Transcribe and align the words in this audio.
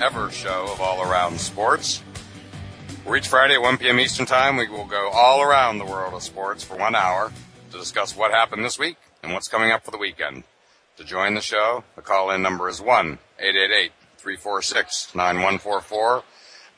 ever 0.00 0.30
show 0.30 0.68
of 0.72 0.80
All 0.80 1.02
Around 1.02 1.40
Sports. 1.40 2.02
Where 3.04 3.16
each 3.16 3.28
Friday 3.28 3.54
at 3.54 3.62
1 3.62 3.78
p.m. 3.78 4.00
Eastern 4.00 4.26
Time, 4.26 4.56
we 4.56 4.68
will 4.68 4.86
go 4.86 5.10
all 5.10 5.42
around 5.42 5.78
the 5.78 5.84
world 5.84 6.14
of 6.14 6.22
sports 6.22 6.64
for 6.64 6.76
one 6.76 6.94
hour 6.94 7.32
to 7.70 7.78
discuss 7.78 8.16
what 8.16 8.30
happened 8.30 8.64
this 8.64 8.78
week 8.78 8.96
and 9.22 9.32
what's 9.32 9.48
coming 9.48 9.70
up 9.70 9.84
for 9.84 9.90
the 9.90 9.98
weekend. 9.98 10.44
To 10.96 11.04
join 11.04 11.34
the 11.34 11.40
show, 11.40 11.84
the 11.96 12.02
call 12.02 12.30
in 12.30 12.42
number 12.42 12.68
is 12.68 12.80
1 12.80 13.18
888 13.38 13.92
346 14.16 15.14
9144, 15.14 16.22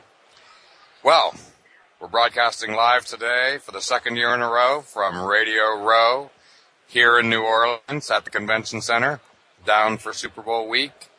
Well, 1.03 1.35
we're 1.99 2.07
broadcasting 2.07 2.75
live 2.75 3.05
today 3.05 3.57
for 3.59 3.71
the 3.71 3.81
second 3.81 4.17
year 4.17 4.31
in 4.35 4.41
a 4.41 4.47
row 4.47 4.81
from 4.81 5.25
Radio 5.25 5.81
Row 5.81 6.29
here 6.85 7.17
in 7.17 7.27
New 7.27 7.41
Orleans 7.41 8.11
at 8.11 8.23
the 8.23 8.29
Convention 8.29 8.81
Center, 8.81 9.19
down 9.65 9.97
for 9.97 10.13
Super 10.13 10.43
Bowl 10.43 10.69
week. 10.69 11.09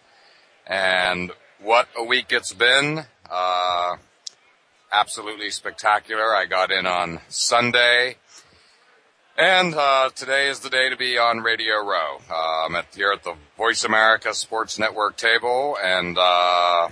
And 0.69 1.33
what 1.61 1.89
a 1.97 2.05
week 2.05 2.27
it's 2.31 2.53
been. 2.53 3.07
Uh, 3.29 3.97
absolutely 4.93 5.51
spectacular. 5.51 6.33
I 6.33 6.47
got 6.47 6.71
in 6.71 6.87
on 6.87 7.23
Sunday. 7.29 8.17
And 9.37 9.75
uh, 9.75 10.11
today 10.15 10.49
is 10.49 10.61
the 10.61 10.71
day 10.71 10.91
to 10.91 10.97
be 10.97 11.19
on 11.19 11.39
Radio 11.41 11.85
Row. 11.85 12.19
Uh, 12.31 12.67
I'm 12.67 12.77
at, 12.77 12.87
here 12.95 13.11
at 13.11 13.25
the 13.25 13.35
Voice 13.57 13.83
America 13.83 14.33
Sports 14.33 14.79
Network 14.79 15.17
table 15.17 15.77
and 15.83 16.17
uh, 16.17 16.89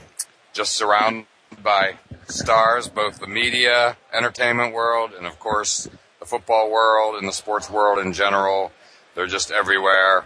just 0.53 0.73
surrounded 0.73 1.27
by 1.63 1.95
stars, 2.27 2.89
both 2.89 3.21
the 3.21 3.27
media, 3.27 3.97
entertainment 4.13 4.75
world, 4.75 5.13
and 5.17 5.27
of 5.27 5.39
course 5.39 5.89
the 6.21 6.27
football 6.27 6.71
world 6.71 7.17
and 7.17 7.29
the 7.29 7.33
sports 7.33 7.71
world 7.71 7.99
in 7.99 8.13
general. 8.13 8.73
They're 9.15 9.27
just 9.27 9.51
everywhere. 9.51 10.25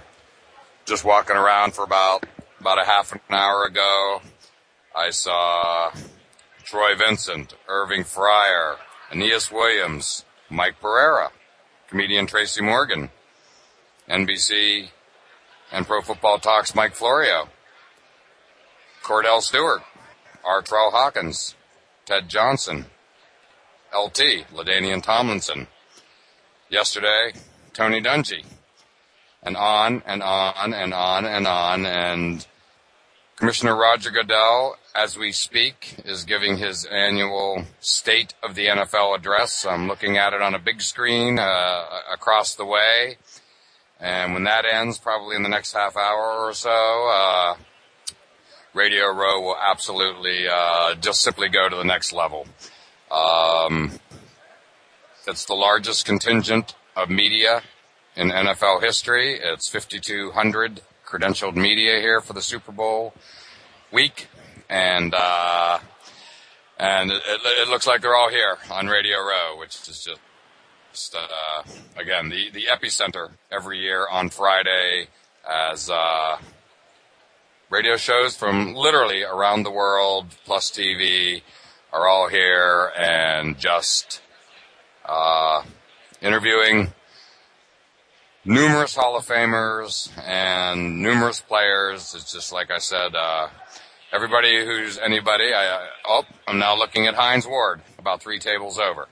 Just 0.87 1.05
walking 1.05 1.37
around 1.37 1.75
for 1.75 1.85
about 1.85 2.25
about 2.59 2.81
a 2.81 2.85
half 2.85 3.13
an 3.13 3.21
hour 3.31 3.65
ago, 3.65 4.21
I 4.95 5.11
saw 5.11 5.93
Troy 6.65 6.95
Vincent, 6.97 7.55
Irving 7.69 8.03
Fryar, 8.03 8.77
Aeneas 9.11 9.51
Williams, 9.51 10.25
Mike 10.49 10.81
Pereira, 10.81 11.31
comedian 11.89 12.27
Tracy 12.27 12.63
Morgan, 12.63 13.11
NBC 14.09 14.89
and 15.73 15.87
Pro 15.87 16.03
Football 16.03 16.39
Talks 16.39 16.75
Mike 16.75 16.95
Florio, 16.95 17.49
Kordell 19.03 19.41
Stewart, 19.41 19.83
Terrell 20.45 20.91
Hawkins, 20.91 21.55
Ted 22.07 22.29
Johnson, 22.29 22.87
LT, 23.95 24.47
LaDainian 24.53 25.03
Tomlinson. 25.03 25.67
Yesterday, 26.69 27.33
Tony 27.73 28.01
Dungy. 28.01 28.45
And 29.43 29.57
on 29.57 30.03
and 30.07 30.23
on 30.23 30.75
and 30.75 30.93
on 30.95 31.25
and 31.25 31.47
on. 31.47 31.87
And 31.87 32.47
Commissioner 33.37 33.75
Roger 33.75 34.11
Goodell, 34.11 34.77
as 34.95 35.17
we 35.17 35.33
speak, 35.33 35.97
is 36.05 36.25
giving 36.25 36.59
his 36.59 36.85
annual 36.85 37.65
State 37.81 38.35
of 38.43 38.55
the 38.55 38.67
NFL 38.67 39.17
address. 39.17 39.65
I'm 39.65 39.89
looking 39.89 40.19
at 40.19 40.35
it 40.35 40.43
on 40.43 40.55
a 40.55 40.59
big 40.59 40.83
screen 40.83 41.39
uh, 41.39 41.85
across 42.13 42.55
the 42.55 42.67
way. 42.67 43.17
And 43.99 44.35
when 44.35 44.45
that 44.45 44.65
ends, 44.65 44.99
probably 44.99 45.37
in 45.37 45.43
the 45.43 45.49
next 45.49 45.73
half 45.73 45.97
hour 45.97 46.47
or 46.47 46.53
so, 46.53 46.71
uh, 47.13 47.55
Radio 48.73 49.07
Row 49.13 49.41
will 49.41 49.57
absolutely 49.57 50.47
uh, 50.51 50.95
just 50.95 51.23
simply 51.23 51.49
go 51.49 51.69
to 51.69 51.77
the 51.77 51.85
next 51.85 52.13
level. 52.13 52.47
Um, 53.11 53.99
it's 55.27 55.45
the 55.45 55.55
largest 55.55 56.05
contingent 56.05 56.75
of 56.97 57.11
media 57.11 57.63
in 58.17 58.31
NFL 58.31 58.83
history. 58.83 59.39
It's 59.43 59.69
5,200 59.69 60.83
credentialed 61.05 61.57
media 61.57 62.01
here 62.01 62.21
for 62.21 62.33
the 62.33 62.43
Super 62.43 62.71
Bowl 62.71 63.13
week, 63.91 64.29
and 64.69 65.13
uh, 65.15 65.81
and 66.79 67.11
it, 67.11 67.23
it, 67.27 67.69
looks 67.69 67.87
like 67.87 68.03
they're 68.03 68.15
all 68.15 68.31
here 68.31 68.59
on 68.71 68.87
Radio 68.87 69.19
Row, 69.19 69.59
which 69.59 69.75
is 69.75 70.05
just, 70.05 70.09
just 70.93 71.17
uh, 71.17 71.63
again 71.97 72.29
the 72.29 72.51
the 72.51 72.67
epicenter 72.67 73.31
every 73.51 73.79
year 73.79 74.07
on 74.09 74.31
Friday 74.31 75.09
as 75.49 75.91
uh, 75.91 76.39
radio 77.71 77.97
shows 77.97 78.37
from 78.37 78.75
literally 78.75 79.23
around 79.23 79.63
the 79.63 79.71
world, 79.71 80.27
plus 80.45 80.71
TV, 80.71 81.43
are 81.93 82.09
all 82.09 82.29
here 82.29 82.91
and 82.99 83.59
just 83.59 84.21
uh, 85.05 85.63
interviewing 86.21 86.93
numerous 88.45 88.97
Hall 88.97 89.17
of 89.17 89.25
Famers 89.25 90.11
and 90.27 91.01
numerous 91.01 91.41
players. 91.41 92.13
It's 92.15 92.33
just 92.33 92.53
like 92.53 92.73
I 92.73 92.79
said, 92.79 93.15
uh, 93.15 93.49
everybody 94.13 94.65
who's 94.65 94.99
anybody. 94.99 95.55
I, 95.55 95.89
oh, 96.09 96.25
I'm 96.49 96.59
now 96.59 96.77
looking 96.77 97.07
at 97.07 97.15
Hines 97.15 97.47
Ward, 97.47 97.83
about 97.99 98.21
three 98.21 98.41
tables 98.41 98.81
over. 98.81 99.07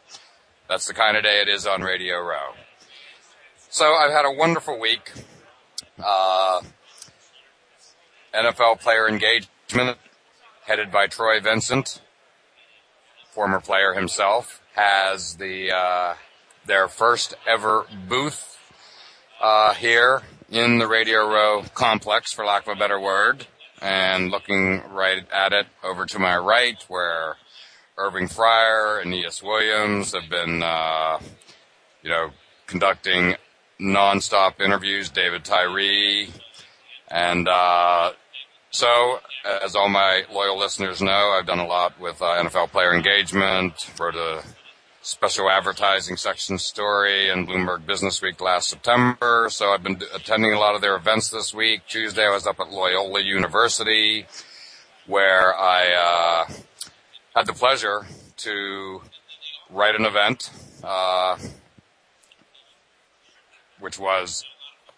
That's 0.69 0.87
the 0.87 0.95
kind 0.95 1.17
of 1.17 1.23
day 1.23 1.41
it 1.41 1.49
is 1.49 1.65
on 1.65 1.83
Radio 1.83 2.19
Row. 2.21 2.55
So 3.71 3.95
I've 3.95 4.11
had 4.11 4.25
a 4.25 4.33
wonderful 4.33 4.81
week. 4.81 5.13
Uh, 6.05 6.63
NFL 8.35 8.81
player 8.81 9.09
engagement 9.09 9.99
headed 10.67 10.93
by 10.93 11.07
Troy 11.07 11.41
Vincent, 11.41 12.01
former 13.31 13.61
player 13.61 13.95
himself, 13.95 14.63
has 14.75 15.37
the 15.37 15.73
uh, 15.75 16.15
their 16.67 16.89
first 16.89 17.35
ever 17.47 17.87
booth 18.09 18.59
uh, 19.41 19.75
here 19.75 20.23
in 20.51 20.79
the 20.79 20.87
Radio 20.87 21.29
Row 21.29 21.65
complex, 21.75 22.33
for 22.33 22.45
lack 22.45 22.67
of 22.67 22.77
a 22.77 22.79
better 22.79 23.01
word. 23.01 23.47
And 23.81 24.31
looking 24.31 24.83
right 24.91 25.25
at 25.33 25.53
it 25.53 25.67
over 25.85 26.05
to 26.07 26.19
my 26.19 26.37
right, 26.37 26.83
where 26.89 27.37
Irving 27.97 28.27
Fryar 28.27 29.01
and 29.01 29.13
Aeneas 29.13 29.43
Williams 29.43 30.15
have 30.15 30.29
been, 30.29 30.63
uh, 30.63 31.21
you 32.03 32.11
know, 32.11 32.31
conducting 32.67 33.37
nonstop 33.81 34.61
interviews. 34.61 35.11
David 35.11 35.45
Tyree, 35.45 36.31
and 37.11 37.49
uh, 37.49 38.13
so, 38.71 39.21
as 39.63 39.75
all 39.75 39.89
my 39.89 40.25
loyal 40.33 40.59
listeners 40.59 41.01
know, 41.01 41.35
I've 41.37 41.47
done 41.47 41.59
a 41.59 41.67
lot 41.67 41.99
with 41.99 42.21
uh, 42.21 42.43
NFL 42.43 42.71
player 42.71 42.95
engagement, 42.95 43.91
wrote 43.99 44.15
a 44.15 44.43
special 45.01 45.49
advertising 45.49 46.17
section 46.17 46.59
story 46.59 47.31
in 47.31 47.47
Bloomberg 47.47 47.87
Business 47.87 48.21
Week 48.21 48.41
last 48.43 48.69
September. 48.69 49.49
So 49.51 49.73
I've 49.73 49.83
been 49.83 50.03
attending 50.15 50.53
a 50.53 50.59
lot 50.59 50.75
of 50.75 50.83
their 50.83 50.97
events 50.97 51.31
this 51.31 51.55
week. 51.55 51.81
Tuesday 51.89 52.27
I 52.27 52.31
was 52.31 52.47
up 52.47 52.61
at 52.61 52.71
Loyola 52.71 53.23
University 53.23 54.27
where 55.07 55.59
I 55.59 56.47
uh, 56.49 56.53
had 57.35 57.47
the 57.47 57.55
pleasure 57.55 58.07
to 58.39 59.01
write 59.71 59.95
an 59.95 60.05
event, 60.05 60.51
uh, 60.85 61.39
which 63.81 63.99
was 63.99 64.45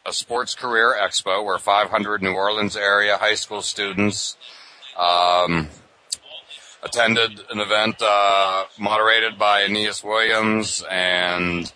a 0.06 0.12
sports 0.12 0.55
career 0.55 0.97
expo 1.00 1.44
where 1.44 1.58
500 1.58 2.23
New 2.23 2.32
Orleans 2.32 2.76
area 2.76 3.17
high 3.17 3.35
school 3.35 3.62
students 3.62 4.37
um, 4.99 5.69
attended 6.82 7.41
an 7.50 7.61
event 7.61 8.00
uh, 8.00 8.64
moderated 8.79 9.38
by 9.38 9.62
Aeneas 9.62 10.02
Williams 10.02 10.82
and 10.91 11.73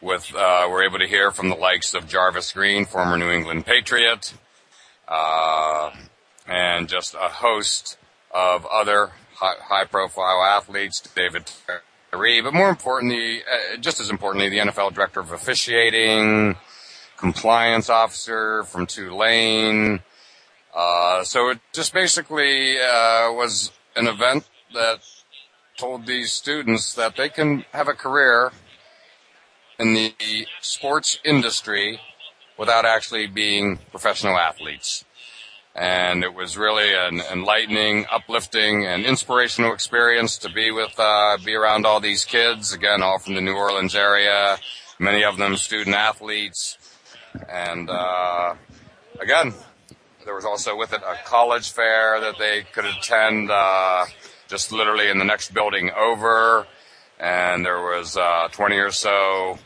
with 0.00 0.34
uh, 0.34 0.68
we're 0.70 0.84
able 0.84 0.98
to 0.98 1.06
hear 1.06 1.30
from 1.30 1.48
the 1.48 1.54
likes 1.54 1.94
of 1.94 2.06
Jarvis 2.06 2.52
Green, 2.52 2.84
former 2.84 3.16
New 3.16 3.30
England 3.30 3.64
Patriot, 3.64 4.34
uh, 5.08 5.90
and 6.46 6.88
just 6.88 7.14
a 7.14 7.28
host 7.28 7.96
of 8.30 8.66
other 8.66 9.12
high, 9.34 9.84
profile 9.84 10.42
athletes, 10.42 11.00
David 11.00 11.50
Tyree, 12.12 12.42
but 12.42 12.52
more 12.52 12.68
importantly, 12.68 13.40
uh, 13.40 13.76
just 13.78 13.98
as 13.98 14.10
importantly, 14.10 14.50
the 14.50 14.58
NFL 14.58 14.94
director 14.94 15.20
of 15.20 15.32
officiating, 15.32 16.56
compliance 17.16 17.88
officer 17.90 18.64
from 18.64 18.86
Tulane. 18.86 20.00
Uh, 20.74 21.22
so 21.24 21.50
it 21.50 21.60
just 21.72 21.92
basically 21.92 22.78
uh, 22.78 23.32
was 23.32 23.70
an 23.96 24.06
event 24.06 24.48
that 24.72 25.00
told 25.76 26.06
these 26.06 26.32
students 26.32 26.94
that 26.94 27.16
they 27.16 27.28
can 27.28 27.64
have 27.72 27.88
a 27.88 27.94
career 27.94 28.52
in 29.78 29.94
the 29.94 30.14
sports 30.60 31.18
industry 31.24 32.00
without 32.58 32.84
actually 32.84 33.26
being 33.26 33.78
professional 33.90 34.36
athletes. 34.36 35.04
And 35.74 36.22
it 36.22 36.32
was 36.32 36.56
really 36.56 36.94
an 36.94 37.20
enlightening, 37.32 38.06
uplifting, 38.10 38.86
and 38.86 39.04
inspirational 39.04 39.72
experience 39.72 40.38
to 40.38 40.48
be 40.48 40.70
with, 40.70 40.94
uh, 40.98 41.36
be 41.44 41.54
around 41.54 41.84
all 41.84 41.98
these 41.98 42.24
kids. 42.24 42.72
Again, 42.72 43.02
all 43.02 43.18
from 43.18 43.34
the 43.34 43.40
New 43.40 43.54
Orleans 43.54 43.96
area. 43.96 44.58
Many 45.00 45.24
of 45.24 45.36
them 45.36 45.56
student 45.56 45.96
athletes. 45.96 46.78
And, 47.48 47.90
uh, 47.90 48.54
again, 49.20 49.54
there 50.24 50.34
was 50.34 50.44
also 50.44 50.76
with 50.76 50.92
it 50.92 51.02
a 51.02 51.16
college 51.24 51.70
fair 51.70 52.20
that 52.20 52.38
they 52.38 52.62
could 52.72 52.84
attend, 52.84 53.50
uh, 53.50 54.06
just 54.48 54.72
literally 54.72 55.08
in 55.08 55.18
the 55.18 55.24
next 55.24 55.52
building 55.52 55.90
over. 55.92 56.66
And 57.18 57.64
there 57.64 57.80
was, 57.80 58.16
uh, 58.16 58.48
20 58.52 58.76
or 58.76 58.90
so 58.90 59.58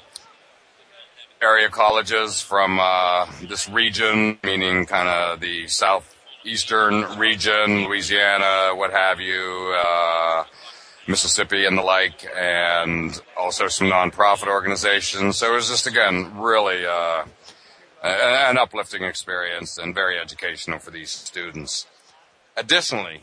area 1.41 1.69
colleges 1.69 2.41
from 2.41 2.79
uh, 2.81 3.27
this 3.43 3.69
region, 3.69 4.39
meaning 4.43 4.87
kind 4.87 5.09
of 5.09 5.41
the 5.41 5.69
southeastern 5.69 7.19
region, 7.19 7.85
Louisiana, 7.85 8.75
what 8.75 8.91
have 8.91 9.21
you, 9.21 9.75
uh, 9.77 10.45
Mississippi 11.07 11.65
and 11.65 11.79
the 11.79 11.83
like, 11.83 12.27
and 12.37 13.19
also 13.37 13.69
some 13.69 13.89
nonprofit 13.89 14.49
organizations. 14.49 15.39
So 15.39 15.53
it 15.53 15.55
was 15.55 15.69
just 15.69 15.87
again 15.87 16.39
really 16.39 16.85
uh, 16.85 17.25
an 18.03 18.59
uplifting 18.59 19.03
experience 19.03 19.79
and 19.79 19.95
very 19.95 20.19
educational 20.19 20.79
for 20.79 20.91
these 20.91 21.11
students. 21.11 21.87
Additionally, 22.57 23.23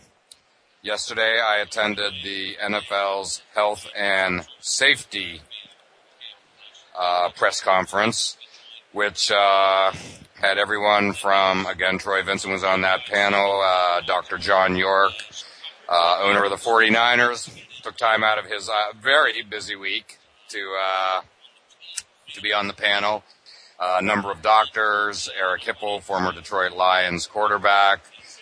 yesterday 0.81 1.39
I 1.39 1.57
attended 1.57 2.13
the 2.24 2.56
NFL's 2.63 3.42
health 3.54 3.88
and 3.95 4.48
safety 4.60 5.42
uh, 6.98 7.30
press 7.36 7.62
conference, 7.62 8.38
which 8.94 9.31
uh, 9.31 9.92
had 10.36 10.57
everyone 10.57 11.13
from, 11.13 11.66
again, 11.66 11.98
Troy 11.98 12.24
Vincent 12.24 12.54
was 12.54 12.63
on 12.63 12.81
that 12.81 13.06
panel, 13.06 13.62
uh, 13.62 14.01
Dr. 14.01 14.38
John 14.38 14.75
York, 14.75 15.13
uh, 15.89 16.19
owner 16.22 16.44
of 16.44 16.51
the 16.51 16.57
49ers, 16.57 17.50
took 17.83 17.98
time 17.98 18.24
out 18.24 18.38
of 18.38 18.45
his 18.45 18.69
uh, 18.69 18.94
very 19.01 19.42
busy 19.44 19.75
week 19.75 20.18
to, 20.50 20.75
uh, 20.81 21.22
to 22.33 22.42
be 22.42 22.54
on 22.54 22.68
the 22.68 22.74
panel. 22.74 23.24
A 23.80 24.01
number 24.01 24.31
of 24.31 24.42
doctors, 24.42 25.30
Eric 25.38 25.63
Hipple, 25.63 26.01
former 26.01 26.31
Detroit 26.31 26.74
Lions 26.74 27.27
quarterback, 27.27 28.01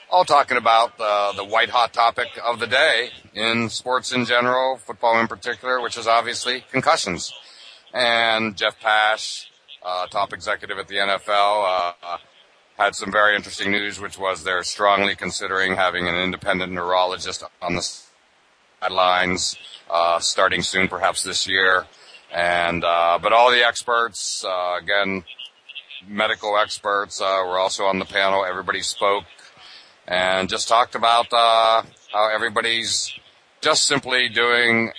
all 0.09 0.25
talking 0.25 0.57
about 0.57 0.97
the 0.97 1.45
white 1.45 1.69
hot 1.69 1.93
topic 1.93 2.27
of 2.43 2.59
the 2.59 2.67
day 2.67 3.09
in 3.33 3.69
sports 3.69 4.11
in 4.11 4.25
general, 4.25 4.77
football 4.77 5.19
in 5.19 5.27
particular, 5.27 5.81
which 5.81 5.97
is 5.97 6.07
obviously 6.07 6.63
concussions 6.71 7.33
and 7.93 8.57
Jeff 8.57 8.79
Pash, 8.79 9.51
uh, 9.83 10.07
top 10.07 10.33
executive 10.33 10.77
at 10.79 10.87
the 10.87 10.95
NFL, 10.95 11.93
uh, 12.03 12.17
had 12.77 12.95
some 12.95 13.11
very 13.11 13.35
interesting 13.35 13.71
news, 13.71 13.99
which 13.99 14.17
was 14.17 14.43
they're 14.43 14.63
strongly 14.63 15.15
considering 15.15 15.75
having 15.75 16.07
an 16.07 16.15
independent 16.15 16.73
neurologist 16.73 17.43
on 17.61 17.75
the 17.75 17.87
sidelines 18.81 19.55
uh, 19.89 20.19
starting 20.19 20.63
soon, 20.63 20.87
perhaps 20.87 21.23
this 21.23 21.47
year. 21.47 21.85
And 22.33 22.83
uh, 22.83 23.19
but 23.21 23.31
all 23.31 23.51
the 23.51 23.63
experts, 23.63 24.43
uh, 24.43 24.77
again, 24.81 25.23
medical 26.07 26.57
experts, 26.57 27.21
uh, 27.21 27.43
were 27.45 27.59
also 27.59 27.85
on 27.85 27.99
the 27.99 28.05
panel. 28.05 28.43
Everybody 28.43 28.81
spoke 28.81 29.25
and 30.07 30.49
just 30.49 30.67
talked 30.67 30.95
about 30.95 31.27
how 31.31 32.29
everybody's 32.33 33.13
just 33.61 33.85
simply 33.85 34.29
doing 34.29 34.91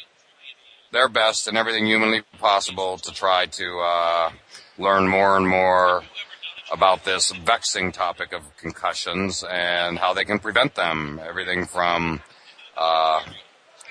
their 0.92 1.08
best 1.08 1.48
and 1.48 1.58
everything 1.58 1.86
humanly 1.86 2.22
possible 2.38 2.96
to 2.96 3.12
try 3.12 3.46
to 3.46 3.78
uh, 3.80 4.30
learn 4.78 5.06
more 5.06 5.36
and 5.36 5.46
more 5.46 6.02
about 6.72 7.04
this 7.04 7.30
vexing 7.32 7.92
topic 7.92 8.32
of 8.32 8.42
concussions 8.56 9.44
and 9.50 9.98
how 9.98 10.14
they 10.14 10.24
can 10.24 10.38
prevent 10.38 10.74
them. 10.74 11.20
Everything 11.22 11.66
from 11.66 12.22
uh, 12.76 13.20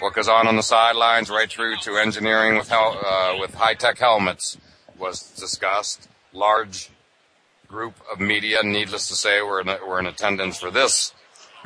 what 0.03 0.13
goes 0.13 0.27
on 0.27 0.47
on 0.49 0.57
the 0.57 0.63
sidelines 0.63 1.29
right 1.29 1.49
through 1.49 1.77
to 1.77 1.95
engineering 1.95 2.57
with 2.57 2.67
hel- 2.67 2.99
uh, 3.05 3.37
with 3.39 3.53
high 3.53 3.73
tech 3.73 3.97
helmets 3.97 4.57
was 4.99 5.21
discussed. 5.39 6.09
Large 6.33 6.89
group 7.69 7.95
of 8.11 8.19
media, 8.19 8.61
needless 8.63 9.07
to 9.07 9.15
say, 9.15 9.41
were 9.41 9.61
in, 9.61 9.67
were 9.67 9.99
in 10.01 10.05
attendance 10.05 10.59
for 10.59 10.69
this 10.69 11.13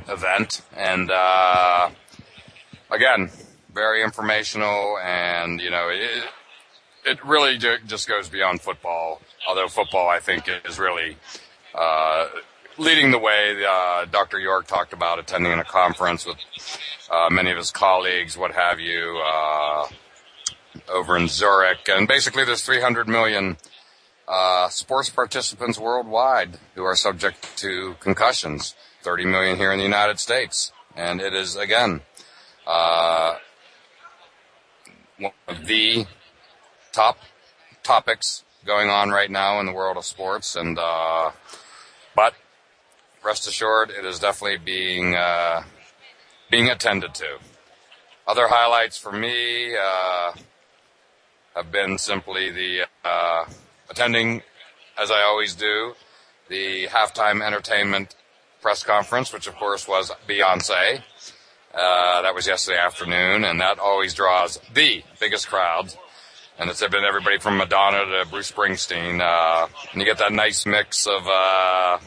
event, 0.08 0.62
and 0.76 1.10
uh, 1.10 1.90
again, 2.92 3.32
very 3.74 4.04
informational, 4.04 5.00
and 5.00 5.60
you 5.60 5.72
know, 5.72 5.90
it 5.90 6.24
it 7.06 7.26
really 7.26 7.58
just 7.58 8.08
goes 8.08 8.30
beyond 8.30 8.62
football. 8.62 9.20
Although 9.48 9.68
football, 9.68 10.10
I 10.10 10.20
think, 10.20 10.48
is 10.64 10.78
really 10.78 11.18
uh, 11.74 12.28
leading 12.78 13.12
the 13.12 13.20
way. 13.20 13.64
Uh, 13.68 14.06
Dr. 14.06 14.40
York 14.40 14.68
talked 14.68 14.94
about 14.94 15.20
attending 15.20 15.54
a 15.54 15.64
conference 15.64 16.26
with 16.26 16.38
uh, 17.12 17.30
many 17.30 17.52
of 17.52 17.58
his 17.58 17.72
colleagues, 17.72 18.38
what 18.38 18.52
have 18.54 18.80
you, 18.80 19.22
uh, 19.26 19.88
over 20.90 21.18
in 21.18 21.28
Zurich, 21.28 21.90
and 21.90 22.08
basically, 22.08 22.44
there's 22.46 22.64
300 22.64 23.08
million. 23.08 23.58
Uh, 24.28 24.68
sports 24.68 25.10
participants 25.10 25.80
worldwide 25.80 26.60
who 26.76 26.84
are 26.84 26.98
subject 26.98 27.56
to 27.56 27.96
concussions. 28.02 28.76
30 29.08 29.24
million 29.24 29.56
here 29.56 29.72
in 29.72 29.78
the 29.78 29.86
United 29.86 30.20
States. 30.20 30.74
And 30.94 31.22
it 31.22 31.34
is, 31.34 31.56
again, 31.56 32.02
uh, 32.66 33.36
one 35.18 35.32
of 35.48 35.66
the 35.66 36.06
top 36.92 37.18
topics 37.84 38.44
going 38.66 38.90
on 38.90 39.10
right 39.10 39.32
now 39.32 39.62
in 39.62 39.66
the 39.66 39.72
world 39.72 39.96
of 39.96 40.04
sports. 40.04 40.58
And, 40.58 40.78
uh, 40.78 41.32
but 42.18 42.34
rest 43.28 43.46
assured, 43.46 43.90
it 43.90 44.06
is 44.06 44.20
definitely 44.20 44.58
being, 44.58 45.14
uh, 45.14 45.62
being 46.50 46.70
attended 46.70 47.14
to. 47.14 47.38
Other 48.26 48.48
highlights 48.48 48.98
for 48.98 49.12
me, 49.12 49.76
uh, 49.76 50.32
have 51.54 51.70
been 51.70 51.98
simply 51.98 52.50
the, 52.52 52.88
uh, 53.04 53.44
attending, 53.90 54.44
as 54.98 55.12
I 55.12 55.24
always 55.24 55.56
do, 55.56 55.96
the 56.48 56.88
halftime 56.88 57.46
entertainment 57.46 58.16
press 58.62 58.82
conference, 58.82 59.34
which 59.34 59.48
of 59.48 59.56
course 59.56 59.90
was 59.90 60.10
Beyonce. 60.26 61.02
Uh, 61.74 62.22
that 62.22 62.34
was 62.34 62.48
yesterday 62.48 62.80
afternoon, 62.80 63.44
and 63.44 63.60
that 63.60 63.78
always 63.78 64.14
draws 64.14 64.58
the 64.74 65.04
biggest 65.20 65.50
crowds. 65.50 65.98
And 66.58 66.70
it's 66.70 66.80
been 66.80 67.04
everybody 67.04 67.40
from 67.40 67.58
Madonna 67.58 68.06
to 68.06 68.30
Bruce 68.30 68.52
Springsteen. 68.52 69.20
Uh, 69.20 69.68
and 69.92 70.02
you 70.02 70.06
get 70.06 70.18
that 70.20 70.32
nice 70.32 70.66
mix 70.66 71.06
of 71.06 71.28
uh, 71.28 72.00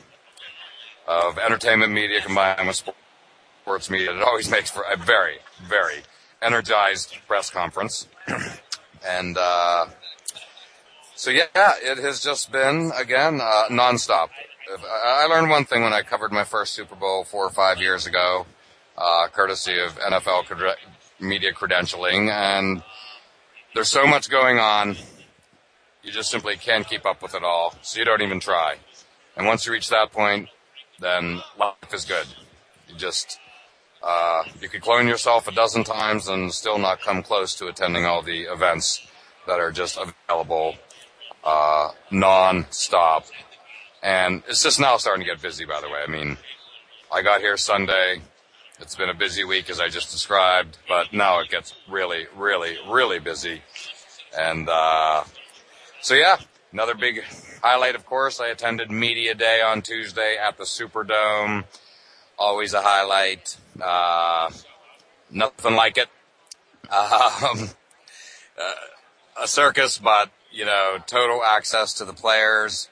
of 1.10 1.38
entertainment 1.38 1.92
media 1.92 2.20
combined 2.20 2.68
with 2.68 2.76
sports 2.76 3.90
media. 3.90 4.14
It 4.14 4.22
always 4.22 4.48
makes 4.48 4.70
for 4.70 4.82
a 4.82 4.96
very, 4.96 5.38
very 5.60 6.02
energized 6.40 7.16
press 7.26 7.50
conference. 7.50 8.06
and 9.06 9.36
uh, 9.36 9.86
so, 11.16 11.30
yeah, 11.30 11.46
it 11.82 11.98
has 11.98 12.20
just 12.22 12.52
been 12.52 12.92
again 12.96 13.40
uh, 13.42 13.64
nonstop. 13.70 14.28
I 14.72 15.26
learned 15.26 15.50
one 15.50 15.64
thing 15.64 15.82
when 15.82 15.92
I 15.92 16.02
covered 16.02 16.30
my 16.30 16.44
first 16.44 16.74
Super 16.74 16.94
Bowl 16.94 17.24
four 17.24 17.44
or 17.44 17.50
five 17.50 17.80
years 17.80 18.06
ago 18.06 18.46
uh, 18.96 19.26
courtesy 19.32 19.80
of 19.80 19.98
NFL 19.98 20.76
media 21.18 21.52
credentialing. 21.52 22.30
And 22.30 22.84
there's 23.74 23.88
so 23.88 24.06
much 24.06 24.30
going 24.30 24.58
on, 24.58 24.96
you 26.04 26.12
just 26.12 26.30
simply 26.30 26.56
can't 26.56 26.86
keep 26.86 27.04
up 27.04 27.20
with 27.20 27.34
it 27.34 27.42
all. 27.42 27.74
So 27.82 27.98
you 27.98 28.04
don't 28.04 28.22
even 28.22 28.38
try. 28.38 28.76
And 29.36 29.46
once 29.46 29.66
you 29.66 29.72
reach 29.72 29.88
that 29.88 30.12
point, 30.12 30.48
then 31.00 31.42
life 31.58 31.92
is 31.92 32.04
good. 32.04 32.26
You 32.88 32.96
just, 32.96 33.38
uh, 34.02 34.44
you 34.60 34.68
could 34.68 34.82
clone 34.82 35.08
yourself 35.08 35.48
a 35.48 35.52
dozen 35.52 35.84
times 35.84 36.28
and 36.28 36.52
still 36.52 36.78
not 36.78 37.00
come 37.00 37.22
close 37.22 37.54
to 37.56 37.66
attending 37.66 38.04
all 38.04 38.22
the 38.22 38.42
events 38.42 39.06
that 39.46 39.58
are 39.58 39.72
just 39.72 39.98
available, 39.98 40.76
uh, 41.44 41.90
non-stop 42.10 43.26
And 44.02 44.42
it's 44.48 44.62
just 44.62 44.80
now 44.80 44.96
starting 44.96 45.24
to 45.24 45.30
get 45.30 45.42
busy, 45.42 45.64
by 45.64 45.80
the 45.80 45.88
way. 45.88 46.00
I 46.06 46.10
mean, 46.10 46.38
I 47.12 47.22
got 47.22 47.40
here 47.40 47.56
Sunday. 47.56 48.20
It's 48.78 48.96
been 48.96 49.10
a 49.10 49.14
busy 49.14 49.44
week, 49.44 49.68
as 49.68 49.78
I 49.78 49.88
just 49.88 50.10
described, 50.10 50.78
but 50.88 51.12
now 51.12 51.40
it 51.40 51.50
gets 51.50 51.74
really, 51.88 52.26
really, 52.34 52.78
really 52.88 53.18
busy. 53.18 53.62
And, 54.38 54.68
uh, 54.68 55.24
so 56.00 56.14
yeah, 56.14 56.38
another 56.72 56.94
big 56.94 57.22
highlight, 57.62 57.94
of 57.94 58.06
course, 58.06 58.40
I 58.40 58.48
attended 58.48 58.90
Media 58.90 59.34
Day 59.34 59.60
on 59.60 59.82
Tuesday 59.82 60.36
at 60.36 60.56
the 60.58 60.64
Superdome. 60.64 61.64
Always 62.38 62.74
a 62.74 62.82
highlight. 62.82 63.56
Uh, 63.80 64.50
nothing 65.30 65.74
like 65.74 65.98
it. 65.98 66.08
Um, 66.90 66.90
uh, 68.60 69.42
a 69.42 69.46
circus, 69.46 69.98
but, 69.98 70.30
you 70.50 70.64
know, 70.64 70.98
total 71.06 71.42
access 71.44 71.94
to 71.94 72.04
the 72.04 72.12
players. 72.12 72.88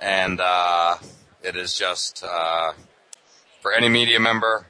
And, 0.00 0.40
uh, 0.40 0.96
it 1.42 1.56
is 1.56 1.76
just, 1.76 2.24
uh, 2.24 2.72
for 3.60 3.72
any 3.72 3.88
media 3.88 4.18
member, 4.18 4.66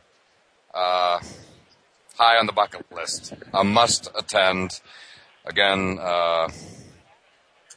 uh, 0.74 1.20
high 2.16 2.36
on 2.36 2.46
the 2.46 2.52
bucket 2.52 2.84
list. 2.92 3.32
A 3.54 3.64
must 3.64 4.08
attend. 4.14 4.80
Again, 5.44 5.98
uh, 6.00 6.48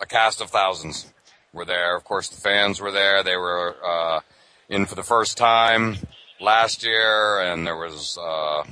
a 0.01 0.05
cast 0.07 0.41
of 0.41 0.49
thousands 0.49 1.11
were 1.53 1.65
there. 1.65 1.95
Of 1.95 2.03
course, 2.03 2.29
the 2.29 2.39
fans 2.39 2.79
were 2.79 2.91
there. 2.91 3.23
They 3.23 3.37
were 3.37 3.75
uh, 3.85 4.19
in 4.67 4.85
for 4.85 4.95
the 4.95 5.03
first 5.03 5.37
time 5.37 5.97
last 6.39 6.83
year, 6.83 7.41
and 7.41 7.65
there 7.65 7.77
was 7.77 8.17
uh, 8.17 8.63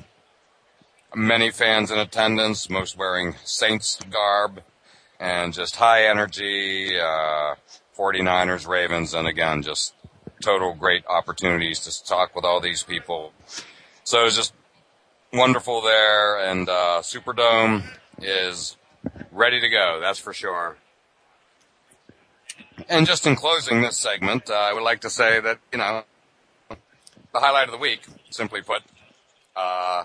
many 1.15 1.49
fans 1.49 1.91
in 1.91 1.99
attendance, 1.99 2.69
most 2.69 2.97
wearing 2.97 3.35
Saints 3.43 3.99
garb, 4.09 4.61
and 5.19 5.53
just 5.53 5.77
high 5.77 6.05
energy. 6.07 6.99
Uh, 6.99 7.55
49ers, 7.97 8.67
Ravens, 8.67 9.13
and 9.13 9.27
again, 9.27 9.63
just 9.63 9.93
total 10.41 10.73
great 10.73 11.03
opportunities 11.07 11.79
to 11.79 12.05
talk 12.05 12.35
with 12.35 12.45
all 12.45 12.61
these 12.61 12.83
people. 12.83 13.33
So 14.03 14.21
it 14.21 14.25
was 14.25 14.35
just 14.35 14.53
wonderful 15.33 15.81
there, 15.81 16.39
and 16.47 16.69
uh, 16.69 17.01
Superdome 17.01 17.83
is 18.21 18.77
ready 19.31 19.59
to 19.59 19.69
go. 19.69 19.99
That's 19.99 20.19
for 20.19 20.31
sure. 20.31 20.77
And 22.89 23.07
just 23.07 23.25
in 23.25 23.35
closing 23.35 23.81
this 23.81 23.97
segment, 23.97 24.49
uh, 24.49 24.53
I 24.53 24.73
would 24.73 24.83
like 24.83 25.01
to 25.01 25.09
say 25.09 25.39
that 25.39 25.59
you 25.71 25.79
know 25.79 26.03
the 26.69 27.39
highlight 27.39 27.65
of 27.65 27.71
the 27.71 27.77
week, 27.77 28.01
simply 28.29 28.61
put, 28.61 28.83
uh, 29.55 30.03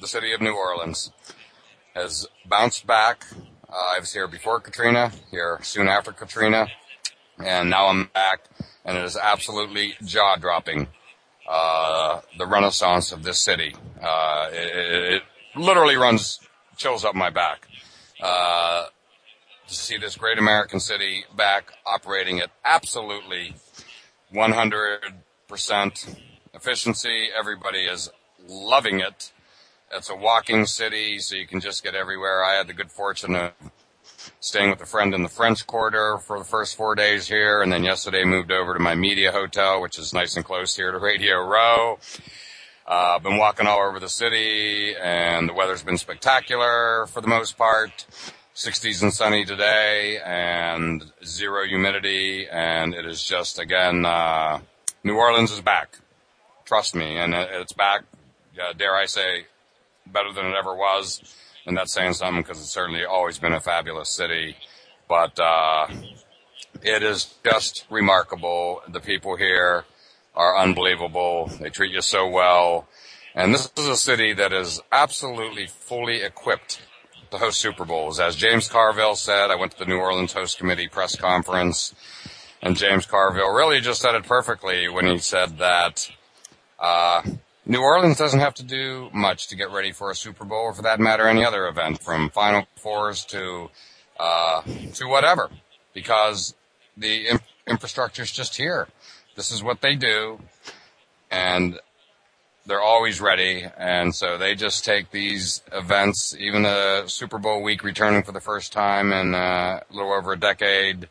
the 0.00 0.06
city 0.06 0.32
of 0.32 0.40
New 0.40 0.54
Orleans 0.54 1.12
has 1.94 2.26
bounced 2.48 2.86
back. 2.86 3.26
Uh, 3.68 3.94
I 3.96 4.00
was 4.00 4.12
here 4.12 4.28
before 4.28 4.60
Katrina, 4.60 5.12
here 5.30 5.58
soon 5.62 5.88
after 5.88 6.12
Katrina, 6.12 6.68
and 7.38 7.70
now 7.70 7.86
I'm 7.86 8.06
back, 8.14 8.44
and 8.84 8.96
it 8.96 9.04
is 9.04 9.16
absolutely 9.16 9.94
jaw 10.04 10.36
dropping 10.36 10.88
uh, 11.48 12.20
the 12.38 12.46
renaissance 12.46 13.12
of 13.12 13.22
this 13.22 13.40
city. 13.40 13.74
Uh, 14.00 14.48
it, 14.52 15.14
it, 15.14 15.22
literally 15.56 15.94
runs 15.94 16.40
chills 16.76 17.04
up 17.04 17.14
my 17.14 17.30
back. 17.30 17.68
To 19.74 19.80
see 19.80 19.98
this 19.98 20.14
great 20.14 20.38
American 20.38 20.78
city 20.78 21.24
back 21.36 21.72
operating 21.84 22.38
at 22.38 22.50
absolutely 22.64 23.56
100% 24.32 26.16
efficiency. 26.54 27.28
Everybody 27.36 27.86
is 27.86 28.08
loving 28.46 29.00
it. 29.00 29.32
It's 29.90 30.08
a 30.08 30.14
walking 30.14 30.66
city, 30.66 31.18
so 31.18 31.34
you 31.34 31.48
can 31.48 31.58
just 31.58 31.82
get 31.82 31.96
everywhere. 31.96 32.44
I 32.44 32.54
had 32.54 32.68
the 32.68 32.72
good 32.72 32.92
fortune 32.92 33.34
of 33.34 33.50
staying 34.38 34.70
with 34.70 34.80
a 34.80 34.86
friend 34.86 35.12
in 35.12 35.24
the 35.24 35.28
French 35.28 35.66
Quarter 35.66 36.18
for 36.18 36.38
the 36.38 36.44
first 36.44 36.76
four 36.76 36.94
days 36.94 37.26
here, 37.26 37.60
and 37.60 37.72
then 37.72 37.82
yesterday 37.82 38.22
moved 38.22 38.52
over 38.52 38.74
to 38.74 38.80
my 38.80 38.94
media 38.94 39.32
hotel, 39.32 39.82
which 39.82 39.98
is 39.98 40.12
nice 40.12 40.36
and 40.36 40.44
close 40.44 40.76
here 40.76 40.92
to 40.92 40.98
Radio 40.98 41.38
Row. 41.44 41.98
Uh, 42.86 43.18
been 43.18 43.38
walking 43.38 43.66
all 43.66 43.80
over 43.80 43.98
the 43.98 44.08
city, 44.08 44.94
and 44.94 45.48
the 45.48 45.52
weather's 45.52 45.82
been 45.82 45.98
spectacular 45.98 47.08
for 47.08 47.20
the 47.20 47.26
most 47.28 47.58
part. 47.58 48.06
60s 48.54 49.02
and 49.02 49.12
sunny 49.12 49.44
today, 49.44 50.20
and 50.24 51.04
zero 51.24 51.66
humidity, 51.66 52.46
and 52.50 52.94
it 52.94 53.04
is 53.04 53.22
just 53.24 53.58
again, 53.58 54.04
uh, 54.04 54.60
New 55.02 55.16
Orleans 55.16 55.50
is 55.50 55.60
back. 55.60 55.98
Trust 56.64 56.94
me, 56.94 57.18
and 57.18 57.34
it's 57.34 57.72
back. 57.72 58.04
Uh, 58.56 58.72
dare 58.72 58.94
I 58.94 59.06
say, 59.06 59.46
better 60.06 60.32
than 60.32 60.46
it 60.46 60.54
ever 60.54 60.74
was 60.74 61.34
and 61.66 61.76
that's 61.76 61.92
saying 61.92 62.14
something 62.14 62.42
because 62.42 62.60
it's 62.60 62.70
certainly 62.70 63.04
always 63.04 63.38
been 63.38 63.52
a 63.52 63.60
fabulous 63.60 64.10
city. 64.10 64.56
But 65.08 65.38
uh, 65.38 65.88
it 66.82 67.02
is 67.02 67.34
just 67.44 67.86
remarkable. 67.90 68.82
The 68.88 69.00
people 69.00 69.36
here 69.36 69.84
are 70.34 70.58
unbelievable. 70.58 71.50
They 71.60 71.70
treat 71.70 71.92
you 71.92 72.02
so 72.02 72.28
well. 72.28 72.88
And 73.34 73.52
this 73.52 73.70
is 73.76 73.88
a 73.88 73.96
city 73.96 74.32
that 74.34 74.52
is 74.52 74.80
absolutely 74.92 75.66
fully 75.66 76.22
equipped 76.22 76.80
host 77.38 77.60
Super 77.60 77.84
Bowls. 77.84 78.20
As 78.20 78.36
James 78.36 78.68
Carville 78.68 79.16
said, 79.16 79.50
I 79.50 79.56
went 79.56 79.72
to 79.72 79.78
the 79.78 79.84
New 79.86 79.98
Orleans 79.98 80.32
Host 80.32 80.58
Committee 80.58 80.88
press 80.88 81.16
conference, 81.16 81.94
and 82.62 82.76
James 82.76 83.06
Carville 83.06 83.52
really 83.52 83.80
just 83.80 84.00
said 84.00 84.14
it 84.14 84.24
perfectly 84.24 84.88
when 84.88 85.06
he 85.06 85.18
said 85.18 85.58
that 85.58 86.10
uh, 86.78 87.22
New 87.66 87.80
Orleans 87.80 88.18
doesn't 88.18 88.40
have 88.40 88.54
to 88.54 88.62
do 88.62 89.08
much 89.12 89.48
to 89.48 89.56
get 89.56 89.70
ready 89.70 89.92
for 89.92 90.10
a 90.10 90.14
Super 90.14 90.44
Bowl, 90.44 90.64
or 90.64 90.74
for 90.74 90.82
that 90.82 91.00
matter, 91.00 91.26
any 91.26 91.44
other 91.44 91.66
event, 91.66 92.02
from 92.02 92.30
Final 92.30 92.66
Fours 92.76 93.24
to 93.26 93.70
uh, 94.18 94.62
to 94.94 95.06
whatever, 95.06 95.50
because 95.92 96.54
the 96.96 97.28
in- 97.28 97.40
infrastructure 97.66 98.22
is 98.22 98.30
just 98.30 98.56
here. 98.56 98.88
This 99.34 99.50
is 99.50 99.62
what 99.62 99.80
they 99.80 99.96
do, 99.96 100.38
and 101.30 101.80
they're 102.66 102.80
always 102.80 103.20
ready. 103.20 103.66
And 103.76 104.14
so 104.14 104.38
they 104.38 104.54
just 104.54 104.84
take 104.84 105.10
these 105.10 105.62
events, 105.72 106.34
even 106.38 106.64
a 106.64 107.04
Super 107.06 107.38
Bowl 107.38 107.62
week 107.62 107.84
returning 107.84 108.22
for 108.22 108.32
the 108.32 108.40
first 108.40 108.72
time 108.72 109.12
in 109.12 109.34
uh, 109.34 109.80
a 109.88 109.94
little 109.94 110.12
over 110.12 110.32
a 110.32 110.38
decade. 110.38 111.08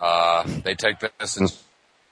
Uh, 0.00 0.44
they 0.62 0.74
take 0.74 0.96
this 1.18 1.36
in 1.36 1.48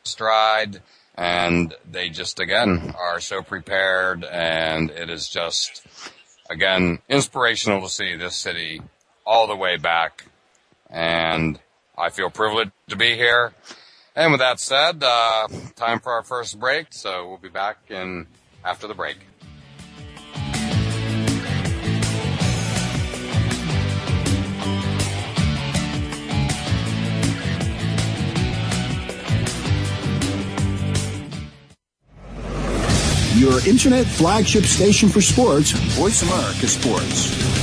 stride 0.05 0.81
and 1.15 1.75
they 1.89 2.09
just 2.09 2.41
again 2.41 2.95
are 2.99 3.21
so 3.21 3.43
prepared 3.43 4.25
and 4.25 4.91
it 4.91 5.11
is 5.11 5.29
just 5.29 5.87
again 6.49 6.99
inspirational 7.09 7.83
to 7.83 7.89
see 7.89 8.17
this 8.17 8.35
city 8.35 8.81
all 9.27 9.47
the 9.47 9.55
way 9.55 9.77
back 9.77 10.25
and 10.89 11.59
I 11.97 12.11
feel 12.11 12.31
privileged 12.31 12.73
to 12.89 12.97
be 12.97 13.15
here. 13.15 13.53
And 14.15 14.33
with 14.33 14.41
that 14.41 14.61
said, 14.61 15.03
uh, 15.03 15.49
time 15.77 16.01
for 16.01 16.13
our 16.13 16.23
first 16.23 16.59
break. 16.59 16.89
So 16.91 17.29
we'll 17.29 17.39
be 17.39 17.49
back 17.49 17.79
in 17.89 18.27
after 18.65 18.87
the 18.87 18.95
break. 18.95 19.19
your 33.43 33.59
internet 33.67 34.07
flagship 34.07 34.63
station 34.63 35.09
for 35.09 35.21
sports, 35.21 35.73
Voice 35.99 36.23
America 36.23 36.69
Sports. 36.69 37.62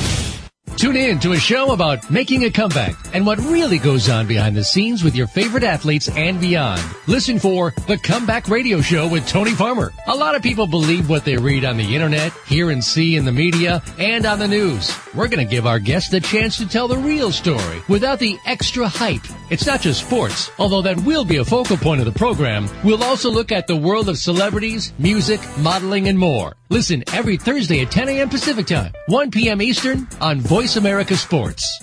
Tune 0.80 0.96
in 0.96 1.18
to 1.18 1.32
a 1.32 1.38
show 1.38 1.72
about 1.72 2.10
making 2.10 2.44
a 2.44 2.50
comeback 2.50 2.94
and 3.12 3.26
what 3.26 3.36
really 3.36 3.76
goes 3.76 4.08
on 4.08 4.26
behind 4.26 4.56
the 4.56 4.64
scenes 4.64 5.04
with 5.04 5.14
your 5.14 5.26
favorite 5.26 5.62
athletes 5.62 6.08
and 6.08 6.40
beyond. 6.40 6.80
Listen 7.06 7.38
for 7.38 7.74
The 7.86 7.98
Comeback 7.98 8.48
Radio 8.48 8.80
Show 8.80 9.06
with 9.06 9.28
Tony 9.28 9.50
Farmer. 9.50 9.92
A 10.06 10.16
lot 10.16 10.34
of 10.34 10.42
people 10.42 10.66
believe 10.66 11.10
what 11.10 11.26
they 11.26 11.36
read 11.36 11.66
on 11.66 11.76
the 11.76 11.94
internet, 11.94 12.32
hear 12.46 12.70
and 12.70 12.82
see 12.82 13.16
in 13.16 13.26
the 13.26 13.30
media, 13.30 13.82
and 13.98 14.24
on 14.24 14.38
the 14.38 14.48
news. 14.48 14.96
We're 15.14 15.28
going 15.28 15.46
to 15.46 15.54
give 15.54 15.66
our 15.66 15.78
guests 15.78 16.08
the 16.08 16.20
chance 16.20 16.56
to 16.56 16.66
tell 16.66 16.88
the 16.88 16.96
real 16.96 17.30
story 17.30 17.82
without 17.86 18.18
the 18.18 18.38
extra 18.46 18.88
hype. 18.88 19.26
It's 19.50 19.66
not 19.66 19.82
just 19.82 20.06
sports, 20.06 20.50
although 20.58 20.80
that 20.80 21.02
will 21.02 21.26
be 21.26 21.36
a 21.36 21.44
focal 21.44 21.76
point 21.76 22.00
of 22.00 22.06
the 22.06 22.18
program. 22.18 22.70
We'll 22.82 23.04
also 23.04 23.30
look 23.30 23.52
at 23.52 23.66
the 23.66 23.76
world 23.76 24.08
of 24.08 24.16
celebrities, 24.16 24.94
music, 24.98 25.42
modeling, 25.58 26.08
and 26.08 26.18
more. 26.18 26.54
Listen 26.70 27.02
every 27.12 27.36
Thursday 27.36 27.82
at 27.82 27.90
10 27.90 28.08
a.m. 28.10 28.28
Pacific 28.28 28.64
Time, 28.64 28.92
1 29.08 29.32
p.m. 29.32 29.60
Eastern 29.60 30.06
on 30.20 30.38
Voice 30.38 30.76
America 30.76 31.16
Sports. 31.16 31.82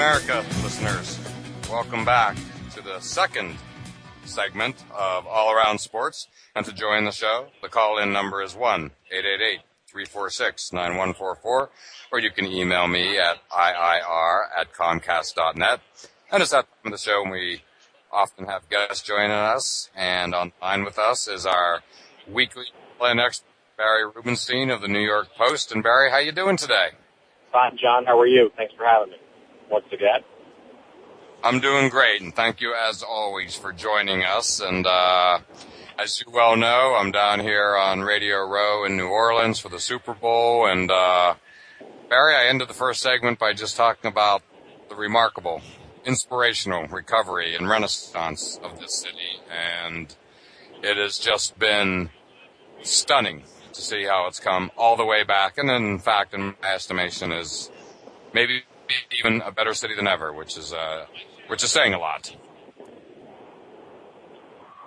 America 0.00 0.42
listeners, 0.62 1.20
welcome 1.70 2.06
back 2.06 2.34
to 2.74 2.80
the 2.80 2.98
second 3.00 3.54
segment 4.24 4.82
of 4.96 5.26
All 5.26 5.52
Around 5.52 5.78
Sports. 5.78 6.26
And 6.56 6.64
to 6.64 6.72
join 6.72 7.04
the 7.04 7.10
show, 7.10 7.48
the 7.60 7.68
call 7.68 7.98
in 7.98 8.10
number 8.10 8.40
is 8.42 8.56
1 8.56 8.92
888 9.12 9.60
346 9.86 10.72
9144, 10.72 11.70
or 12.12 12.18
you 12.18 12.30
can 12.30 12.46
email 12.46 12.88
me 12.88 13.18
at 13.18 13.46
IIR 13.50 14.44
at 14.58 14.72
Comcast.net. 14.72 15.80
And 16.32 16.42
it's 16.42 16.54
of 16.54 16.64
the 16.82 16.96
show 16.96 17.22
we 17.30 17.62
often 18.10 18.46
have 18.46 18.70
guests 18.70 19.06
joining 19.06 19.32
us. 19.32 19.90
And 19.94 20.34
on 20.34 20.52
line 20.62 20.82
with 20.82 20.98
us 20.98 21.28
is 21.28 21.44
our 21.44 21.82
weekly 22.26 22.64
plan 22.96 23.18
expert, 23.20 23.44
Barry 23.76 24.06
Rubenstein 24.06 24.70
of 24.70 24.80
the 24.80 24.88
New 24.88 25.04
York 25.04 25.28
Post. 25.36 25.72
And 25.72 25.82
Barry, 25.82 26.10
how 26.10 26.20
you 26.20 26.32
doing 26.32 26.56
today? 26.56 26.88
Fine, 27.52 27.76
John. 27.76 28.06
How 28.06 28.18
are 28.18 28.26
you? 28.26 28.50
Thanks 28.56 28.72
for 28.72 28.86
having 28.86 29.10
me 29.10 29.19
once 29.70 29.86
again. 29.92 30.20
I'm 31.42 31.60
doing 31.60 31.88
great, 31.88 32.20
and 32.20 32.34
thank 32.34 32.60
you 32.60 32.74
as 32.74 33.02
always 33.02 33.54
for 33.54 33.72
joining 33.72 34.22
us. 34.22 34.60
And 34.60 34.86
uh, 34.86 35.38
as 35.98 36.20
you 36.20 36.30
well 36.30 36.56
know, 36.56 36.96
I'm 36.98 37.12
down 37.12 37.40
here 37.40 37.76
on 37.76 38.00
Radio 38.00 38.46
Row 38.46 38.84
in 38.84 38.96
New 38.96 39.08
Orleans 39.08 39.58
for 39.58 39.70
the 39.70 39.80
Super 39.80 40.12
Bowl. 40.12 40.66
And 40.66 40.90
uh, 40.90 41.34
Barry, 42.10 42.34
I 42.34 42.46
ended 42.48 42.68
the 42.68 42.74
first 42.74 43.00
segment 43.00 43.38
by 43.38 43.54
just 43.54 43.76
talking 43.76 44.08
about 44.08 44.42
the 44.90 44.96
remarkable, 44.96 45.62
inspirational 46.04 46.86
recovery 46.88 47.54
and 47.54 47.68
renaissance 47.68 48.60
of 48.62 48.78
this 48.78 48.94
city, 48.94 49.40
and 49.50 50.14
it 50.82 50.98
has 50.98 51.18
just 51.18 51.58
been 51.58 52.10
stunning 52.82 53.44
to 53.72 53.80
see 53.80 54.04
how 54.04 54.26
it's 54.26 54.40
come 54.40 54.70
all 54.76 54.96
the 54.96 55.06
way 55.06 55.22
back. 55.22 55.56
And 55.56 55.70
in 55.70 55.98
fact, 55.98 56.34
in 56.34 56.54
my 56.62 56.74
estimation, 56.74 57.32
is 57.32 57.70
maybe 58.34 58.64
even 59.18 59.40
a 59.42 59.50
better 59.50 59.74
city 59.74 59.94
than 59.94 60.06
ever, 60.06 60.32
which 60.32 60.56
is 60.56 60.72
uh, 60.72 61.06
which 61.48 61.62
is 61.62 61.70
saying 61.70 61.94
a 61.94 61.98
lot. 61.98 62.34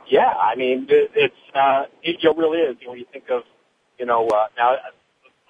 Yeah, 0.09 0.29
I 0.29 0.55
mean, 0.55 0.87
it, 0.89 1.11
it's 1.15 1.55
uh, 1.55 1.85
it, 2.01 2.17
really 2.37 2.59
is. 2.59 2.77
You 2.79 2.87
know, 2.87 2.91
when 2.91 2.99
you 2.99 3.05
think 3.11 3.29
of, 3.29 3.43
you 3.97 4.05
know, 4.05 4.27
uh, 4.27 4.47
now 4.57 4.75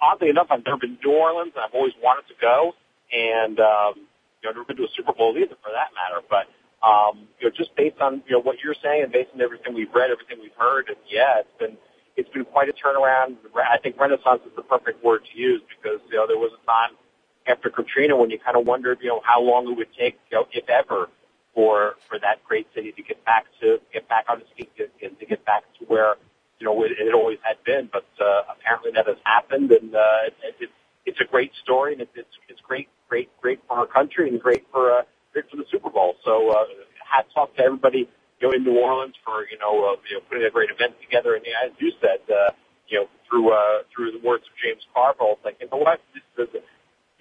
oddly 0.00 0.28
enough, 0.28 0.46
I've 0.50 0.64
never 0.64 0.78
been 0.78 0.96
to 0.96 1.08
New 1.08 1.16
Orleans, 1.16 1.52
and 1.54 1.64
I've 1.64 1.74
always 1.74 1.92
wanted 2.02 2.28
to 2.28 2.34
go, 2.40 2.72
and 3.12 3.58
um, 3.60 4.06
you 4.42 4.48
know, 4.48 4.52
never 4.52 4.64
been 4.64 4.76
to 4.76 4.84
a 4.84 4.92
Super 4.96 5.12
Bowl 5.12 5.36
either, 5.36 5.56
for 5.62 5.72
that 5.72 5.90
matter. 5.94 6.22
But 6.28 6.46
um, 6.86 7.28
you 7.40 7.48
know, 7.48 7.52
just 7.56 7.74
based 7.76 8.00
on 8.00 8.22
you 8.26 8.36
know 8.36 8.40
what 8.40 8.58
you're 8.62 8.76
saying, 8.82 9.02
and 9.04 9.12
based 9.12 9.30
on 9.34 9.40
everything 9.40 9.74
we've 9.74 9.92
read, 9.94 10.10
everything 10.10 10.38
we've 10.40 10.56
heard, 10.58 10.88
and 10.88 10.98
yeah, 11.10 11.40
it's 11.40 11.58
been 11.58 11.76
it's 12.16 12.28
been 12.30 12.44
quite 12.44 12.68
a 12.68 12.74
turnaround. 12.74 13.36
I 13.56 13.78
think 13.78 13.98
renaissance 13.98 14.42
is 14.46 14.54
the 14.54 14.62
perfect 14.62 15.02
word 15.02 15.26
to 15.32 15.38
use 15.38 15.62
because 15.68 16.00
you 16.10 16.16
know 16.16 16.26
there 16.26 16.38
was 16.38 16.52
a 16.54 16.62
time 16.66 16.96
after 17.46 17.70
Katrina 17.70 18.16
when 18.16 18.30
you 18.30 18.38
kind 18.38 18.56
of 18.56 18.66
wondered, 18.66 18.98
you 19.02 19.08
know, 19.08 19.20
how 19.24 19.40
long 19.40 19.70
it 19.70 19.76
would 19.76 19.92
take, 19.98 20.18
you 20.30 20.38
know, 20.38 20.46
if 20.52 20.68
ever, 20.68 21.08
for 21.54 21.94
for 22.08 22.18
that 22.18 22.44
great 22.44 22.66
city 22.74 22.92
to 22.92 23.02
get 23.02 23.24
back 23.24 23.46
to 23.60 23.78
get 23.92 24.08
back 24.08 24.26
on 24.28 24.40
its 24.40 24.50
feet 24.56 24.70
and 25.02 25.18
to 25.18 25.26
get 25.26 25.44
back 25.44 25.62
to 25.78 25.84
where 25.86 26.16
you 26.58 26.66
know 26.66 26.82
it, 26.82 26.92
it 26.98 27.14
always 27.14 27.38
had 27.42 27.62
been. 27.64 27.88
But 27.92 28.06
uh, 28.20 28.42
apparently 28.50 28.90
that 28.94 29.06
has 29.06 29.16
happened, 29.24 29.70
and 29.70 29.94
uh, 29.94 30.26
it, 30.42 30.56
it's 30.60 30.72
it's 31.06 31.20
a 31.20 31.24
great 31.24 31.52
story, 31.62 31.92
and 31.92 32.02
it, 32.02 32.10
it's 32.14 32.36
it's 32.48 32.60
great, 32.60 32.88
great, 33.08 33.30
great 33.40 33.60
for 33.68 33.78
our 33.78 33.86
country, 33.86 34.28
and 34.28 34.40
great 34.40 34.66
for 34.72 34.92
uh, 34.92 35.02
great 35.32 35.48
for 35.50 35.56
the 35.56 35.64
Super 35.70 35.90
Bowl. 35.90 36.16
So 36.24 36.50
uh, 36.50 36.64
hats 37.08 37.30
off 37.36 37.54
to 37.56 37.62
everybody. 37.62 38.08
You 38.40 38.48
know, 38.48 38.52
in 38.52 38.64
New 38.64 38.78
Orleans 38.80 39.14
for 39.24 39.46
you 39.50 39.58
know, 39.58 39.94
uh, 39.94 39.96
you 40.10 40.16
know 40.16 40.22
putting 40.28 40.44
a 40.44 40.50
great 40.50 40.70
event 40.70 41.00
together, 41.00 41.34
and 41.34 41.44
as 41.64 41.70
you 41.78 41.92
said, 42.00 42.18
uh, 42.28 42.50
you 42.88 43.00
know, 43.00 43.06
through 43.28 43.52
uh, 43.52 43.86
through 43.94 44.10
the 44.12 44.26
words 44.26 44.44
of 44.44 44.52
James 44.58 44.82
Carville, 44.92 45.38
like 45.44 45.56
you 45.60 45.68
know 45.70 45.78
what, 45.78 46.00
this 46.36 46.48
is 46.52 46.62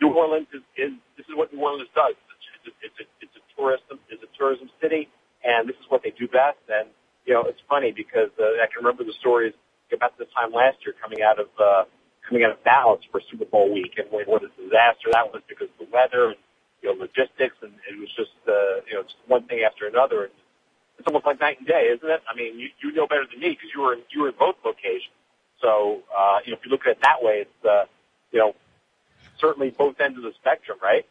New 0.01 0.13
Orleans 0.13 0.47
is, 0.53 0.63
is 0.77 0.91
this 1.17 1.25
is 1.27 1.35
what 1.35 1.53
New 1.53 1.61
Orleans 1.61 1.89
does. 1.95 2.15
It's 2.63 2.67
a, 2.67 2.71
it's 2.81 2.99
a, 2.99 3.05
it's 3.21 3.35
a 3.35 3.43
tourism 3.55 3.99
it's 4.09 4.23
a 4.23 4.31
tourism 4.37 4.69
city, 4.81 5.09
and 5.43 5.67
this 5.67 5.75
is 5.77 5.85
what 5.89 6.03
they 6.03 6.11
do 6.11 6.27
best. 6.27 6.61
And 6.69 6.89
you 7.25 7.33
know, 7.33 7.43
it's 7.47 7.61
funny 7.69 7.91
because 7.91 8.31
uh, 8.39 8.63
I 8.63 8.67
can 8.67 8.83
remember 8.83 9.03
the 9.03 9.15
stories 9.19 9.53
about 9.91 10.17
this 10.17 10.27
time 10.35 10.51
last 10.51 10.81
year 10.85 10.95
coming 10.97 11.21
out 11.21 11.39
of 11.39 11.49
uh, 11.59 11.83
coming 12.27 12.43
out 12.43 12.51
of 12.57 12.63
Dallas 12.63 13.03
for 13.11 13.21
Super 13.29 13.45
Bowl 13.45 13.71
week, 13.71 13.95
and 13.97 14.07
what 14.09 14.43
a 14.43 14.49
disaster 14.57 15.11
that 15.11 15.31
was 15.31 15.41
because 15.47 15.69
the 15.79 15.87
weather 15.91 16.33
and 16.33 16.39
you 16.81 16.89
know 16.89 16.95
logistics, 16.99 17.55
and 17.61 17.73
it 17.87 17.99
was 17.99 18.09
just 18.15 18.35
uh, 18.47 18.83
you 18.87 18.95
know 18.95 19.03
just 19.03 19.19
one 19.27 19.45
thing 19.45 19.61
after 19.63 19.87
another. 19.87 20.27
And 20.27 20.33
it's 20.99 21.07
almost 21.07 21.25
like 21.25 21.39
night 21.39 21.59
and 21.59 21.67
day, 21.67 21.89
isn't 21.93 22.07
it? 22.09 22.21
I 22.29 22.35
mean, 22.35 22.59
you, 22.59 22.69
you 22.81 22.93
know 22.93 23.07
better 23.07 23.25
than 23.29 23.39
me 23.39 23.55
because 23.55 23.69
you 23.73 23.81
were 23.81 23.93
in, 23.93 24.01
you 24.11 24.21
were 24.21 24.29
in 24.29 24.37
both 24.37 24.55
locations. 24.65 25.15
So 25.61 26.03
uh, 26.11 26.43
you 26.45 26.51
know, 26.51 26.57
if 26.59 26.65
you 26.65 26.71
look 26.71 26.85
at 26.85 26.97
it 26.97 27.01
that 27.01 27.21
way, 27.21 27.45
it's 27.47 27.61
uh, 27.63 27.85
you 28.31 28.39
know 28.39 28.53
certainly 29.39 29.69
both 29.69 29.99
ends 29.99 30.17
of 30.17 30.23
the 30.23 30.33
spectrum, 30.39 30.77
right? 30.81 31.05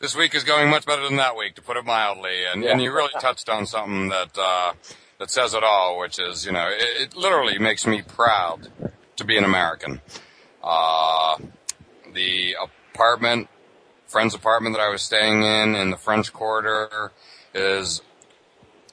This 0.00 0.16
week 0.16 0.34
is 0.34 0.44
going 0.44 0.70
much 0.70 0.86
better 0.86 1.02
than 1.02 1.16
that 1.16 1.36
week, 1.36 1.54
to 1.56 1.62
put 1.62 1.76
it 1.76 1.84
mildly. 1.84 2.44
And, 2.50 2.62
yeah. 2.62 2.70
and 2.70 2.82
you 2.82 2.92
really 2.92 3.12
touched 3.20 3.48
on 3.48 3.66
something 3.66 4.08
that 4.08 4.38
uh, 4.38 4.72
that 5.18 5.30
says 5.30 5.52
it 5.52 5.62
all, 5.62 5.98
which 5.98 6.18
is, 6.18 6.46
you 6.46 6.52
know, 6.52 6.66
it, 6.68 7.02
it 7.02 7.16
literally 7.16 7.58
makes 7.58 7.86
me 7.86 8.02
proud 8.02 8.68
to 9.16 9.24
be 9.24 9.36
an 9.36 9.44
American. 9.44 10.00
Uh, 10.64 11.36
the 12.14 12.56
apartment, 12.94 13.48
friend's 14.06 14.34
apartment 14.34 14.74
that 14.74 14.82
I 14.82 14.88
was 14.88 15.02
staying 15.02 15.42
in 15.42 15.74
in 15.74 15.90
the 15.90 15.98
French 15.98 16.32
Quarter 16.32 17.12
is 17.54 18.00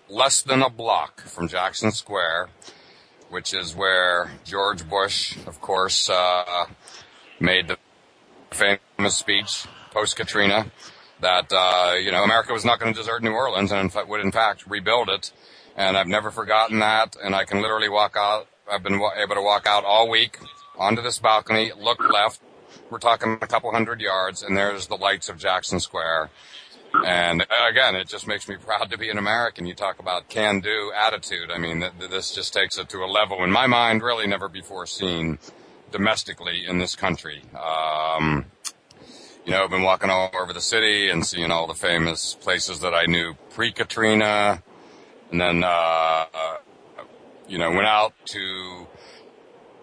less 0.09 0.41
than 0.41 0.61
a 0.61 0.69
block 0.69 1.21
from 1.21 1.47
Jackson 1.47 1.91
Square, 1.91 2.49
which 3.29 3.53
is 3.53 3.75
where 3.75 4.31
George 4.43 4.87
Bush, 4.87 5.37
of 5.47 5.61
course, 5.61 6.09
uh, 6.09 6.65
made 7.39 7.69
the 7.69 7.77
famous 8.51 9.15
speech 9.15 9.65
post 9.91 10.15
Katrina 10.15 10.71
that 11.21 11.51
uh, 11.51 11.93
you 11.95 12.11
know 12.11 12.23
America 12.23 12.53
was 12.53 12.65
not 12.65 12.79
going 12.79 12.93
to 12.93 12.99
desert 12.99 13.23
New 13.23 13.31
Orleans 13.31 13.71
and 13.71 13.81
in 13.81 13.89
fact, 13.89 14.07
would 14.07 14.21
in 14.21 14.31
fact 14.31 14.67
rebuild 14.67 15.09
it. 15.09 15.31
And 15.75 15.95
I've 15.95 16.07
never 16.07 16.31
forgotten 16.31 16.79
that. 16.79 17.15
And 17.23 17.35
I 17.35 17.45
can 17.45 17.61
literally 17.61 17.89
walk 17.89 18.15
out. 18.17 18.47
I've 18.69 18.83
been 18.83 18.95
able 18.95 19.35
to 19.35 19.41
walk 19.41 19.67
out 19.67 19.85
all 19.85 20.09
week 20.09 20.39
onto 20.77 21.01
this 21.01 21.19
balcony, 21.19 21.71
look 21.77 21.99
left. 21.99 22.41
We're 22.89 22.99
talking 22.99 23.37
a 23.41 23.47
couple 23.47 23.71
hundred 23.71 24.01
yards, 24.01 24.43
and 24.43 24.57
there's 24.57 24.87
the 24.87 24.95
lights 24.95 25.29
of 25.29 25.37
Jackson 25.37 25.79
Square. 25.79 26.29
And 27.05 27.45
again, 27.69 27.95
it 27.95 28.07
just 28.07 28.27
makes 28.27 28.47
me 28.47 28.55
proud 28.55 28.89
to 28.89 28.97
be 28.97 29.09
an 29.09 29.17
American. 29.17 29.65
You 29.65 29.75
talk 29.75 29.99
about 29.99 30.29
can-do 30.29 30.91
attitude. 30.95 31.51
I 31.53 31.57
mean, 31.57 31.85
this 32.09 32.33
just 32.33 32.53
takes 32.53 32.77
it 32.77 32.89
to 32.89 33.03
a 33.03 33.05
level 33.05 33.43
in 33.43 33.51
my 33.51 33.67
mind 33.67 34.01
really 34.01 34.25
never 34.25 34.47
before 34.47 34.85
seen 34.85 35.37
domestically 35.91 36.65
in 36.65 36.77
this 36.77 36.95
country. 36.95 37.41
Um, 37.55 38.45
you 39.45 39.51
know, 39.51 39.63
I've 39.63 39.69
been 39.69 39.83
walking 39.83 40.09
all 40.09 40.29
over 40.39 40.53
the 40.53 40.61
city 40.61 41.09
and 41.09 41.25
seeing 41.25 41.51
all 41.51 41.67
the 41.67 41.73
famous 41.73 42.33
places 42.33 42.81
that 42.81 42.93
I 42.93 43.05
knew 43.05 43.35
pre-Katrina, 43.51 44.61
and 45.31 45.41
then 45.41 45.63
uh, 45.63 45.67
uh, 45.67 46.57
you 47.47 47.57
know 47.57 47.71
went 47.71 47.87
out 47.87 48.13
to 48.25 48.87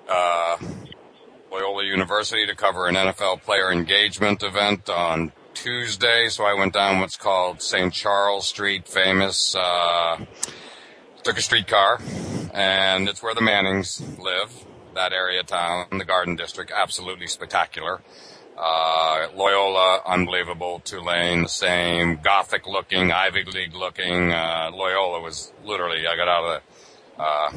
uh, 0.08 0.58
Loyola 1.50 1.84
University 1.84 2.46
to 2.46 2.54
cover 2.54 2.88
an 2.88 2.94
NFL 2.94 3.42
player 3.42 3.72
engagement 3.72 4.42
event 4.42 4.90
on 4.90 5.32
Tuesday. 5.54 6.28
So 6.28 6.44
I 6.44 6.54
went 6.54 6.74
down 6.74 7.00
what's 7.00 7.16
called 7.16 7.62
St. 7.62 7.92
Charles 7.92 8.46
Street, 8.46 8.86
famous. 8.86 9.54
Uh, 9.54 10.26
took 11.24 11.38
a 11.38 11.42
streetcar 11.42 11.98
and 12.52 13.08
it's 13.08 13.22
where 13.22 13.34
the 13.34 13.40
Mannings 13.40 14.02
live. 14.18 14.52
That 14.94 15.12
area 15.12 15.40
of 15.40 15.46
town, 15.46 15.86
the 15.98 16.04
Garden 16.04 16.36
District, 16.36 16.70
absolutely 16.74 17.26
spectacular. 17.26 18.00
Uh, 18.56 19.28
Loyola, 19.34 20.00
unbelievable. 20.06 20.80
Tulane, 20.84 21.42
the 21.42 21.48
same. 21.48 22.20
Gothic 22.22 22.66
looking, 22.66 23.10
Ivy 23.10 23.44
League 23.44 23.74
looking. 23.74 24.32
Uh, 24.32 24.70
Loyola 24.72 25.20
was 25.20 25.52
literally, 25.64 26.06
I 26.06 26.16
got 26.16 26.28
out 26.28 26.44
of 26.44 26.62
the, 27.16 27.22
uh, 27.22 27.52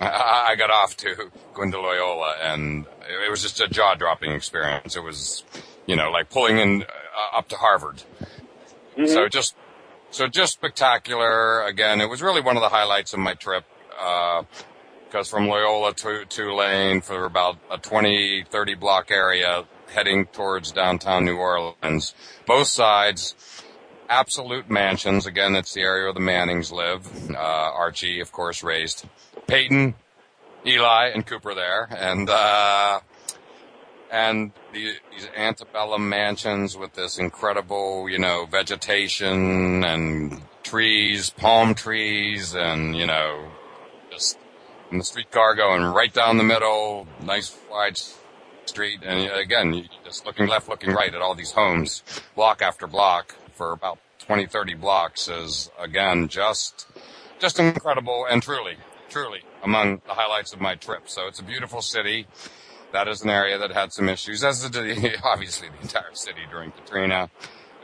I 0.04 0.54
got 0.56 0.70
off 0.70 0.96
to 0.98 1.30
going 1.54 1.70
to 1.72 1.80
Loyola 1.80 2.36
and 2.42 2.86
it 3.08 3.30
was 3.30 3.42
just 3.42 3.60
a 3.60 3.68
jaw 3.68 3.94
dropping 3.94 4.32
experience. 4.32 4.96
It 4.96 5.02
was, 5.02 5.44
you 5.86 5.96
know, 5.96 6.10
like 6.10 6.28
pulling 6.28 6.58
in 6.58 6.82
uh, 6.82 7.38
up 7.38 7.48
to 7.48 7.56
Harvard. 7.56 8.02
Mm-hmm. 8.96 9.06
So 9.06 9.28
just, 9.28 9.54
so 10.10 10.28
just 10.28 10.52
spectacular. 10.52 11.64
Again, 11.64 12.00
it 12.00 12.10
was 12.10 12.20
really 12.20 12.42
one 12.42 12.56
of 12.56 12.62
the 12.62 12.68
highlights 12.68 13.14
of 13.14 13.20
my 13.20 13.34
trip. 13.34 13.64
Because 15.12 15.28
from 15.28 15.46
Loyola 15.46 15.92
to 15.92 16.24
Tulane 16.24 17.02
for 17.02 17.26
about 17.26 17.58
a 17.70 17.76
20, 17.76 18.44
30 18.48 18.74
block 18.76 19.10
area 19.10 19.64
heading 19.88 20.24
towards 20.24 20.72
downtown 20.72 21.26
New 21.26 21.36
Orleans. 21.36 22.14
Both 22.46 22.68
sides, 22.68 23.34
absolute 24.08 24.70
mansions. 24.70 25.26
Again, 25.26 25.54
it's 25.54 25.74
the 25.74 25.82
area 25.82 26.04
where 26.04 26.14
the 26.14 26.20
Mannings 26.20 26.72
live. 26.72 27.30
Uh, 27.30 27.36
Archie, 27.36 28.20
of 28.20 28.32
course, 28.32 28.62
raised 28.62 29.06
Peyton, 29.46 29.96
Eli, 30.66 31.08
and 31.08 31.26
Cooper 31.26 31.54
there, 31.54 31.88
and 31.94 32.30
uh, 32.30 33.00
and 34.10 34.52
the, 34.72 34.94
these 35.10 35.28
antebellum 35.36 36.08
mansions 36.08 36.74
with 36.74 36.94
this 36.94 37.18
incredible, 37.18 38.08
you 38.08 38.18
know, 38.18 38.46
vegetation 38.50 39.84
and 39.84 40.40
trees, 40.62 41.28
palm 41.28 41.74
trees, 41.74 42.54
and 42.54 42.96
you 42.96 43.04
know, 43.04 43.50
just 44.10 44.38
and 44.92 45.00
the 45.00 45.04
streetcar 45.04 45.54
going 45.54 45.82
right 45.82 46.12
down 46.12 46.36
the 46.36 46.44
middle, 46.44 47.06
nice 47.22 47.56
wide 47.70 47.98
street, 48.66 49.00
and 49.02 49.30
again, 49.32 49.88
just 50.04 50.24
looking 50.24 50.46
left, 50.46 50.68
looking 50.68 50.92
right 50.92 51.14
at 51.14 51.20
all 51.20 51.34
these 51.34 51.52
homes, 51.52 52.02
block 52.36 52.62
after 52.62 52.86
block 52.86 53.34
for 53.54 53.72
about 53.72 53.98
20, 54.20 54.46
30 54.46 54.74
blocks 54.74 55.28
is 55.28 55.70
again 55.78 56.28
just 56.28 56.86
just 57.40 57.58
incredible 57.58 58.24
and 58.30 58.42
truly 58.42 58.76
truly 59.08 59.40
among 59.62 60.00
the 60.06 60.14
highlights 60.14 60.52
of 60.52 60.60
my 60.60 60.74
trip. 60.74 61.08
So 61.08 61.26
it's 61.26 61.40
a 61.40 61.44
beautiful 61.44 61.82
city. 61.82 62.26
That 62.92 63.08
is 63.08 63.22
an 63.22 63.30
area 63.30 63.58
that 63.58 63.72
had 63.72 63.92
some 63.92 64.08
issues, 64.08 64.44
as 64.44 64.68
did 64.68 65.20
obviously 65.24 65.68
the 65.68 65.80
entire 65.82 66.14
city 66.14 66.42
during 66.50 66.70
Katrina. 66.72 67.30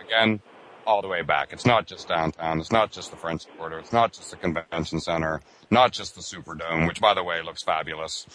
Again, 0.05 0.41
all 0.89 1.03
the 1.03 1.09
way 1.09 1.21
back. 1.21 1.53
It's 1.53 1.67
not 1.67 1.87
just 1.87 2.09
downtown. 2.09 2.59
It's 2.59 2.73
not 2.73 2.91
just 2.91 3.11
the 3.11 3.17
French 3.19 3.45
Quarter. 3.59 3.79
It's 3.79 3.93
not 3.93 4.15
just 4.15 4.31
the 4.31 4.39
convention 4.39 5.01
center. 5.01 5.43
Not 5.71 5.93
just 5.93 6.15
the 6.15 6.23
Superdome, 6.23 6.89
which 6.89 6.99
by 6.99 7.13
the 7.13 7.23
way 7.23 7.43
looks 7.43 7.63
fabulous, 7.63 8.27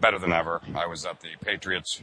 better 0.00 0.16
than 0.20 0.32
ever. 0.32 0.62
I 0.76 0.86
was 0.86 1.04
at 1.04 1.20
the 1.20 1.30
Patriots' 1.44 2.00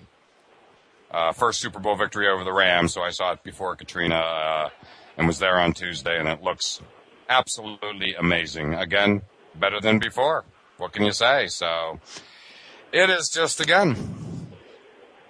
uh, 1.10 1.32
first 1.32 1.62
Super 1.62 1.80
Bowl 1.80 1.96
victory 1.96 2.28
over 2.28 2.44
the 2.44 2.52
Rams, 2.52 2.94
so 2.94 3.02
I 3.02 3.12
saw 3.12 3.32
it 3.32 3.44
before 3.44 3.78
Katrina 3.78 4.16
uh, 4.16 4.70
and 5.18 5.26
was 5.26 5.40
there 5.40 5.58
on 5.58 5.72
Tuesday, 5.72 6.20
and 6.20 6.28
it 6.28 6.44
looks 6.44 6.82
absolutely 7.30 8.14
amazing. 8.14 8.74
Again, 8.74 9.22
better 9.56 9.80
than 9.80 10.00
before. 10.00 10.44
What 10.78 10.92
can 10.92 11.06
you 11.06 11.14
say? 11.14 11.48
So 11.48 12.02
it 12.92 13.10
is 13.10 13.30
just 13.30 13.62
again 13.62 14.50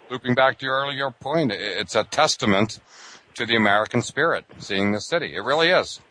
looping 0.09 0.33
back 0.33 0.57
to 0.59 0.65
your 0.65 0.77
earlier 0.77 1.11
point. 1.11 1.51
It's 1.51 1.93
a 1.93 2.03
testament 2.03 2.79
to 3.35 3.45
the 3.45 3.55
American 3.55 4.01
spirit. 4.01 4.45
Seeing 4.59 4.91
the 4.91 5.01
city, 5.01 5.35
it 5.35 5.41
really 5.41 5.69
is. 5.69 6.01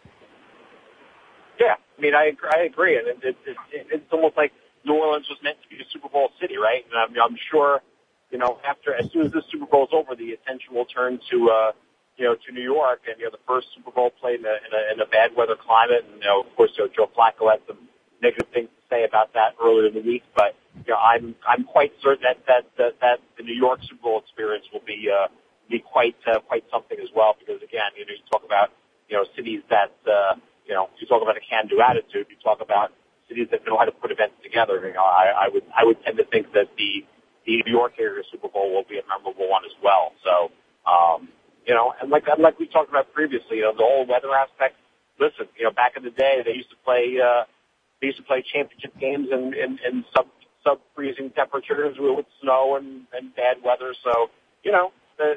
Yeah, 1.61 1.75
I 1.99 2.01
mean, 2.01 2.15
I 2.15 2.33
I 2.57 2.63
agree, 2.65 2.97
and 2.99 3.07
it, 3.09 3.19
it, 3.23 3.37
it, 3.47 3.87
it's 3.91 4.13
almost 4.13 4.37
like 4.37 4.53
New 4.85 4.95
Orleans 4.95 5.29
was 5.29 5.39
meant 5.43 5.59
to 5.63 5.69
be 5.69 5.77
a 5.77 5.87
Super 5.93 6.09
Bowl 6.09 6.31
city, 6.41 6.57
right? 6.57 6.85
And 6.91 6.95
I'm, 6.99 7.23
I'm 7.23 7.37
sure, 7.51 7.81
you 8.31 8.39
know, 8.39 8.59
after 8.69 8.95
as 8.95 9.11
soon 9.13 9.27
as 9.27 9.33
this 9.33 9.45
Super 9.51 9.67
Bowl 9.67 9.85
is 9.85 9.91
over, 9.93 10.15
the 10.17 10.33
attention 10.33 10.75
will 10.75 10.87
turn 10.87 11.21
to. 11.31 11.51
uh 11.51 11.73
you 12.19 12.27
know, 12.27 12.35
to 12.35 12.53
New 12.53 12.63
York, 12.63 13.01
and 13.09 13.19
you 13.19 13.25
know, 13.25 13.31
the 13.31 13.41
first 13.49 13.69
Super 13.75 13.91
Bowl 13.91 14.11
played 14.21 14.41
in 14.41 14.45
a, 14.45 14.51
in 14.51 14.73
a, 14.77 14.93
in 14.93 15.01
a 15.01 15.07
bad 15.07 15.35
weather 15.35 15.57
climate, 15.57 16.05
and 16.05 16.21
you 16.21 16.29
know, 16.29 16.41
of 16.43 16.57
course, 16.57 16.71
you 16.77 16.85
know, 16.85 16.91
Joe 16.95 17.09
Flacco 17.17 17.51
had 17.51 17.61
some 17.67 17.89
negative 18.23 18.49
things 18.53 18.69
to 18.69 18.83
say 18.95 19.05
about 19.05 19.33
that 19.33 19.55
earlier 19.65 19.89
in 19.89 19.95
the 19.95 20.03
week, 20.03 20.23
but 20.37 20.55
you 20.87 20.93
know, 20.93 20.99
I'm 21.01 21.35
I'm 21.49 21.65
quite 21.65 21.93
certain 22.03 22.23
that 22.25 22.45
that 22.47 22.69
that, 22.77 23.01
that 23.01 23.19
the 23.39 23.43
New 23.45 23.55
York 23.55 23.81
Super 23.89 24.03
Bowl 24.03 24.21
experience 24.21 24.67
will 24.71 24.85
be 24.87 25.09
uh, 25.09 25.29
be 25.73 25.81
quite 25.81 26.17
uh, 26.29 26.39
quite 26.45 26.65
something 26.71 27.01
as 27.01 27.09
well. 27.17 27.35
Because 27.41 27.65
again, 27.65 27.97
you 27.97 28.05
know, 28.05 28.13
you 28.13 28.25
talk 28.31 28.45
about 28.45 28.69
you 29.09 29.17
know 29.17 29.25
cities 29.35 29.65
that 29.73 29.97
uh, 30.05 30.37
you 30.69 30.75
know 30.77 30.93
you 31.01 31.07
talk 31.09 31.23
about 31.25 31.37
a 31.41 31.45
can-do 31.45 31.81
attitude. 31.81 32.29
You 32.29 32.37
talk 32.45 32.61
about 32.61 32.93
cities 33.29 33.49
that 33.51 33.65
know 33.67 33.81
how 33.81 33.89
to 33.89 33.93
put 33.93 34.13
events 34.13 34.37
together. 34.45 34.77
You 34.87 34.93
know, 34.93 35.09
I, 35.09 35.49
I 35.49 35.49
would 35.49 35.65
I 35.73 35.85
would 35.85 35.99
tend 36.05 36.19
to 36.19 36.25
think 36.29 36.53
that 36.53 36.69
the 36.77 37.05
the 37.47 37.65
New 37.65 37.73
York 37.73 37.95
area 37.99 38.23
Super 38.31 38.49
Bowl 38.49 38.73
will 38.73 38.85
be 38.85 38.99
a 39.01 39.07
memorable 39.09 39.49
one 39.49 39.65
as 39.65 39.75
well. 39.83 40.13
So, 40.23 40.53
um, 40.85 41.29
you 41.67 41.75
know, 41.75 41.95
and 42.01 42.11
like 42.11 42.29
like 42.39 42.59
we 42.59 42.69
talked 42.69 42.91
about 42.91 43.13
previously, 43.13 43.59
you 43.59 43.63
know, 43.63 43.73
the 43.73 43.83
whole 43.83 44.07
weather 44.07 44.31
aspect. 44.37 44.77
Listen, 45.21 45.47
you 45.57 45.65
know, 45.65 45.71
back 45.73 45.97
in 45.97 46.05
the 46.05 46.11
day, 46.11 46.43
they 46.45 46.53
used 46.53 46.71
to 46.71 46.77
play. 46.85 47.17
Uh, 47.17 47.45
they 48.01 48.09
used 48.09 48.19
to 48.19 48.25
play 48.25 48.43
championship 48.43 48.99
games 48.99 49.29
in, 49.31 49.55
in, 49.55 49.79
in 49.87 50.05
sub 50.15 50.27
sub 50.65 50.79
freezing 50.95 51.31
temperatures 51.31 51.97
with 51.99 52.27
snow 52.43 52.77
and, 52.77 53.07
and 53.13 53.35
bad 53.35 53.59
weather. 53.65 53.95
So 54.03 54.31
you 54.63 54.73
know 54.73 54.93
the, 55.19 55.35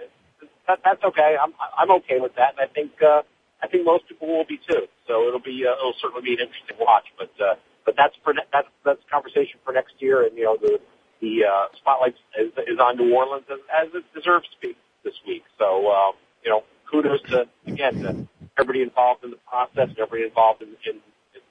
that, 0.67 0.79
that's 0.83 1.03
okay. 1.03 1.35
I'm 1.41 1.53
I'm 1.77 1.91
okay 2.01 2.19
with 2.19 2.35
that, 2.35 2.55
and 2.57 2.69
I 2.69 2.71
think 2.71 2.91
uh, 3.01 3.21
I 3.61 3.67
think 3.67 3.85
most 3.85 4.07
people 4.07 4.27
will 4.27 4.45
be 4.45 4.57
too. 4.57 4.87
So 5.07 5.27
it'll 5.27 5.39
be 5.39 5.65
uh, 5.65 5.73
it'll 5.77 5.97
certainly 6.01 6.23
be 6.23 6.33
an 6.33 6.47
interesting 6.47 6.77
watch. 6.79 7.05
But 7.17 7.31
uh, 7.39 7.55
but 7.85 7.95
that's 7.97 8.15
for 8.23 8.33
ne- 8.33 8.49
that's 8.51 8.67
that's 8.83 9.01
conversation 9.11 9.59
for 9.63 9.73
next 9.73 9.93
year, 9.99 10.25
and 10.25 10.37
you 10.37 10.45
know 10.45 10.57
the 10.59 10.79
the 11.21 11.45
uh, 11.45 11.67
spotlight 11.77 12.15
is, 12.39 12.51
is 12.67 12.79
on 12.79 12.97
New 12.97 13.13
Orleans 13.15 13.45
as, 13.49 13.59
as 13.71 13.87
it 13.93 14.03
deserves 14.13 14.45
to 14.49 14.57
be 14.67 14.75
this 15.03 15.15
week. 15.27 15.43
So 15.57 15.91
um, 15.91 16.13
you 16.43 16.51
know 16.51 16.63
kudos 16.89 17.21
to 17.29 17.45
again 17.67 18.01
to 18.01 18.27
everybody 18.57 18.81
involved 18.81 19.23
in 19.23 19.31
the 19.31 19.41
process, 19.47 19.89
and 19.89 19.99
everybody 19.99 20.23
involved 20.23 20.61
in, 20.61 20.69
in 20.85 21.01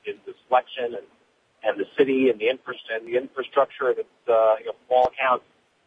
in 0.07 0.17
the 0.27 0.35
selection 0.47 0.95
and 0.95 1.07
and 1.65 1.81
the 1.81 1.87
city 1.97 2.29
and 2.29 2.39
the 2.39 2.49
infra- 2.49 2.75
and 2.93 3.07
the 3.07 3.17
infrastructure. 3.17 3.89
And 3.91 3.99
it's 4.01 4.21
uh, 4.29 4.57
you 4.61 4.67
know, 4.67 4.77
all 4.91 5.09
accounts, 5.09 5.45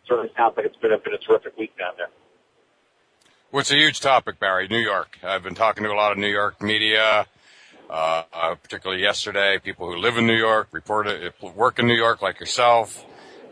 certainly 0.08 0.32
sounds 0.36 0.58
like 0.58 0.66
it's 0.66 0.78
been 0.78 0.92
a 0.94 0.98
been 0.98 1.14
a 1.14 1.22
terrific 1.22 1.58
week 1.58 1.78
down 1.78 1.94
there. 1.98 2.10
Well, 3.50 3.62
it's 3.62 3.72
a 3.72 3.78
huge 3.78 4.02
topic, 4.02 4.42
Barry. 4.42 4.68
New 4.68 4.78
York. 4.78 5.20
I've 5.24 5.42
been 5.42 5.56
talking 5.56 5.86
to 5.86 5.90
a 5.90 5.96
lot 5.96 6.12
of 6.12 6.18
New 6.18 6.28
York 6.28 6.62
media, 6.62 7.26
uh, 7.90 8.24
uh, 8.34 8.56
particularly 8.56 9.02
yesterday. 9.02 9.58
People 9.58 9.90
who 9.90 9.98
live 9.98 10.18
in 10.18 10.28
New 10.28 10.36
York, 10.36 10.68
report 10.74 11.08
it, 11.08 11.34
work 11.56 11.80
in 11.80 11.88
New 11.88 11.96
York, 11.96 12.22
like 12.22 12.42
yourself. 12.42 13.06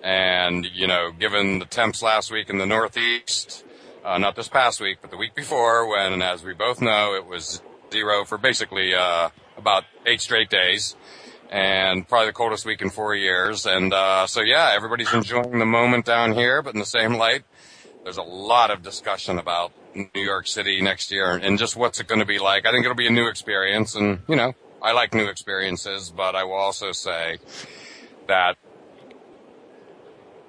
And 0.03 0.65
you 0.65 0.85
know, 0.85 1.11
given 1.17 1.59
the 1.59 1.65
temps 1.65 2.01
last 2.01 2.29
week 2.29 2.49
in 2.49 2.57
the 2.57 2.65
Northeast, 2.65 3.63
uh, 4.03 4.17
not 4.17 4.35
this 4.35 4.49
past 4.49 4.81
week, 4.81 4.97
but 5.01 5.11
the 5.11 5.17
week 5.17 5.33
before, 5.33 5.87
when, 5.87 6.21
as 6.21 6.43
we 6.43 6.53
both 6.53 6.81
know, 6.81 7.15
it 7.15 7.25
was 7.25 7.61
zero 7.89 8.25
for 8.25 8.37
basically 8.37 8.93
uh, 8.93 9.29
about 9.57 9.85
eight 10.05 10.19
straight 10.19 10.49
days 10.49 10.97
and 11.49 12.05
probably 12.05 12.27
the 12.27 12.33
coldest 12.33 12.65
week 12.65 12.81
in 12.81 12.89
four 12.89 13.15
years. 13.15 13.65
And 13.65 13.93
uh, 13.93 14.27
so, 14.27 14.41
yeah, 14.41 14.73
everybody's 14.75 15.13
enjoying 15.13 15.57
the 15.57 15.65
moment 15.65 16.03
down 16.03 16.33
here, 16.33 16.61
but 16.61 16.73
in 16.73 16.81
the 16.81 16.85
same 16.85 17.13
light, 17.13 17.45
there's 18.03 18.17
a 18.17 18.23
lot 18.23 18.71
of 18.71 18.83
discussion 18.83 19.39
about 19.39 19.71
New 19.95 20.21
York 20.21 20.47
City 20.47 20.81
next 20.81 21.11
year 21.11 21.31
and 21.31 21.57
just 21.57 21.75
what's 21.75 21.99
it 21.99 22.07
going 22.07 22.19
to 22.19 22.25
be 22.25 22.39
like. 22.39 22.65
I 22.65 22.71
think 22.71 22.85
it'll 22.85 22.95
be 22.95 23.07
a 23.07 23.11
new 23.11 23.27
experience, 23.27 23.95
and 23.95 24.19
you 24.27 24.35
know, 24.35 24.53
I 24.81 24.91
like 24.91 25.13
new 25.13 25.27
experiences, 25.27 26.11
but 26.15 26.35
I 26.35 26.43
will 26.43 26.53
also 26.53 26.91
say 26.91 27.39
that 28.27 28.57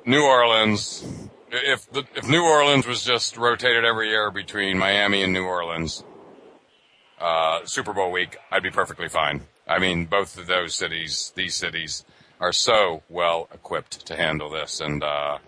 New 0.04 0.22
Orleans. 0.22 1.04
If 1.50 1.90
the, 1.90 2.04
if 2.14 2.28
New 2.28 2.42
Orleans 2.42 2.87
was 2.87 3.04
just 3.04 3.37
rotated 3.37 3.85
every 3.85 4.09
year 4.09 4.30
between 4.30 4.78
Miami 4.78 5.22
and 5.22 5.32
New 5.32 5.44
Orleans, 5.44 6.04
uh, 7.20 7.64
Super 7.64 7.92
Bowl 7.92 8.11
week, 8.11 8.37
I'd 8.50 8.64
be 8.64 8.70
perfectly 8.70 9.09
fine. 9.09 9.42
I 9.66 9.78
mean, 9.78 10.06
both 10.06 10.38
of 10.38 10.46
those 10.46 10.74
cities, 10.74 11.32
these 11.35 11.54
cities, 11.54 12.04
are 12.40 12.52
so 12.52 13.02
well 13.09 13.48
equipped 13.54 14.06
to 14.06 14.16
handle 14.16 14.50
this, 14.50 14.80
and 14.80 15.02
uh, 15.02 15.38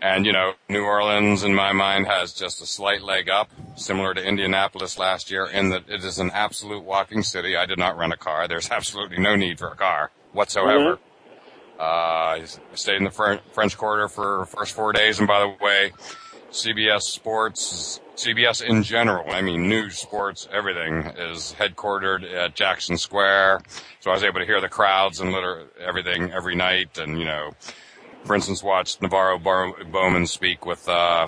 and 0.00 0.26
you 0.26 0.32
know, 0.32 0.54
New 0.68 0.84
Orleans, 0.84 1.42
in 1.42 1.54
my 1.54 1.72
mind, 1.72 2.06
has 2.06 2.32
just 2.32 2.62
a 2.62 2.66
slight 2.66 3.02
leg 3.02 3.28
up, 3.28 3.50
similar 3.76 4.14
to 4.14 4.22
Indianapolis 4.22 4.98
last 4.98 5.30
year, 5.30 5.46
in 5.46 5.70
that 5.70 5.88
it 5.88 6.04
is 6.04 6.18
an 6.18 6.30
absolute 6.32 6.84
walking 6.84 7.22
city. 7.22 7.56
I 7.56 7.66
did 7.66 7.78
not 7.78 7.96
rent 7.96 8.12
a 8.12 8.16
car. 8.16 8.48
There's 8.48 8.70
absolutely 8.70 9.18
no 9.18 9.36
need 9.36 9.58
for 9.58 9.68
a 9.68 9.76
car 9.76 10.10
whatsoever. 10.32 10.96
Mm-hmm. 10.96 11.02
Uh, 11.80 11.82
I 11.82 12.44
stayed 12.74 12.96
in 12.96 13.04
the 13.04 13.40
French 13.52 13.76
Quarter 13.76 14.08
for 14.08 14.46
first 14.46 14.74
four 14.74 14.92
days, 14.92 15.20
and 15.20 15.28
by 15.28 15.40
the 15.40 15.64
way, 15.64 15.92
CBS 16.50 17.02
Sports 17.02 18.00
CBS 18.18 18.62
in 18.62 18.82
general, 18.82 19.30
I 19.30 19.42
mean 19.42 19.68
news, 19.68 19.96
sports, 19.96 20.48
everything 20.52 21.04
is 21.16 21.54
headquartered 21.56 22.30
at 22.34 22.56
Jackson 22.56 22.98
Square. 22.98 23.62
So 24.00 24.10
I 24.10 24.14
was 24.14 24.24
able 24.24 24.40
to 24.40 24.44
hear 24.44 24.60
the 24.60 24.68
crowds 24.68 25.20
and 25.20 25.30
literally 25.30 25.66
everything 25.80 26.32
every 26.32 26.56
night. 26.56 26.98
And, 26.98 27.18
you 27.18 27.24
know, 27.24 27.52
for 28.28 28.36
instance, 28.36 28.62
watched 28.62 29.00
NaVorro 29.00 29.90
Bowman 29.90 30.28
speak 30.28 30.64
with, 30.64 30.88
uh, 30.88 31.26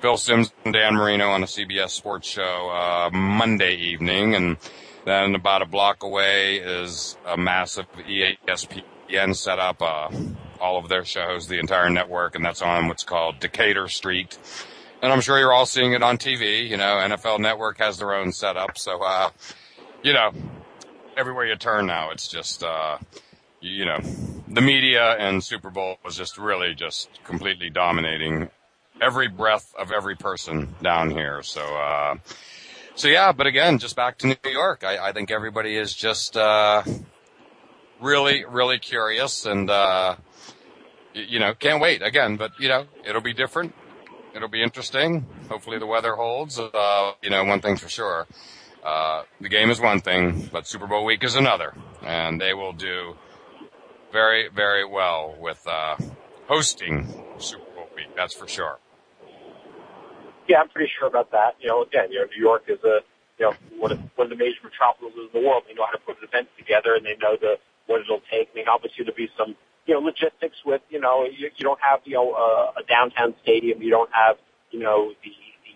Phil 0.00 0.16
Simms 0.16 0.52
and 0.64 0.74
Dan 0.74 0.96
Marino 0.96 1.28
on 1.28 1.44
a 1.44 1.46
CBS 1.46 1.90
sports 1.90 2.26
show, 2.26 2.70
uh, 2.70 3.10
Monday 3.12 3.76
evening. 3.76 4.34
And 4.34 4.56
then 5.04 5.36
about 5.36 5.62
a 5.62 5.66
block 5.66 6.02
away 6.02 6.56
is 6.56 7.16
a 7.24 7.36
massive 7.36 7.86
ESPN 7.92 8.82
ESPN 9.12 9.36
set 9.36 9.58
up 9.58 9.82
uh, 9.82 10.08
all 10.60 10.78
of 10.78 10.88
their 10.88 11.04
shows, 11.04 11.48
the 11.48 11.58
entire 11.58 11.90
network, 11.90 12.34
and 12.34 12.44
that's 12.44 12.62
on 12.62 12.88
what's 12.88 13.04
called 13.04 13.38
Decatur 13.40 13.88
Street. 13.88 14.38
And 15.02 15.12
I'm 15.12 15.20
sure 15.20 15.38
you're 15.38 15.52
all 15.52 15.66
seeing 15.66 15.92
it 15.92 16.02
on 16.02 16.18
TV. 16.18 16.68
You 16.68 16.76
know, 16.76 16.84
NFL 16.84 17.40
Network 17.40 17.78
has 17.78 17.98
their 17.98 18.14
own 18.14 18.32
setup, 18.32 18.78
so 18.78 19.02
uh, 19.02 19.30
you 20.02 20.12
know, 20.12 20.32
everywhere 21.16 21.46
you 21.46 21.56
turn 21.56 21.86
now, 21.86 22.10
it's 22.10 22.28
just 22.28 22.62
uh, 22.62 22.98
you 23.62 23.84
know, 23.84 24.00
the 24.48 24.60
media 24.60 25.12
and 25.12 25.42
Super 25.42 25.70
Bowl 25.70 25.96
was 26.04 26.16
just 26.16 26.36
really 26.36 26.74
just 26.74 27.08
completely 27.24 27.70
dominating 27.70 28.50
every 29.00 29.28
breath 29.28 29.72
of 29.78 29.92
every 29.92 30.16
person 30.16 30.74
down 30.82 31.10
here. 31.10 31.42
So, 31.42 31.62
uh, 31.62 32.16
so 32.96 33.08
yeah, 33.08 33.32
but 33.32 33.46
again, 33.46 33.78
just 33.78 33.96
back 33.96 34.18
to 34.18 34.26
New 34.26 34.50
York. 34.50 34.84
I, 34.84 35.08
I 35.08 35.12
think 35.12 35.30
everybody 35.30 35.76
is 35.76 35.94
just, 35.94 36.36
uh, 36.36 36.82
really, 38.00 38.44
really 38.44 38.78
curious 38.78 39.46
and, 39.46 39.70
uh, 39.70 40.16
you 41.14 41.38
know, 41.38 41.54
can't 41.54 41.80
wait 41.80 42.02
again, 42.02 42.36
but 42.36 42.52
you 42.58 42.68
know, 42.68 42.84
it'll 43.06 43.20
be 43.22 43.32
different. 43.32 43.74
It'll 44.34 44.48
be 44.48 44.62
interesting. 44.62 45.26
Hopefully 45.48 45.78
the 45.78 45.86
weather 45.86 46.16
holds. 46.16 46.58
Uh, 46.58 47.12
you 47.22 47.30
know, 47.30 47.44
one 47.44 47.60
thing's 47.60 47.80
for 47.80 47.88
sure. 47.88 48.26
Uh, 48.82 49.22
the 49.40 49.48
game 49.48 49.70
is 49.70 49.78
one 49.78 50.00
thing, 50.00 50.48
but 50.50 50.66
Super 50.66 50.86
Bowl 50.86 51.04
week 51.04 51.22
is 51.22 51.36
another, 51.36 51.74
and 52.02 52.40
they 52.40 52.54
will 52.54 52.72
do 52.72 53.14
very, 54.12 54.48
very 54.48 54.84
well 54.84 55.34
with 55.40 55.66
uh, 55.66 55.96
hosting 56.46 57.06
Super 57.38 57.64
Bowl 57.74 57.88
week. 57.96 58.14
That's 58.16 58.34
for 58.34 58.46
sure. 58.46 58.78
Yeah, 60.48 60.60
I'm 60.60 60.68
pretty 60.68 60.90
sure 60.98 61.08
about 61.08 61.30
that. 61.32 61.56
You 61.60 61.68
know, 61.68 61.82
again, 61.82 62.12
you 62.12 62.20
know, 62.20 62.26
New 62.26 62.42
York 62.42 62.64
is 62.68 62.78
a 62.84 62.98
you 63.38 63.46
know 63.46 63.54
one 63.78 63.92
of, 63.92 63.98
one 64.16 64.26
of 64.26 64.30
the 64.30 64.36
major 64.36 64.58
metropolises 64.62 65.30
in 65.32 65.40
the 65.40 65.46
world. 65.46 65.64
They 65.66 65.74
know 65.74 65.86
how 65.86 65.92
to 65.92 65.98
put 65.98 66.18
an 66.18 66.28
event 66.28 66.48
together, 66.58 66.94
and 66.94 67.06
they 67.06 67.16
know 67.16 67.36
the 67.40 67.56
what 67.86 68.00
it'll 68.00 68.22
take. 68.30 68.50
I 68.52 68.54
mean, 68.54 68.68
obviously 68.68 69.04
there'll 69.04 69.16
be 69.16 69.30
some 69.38 69.56
you 69.86 69.94
know 69.94 70.00
logistics 70.00 70.56
with 70.66 70.82
you 70.90 71.00
know 71.00 71.24
you, 71.24 71.48
you 71.56 71.64
don't 71.64 71.80
have 71.80 72.00
you 72.04 72.14
know 72.14 72.32
uh, 72.32 72.80
a 72.80 72.84
downtown 72.84 73.34
stadium, 73.42 73.80
you 73.80 73.90
don't 73.90 74.10
have 74.12 74.36
you 74.70 74.80
know 74.80 75.12
the 75.24 75.32
the, 75.64 75.74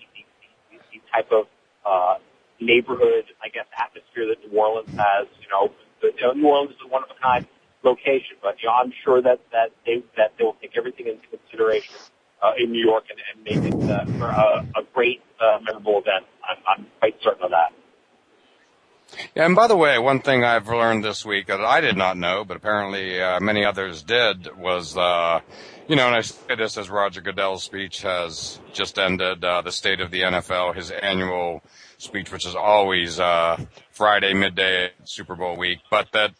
the, 0.70 0.78
the 0.92 1.00
type 1.12 1.30
of 1.32 1.46
uh, 1.86 2.18
neighborhood, 2.60 3.24
I 3.42 3.48
guess, 3.48 3.66
atmosphere 3.78 4.26
that 4.28 4.42
New 4.44 4.58
Orleans 4.58 4.90
has. 4.98 5.26
You 5.40 5.48
know, 5.48 5.72
the, 6.02 6.10
you 6.16 6.22
know, 6.26 6.32
New 6.32 6.48
Orleans 6.48 6.72
is 6.72 6.82
a 6.84 6.88
one 6.88 7.02
of 7.02 7.10
a 7.10 7.20
kind 7.20 7.46
location, 7.86 8.36
but 8.42 8.56
you 8.60 8.68
know, 8.68 8.74
I'm 8.74 8.92
sure 9.04 9.22
that 9.22 9.40
that 9.52 9.70
they 9.86 10.02
that 10.16 10.32
they 10.36 10.44
will 10.44 10.56
take 10.60 10.76
everything 10.76 11.06
into 11.06 11.26
consideration 11.28 11.94
uh, 12.42 12.52
in 12.58 12.72
New 12.72 12.84
York 12.84 13.04
and, 13.10 13.18
and 13.32 13.64
make 13.64 13.74
it 13.74 13.90
uh, 13.90 14.04
for 14.18 14.26
a, 14.26 14.66
a 14.80 14.82
great, 14.92 15.22
uh, 15.40 15.58
memorable 15.62 15.98
event. 15.98 16.26
I'm, 16.48 16.56
I'm 16.66 16.86
quite 16.98 17.16
certain 17.22 17.44
of 17.44 17.50
that. 17.50 17.72
Yeah, 19.34 19.46
and 19.46 19.54
by 19.54 19.68
the 19.68 19.76
way, 19.76 19.98
one 19.98 20.20
thing 20.20 20.42
I've 20.42 20.66
learned 20.66 21.04
this 21.04 21.24
week 21.24 21.46
that 21.46 21.60
I 21.60 21.80
did 21.80 21.96
not 21.96 22.16
know, 22.16 22.44
but 22.44 22.56
apparently 22.56 23.22
uh, 23.22 23.38
many 23.38 23.64
others 23.64 24.02
did, 24.02 24.56
was, 24.56 24.96
uh, 24.96 25.40
you 25.86 25.94
know, 25.94 26.08
and 26.08 26.16
I 26.16 26.22
say 26.22 26.56
this 26.56 26.76
as 26.76 26.90
Roger 26.90 27.20
Goodell's 27.20 27.62
speech 27.62 28.02
has 28.02 28.58
just 28.72 28.98
ended, 28.98 29.44
uh, 29.44 29.62
the 29.62 29.70
state 29.70 30.00
of 30.00 30.10
the 30.10 30.22
NFL, 30.22 30.74
his 30.74 30.90
annual 30.90 31.62
speech, 31.98 32.32
which 32.32 32.46
is 32.46 32.56
always 32.56 33.20
uh, 33.20 33.56
Friday 33.92 34.34
midday 34.34 34.90
Super 35.04 35.36
Bowl 35.36 35.56
week, 35.56 35.78
but 35.88 36.10
that 36.12 36.32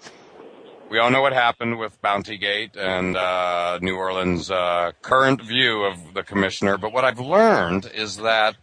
we 0.90 0.99
all 0.99 1.11
know 1.11 1.20
what 1.20 1.33
happened 1.33 1.79
with 1.79 2.01
Bounty 2.01 2.37
Gate 2.37 2.77
and 2.77 3.16
uh, 3.16 3.79
New 3.83 3.96
Orleans' 3.96 4.51
uh, 4.51 4.92
current 5.03 5.42
view 5.42 5.83
of 5.83 6.14
the 6.14 6.22
commissioner. 6.22 6.79
But 6.79 6.92
what 6.92 7.05
I've 7.05 7.18
learned 7.18 7.90
is 7.92 8.18
that 8.18 8.57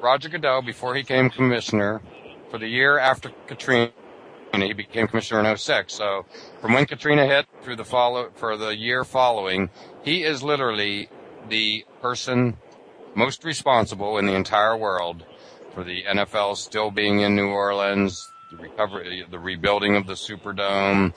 Roger 0.00 0.28
Goodell, 0.28 0.62
before 0.62 0.94
he 0.94 1.02
became 1.02 1.28
commissioner, 1.28 2.00
for 2.50 2.58
the 2.58 2.68
year 2.68 2.98
after 2.98 3.30
Katrina, 3.46 3.90
he 4.54 4.72
became 4.72 5.06
commissioner 5.06 5.48
in 5.48 5.56
06. 5.56 5.92
So 5.92 6.24
from 6.60 6.72
when 6.72 6.86
Katrina 6.86 7.26
hit 7.26 7.46
through 7.62 7.76
the 7.76 7.84
follow 7.84 8.30
for 8.34 8.56
the 8.56 8.74
year 8.74 9.04
following, 9.04 9.70
he 10.02 10.24
is 10.24 10.42
literally 10.42 11.10
the 11.48 11.84
person 12.00 12.56
most 13.14 13.44
responsible 13.44 14.16
in 14.18 14.26
the 14.26 14.34
entire 14.34 14.76
world 14.76 15.24
for 15.74 15.84
the 15.84 16.04
NFL 16.04 16.56
still 16.56 16.90
being 16.90 17.20
in 17.20 17.36
New 17.36 17.48
Orleans, 17.48 18.32
the 18.50 18.56
recovery, 18.56 19.24
the 19.30 19.38
rebuilding 19.38 19.96
of 19.96 20.06
the 20.06 20.14
Superdome, 20.14 21.14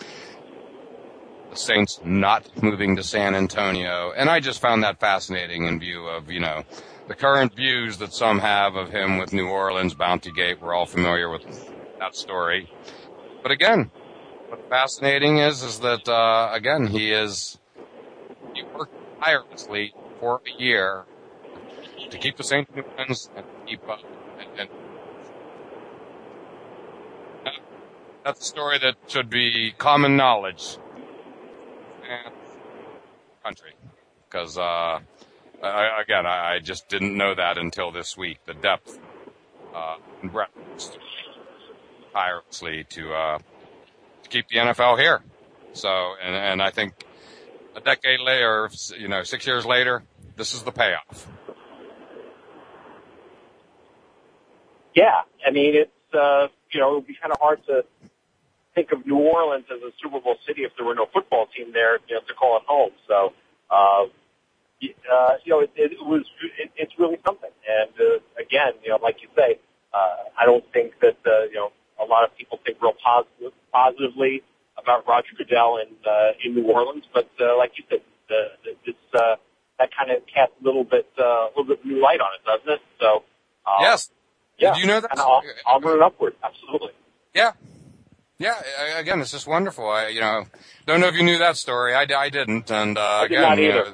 the 1.50 1.56
Saints 1.56 2.00
not 2.04 2.62
moving 2.62 2.96
to 2.96 3.04
San 3.04 3.36
Antonio. 3.36 4.12
And 4.15 4.30
I 4.30 4.39
just 4.39 4.62
found 4.62 4.84
that 4.84 5.00
fascinating 5.00 5.65
in 5.65 5.80
view 5.80 6.08
of, 6.08 6.30
you 6.30 6.39
know, 6.39 6.63
the 7.08 7.15
current 7.15 7.56
views 7.56 7.98
that 7.98 8.13
some 8.13 8.39
have 8.39 8.76
of 8.76 8.89
him 8.89 9.17
with 9.17 9.34
New 9.34 9.48
Orleans, 9.48 9.94
Bounty 9.94 10.32
Gate. 10.32 10.62
We're 10.62 10.74
all 10.74 10.86
familiar 10.86 11.30
with 11.30 11.44
that 12.00 12.15
story. 12.15 12.70
But 13.44 13.52
again, 13.52 13.91
what's 14.48 14.67
fascinating 14.70 15.38
is, 15.38 15.63
is 15.63 15.80
that, 15.80 16.08
uh, 16.08 16.50
again, 16.54 16.88
he 16.88 17.12
is, 17.12 17.60
he 18.54 18.63
worked 18.63 18.94
tirelessly 19.22 19.94
for 20.20 20.41
a 20.46 20.62
year 20.62 21.06
to 22.10 22.17
keep 22.17 22.38
the 22.38 22.44
Saints 22.44 22.72
New 22.76 22.84
Orleans 22.98 23.30
and 23.36 23.46
keep, 23.65 23.88
up 23.89 24.00
and, 24.39 24.60
and 24.60 24.70
that's 28.24 28.42
a 28.42 28.44
story 28.44 28.78
that 28.80 28.96
should 29.08 29.30
be 29.30 29.74
common 29.78 30.16
knowledge 30.16 30.78
and 32.10 32.34
country. 33.44 33.72
Because 34.30 34.58
uh, 34.58 35.00
I, 35.64 36.02
again 36.02 36.26
I, 36.26 36.56
I, 36.56 36.60
just 36.60 36.88
didn't 36.88 37.18
know 37.18 37.34
that 37.34 37.58
until 37.58 37.92
this 37.92 38.18
week. 38.18 38.40
The 38.46 38.54
depth 38.54 39.00
uh, 39.76 39.98
and 40.22 40.32
breadth 40.32 40.52
tirelessly 42.14 42.86
to 42.90 43.14
uh, 43.14 43.40
to 44.24 44.30
keep 44.30 44.48
the 44.50 44.58
NFL 44.58 45.00
here. 45.00 45.22
So 45.74 46.14
and 46.22 46.36
and 46.36 46.62
I 46.62 46.70
think 46.72 46.94
a 47.76 47.82
decade 47.82 48.20
later 48.20 48.70
you 48.98 49.08
know 49.08 49.24
six 49.24 49.48
years 49.48 49.66
later 49.66 50.04
this 50.36 50.54
is 50.54 50.64
the 50.64 50.72
payoff. 50.72 51.28
Yeah. 54.94 55.22
I 55.46 55.52
mean 55.52 55.76
it's 55.76 56.14
uh, 56.14 56.48
you 56.72 56.80
know 56.80 56.92
it 56.92 56.96
would 56.96 57.08
be 57.08 57.16
kind 57.16 57.34
of 57.34 57.40
hard 57.40 57.66
to 57.68 57.84
think 58.74 58.92
of 58.92 59.06
New 59.06 59.18
Orleans 59.18 59.66
as 59.72 59.82
a 59.82 59.92
Super 60.02 60.20
Bowl 60.20 60.38
city 60.48 60.64
if 60.64 60.72
there 60.78 60.86
were 60.86 60.96
no 60.96 61.08
football 61.14 61.48
team 61.56 61.74
there, 61.74 62.00
you 62.08 62.16
know, 62.16 62.22
to 62.28 62.34
call 62.34 62.58
it 62.58 62.64
home. 62.68 62.92
So, 63.08 63.34
uh, 63.70 64.06
uh, 64.06 65.34
you 65.44 65.52
know, 65.52 65.60
it, 65.60 65.72
it 65.76 65.92
was, 66.02 66.26
it, 66.58 66.72
it's 66.76 66.94
really 66.98 67.18
something. 67.26 67.52
And, 67.68 67.92
uh, 68.00 68.42
again, 68.42 68.74
you 68.84 68.90
know, 68.90 69.00
like 69.02 69.22
you 69.22 69.30
say, 69.36 69.60
uh, 69.94 70.30
I 70.40 70.46
don't 70.46 70.64
think 70.74 70.94
that, 71.02 71.18
uh, 71.26 71.44
you 71.52 71.56
know, 71.56 71.72
a 72.00 72.06
lot 72.06 72.24
of 72.24 72.36
people 72.38 72.60
think 72.66 72.82
real 72.82 72.94
positive, 73.04 73.54
positively 73.72 74.42
about 74.78 75.08
Roger 75.08 75.36
Goodell 75.38 75.78
in, 75.78 75.90
uh, 76.10 76.32
in 76.44 76.56
New 76.56 76.72
Orleans, 76.72 77.04
but, 77.14 77.30
uh, 77.40 77.58
like 77.58 77.74
you 77.78 77.84
said, 77.90 78.02
the, 78.30 78.48
the, 78.64 78.72
this, 78.86 78.96
uh, 79.14 79.36
that 79.78 79.90
kind 79.96 80.10
of 80.12 80.26
casts 80.26 80.56
a 80.62 80.66
little 80.66 80.84
bit, 80.84 81.08
uh, 81.20 81.24
a 81.24 81.50
little 81.56 81.76
bit 81.76 81.86
new 81.86 82.02
light 82.02 82.20
on 82.22 82.30
it, 82.40 82.46
doesn't 82.46 82.70
it? 82.70 82.82
So, 83.00 83.24
uh, 83.66 83.82
yes. 83.82 84.10
Yeah. 84.58 84.74
Did 84.74 84.82
you 84.82 84.88
know 84.88 85.02
that? 85.02 85.12
And 85.12 85.20
upward. 86.02 86.36
Absolutely. 86.44 86.92
Yeah. 87.34 87.54
Yeah, 88.41 88.60
again, 88.97 89.21
it's 89.21 89.30
just 89.30 89.45
wonderful. 89.45 89.88
I, 89.88 90.08
you 90.08 90.19
know, 90.19 90.45
don't 90.88 90.99
know 90.99 91.06
if 91.06 91.13
you 91.13 91.21
knew 91.21 91.38
that 91.38 91.58
story. 91.58 91.93
I, 91.93 92.08
I 92.17 92.30
didn't. 92.30 92.71
And, 92.71 92.97
uh, 92.97 93.01
I 93.01 93.25
again, 93.25 93.60
you 93.60 93.69
know, 93.69 93.93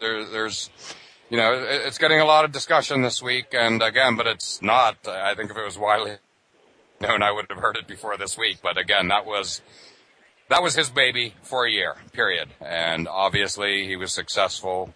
there, 0.00 0.24
there's, 0.24 0.70
you 1.30 1.36
know, 1.36 1.52
it's 1.68 1.98
getting 1.98 2.20
a 2.20 2.24
lot 2.24 2.44
of 2.44 2.52
discussion 2.52 3.02
this 3.02 3.20
week. 3.20 3.46
And 3.54 3.82
again, 3.82 4.16
but 4.16 4.28
it's 4.28 4.62
not, 4.62 5.08
I 5.08 5.34
think 5.34 5.50
if 5.50 5.56
it 5.56 5.64
was 5.64 5.76
widely 5.76 6.18
known, 7.00 7.24
I 7.24 7.32
would 7.32 7.46
have 7.50 7.58
heard 7.58 7.76
it 7.76 7.88
before 7.88 8.16
this 8.16 8.38
week. 8.38 8.58
But 8.62 8.78
again, 8.78 9.08
that 9.08 9.26
was, 9.26 9.62
that 10.48 10.62
was 10.62 10.76
his 10.76 10.90
baby 10.90 11.34
for 11.42 11.66
a 11.66 11.70
year, 11.70 11.96
period. 12.12 12.50
And 12.60 13.08
obviously 13.08 13.84
he 13.84 13.96
was 13.96 14.12
successful. 14.12 14.94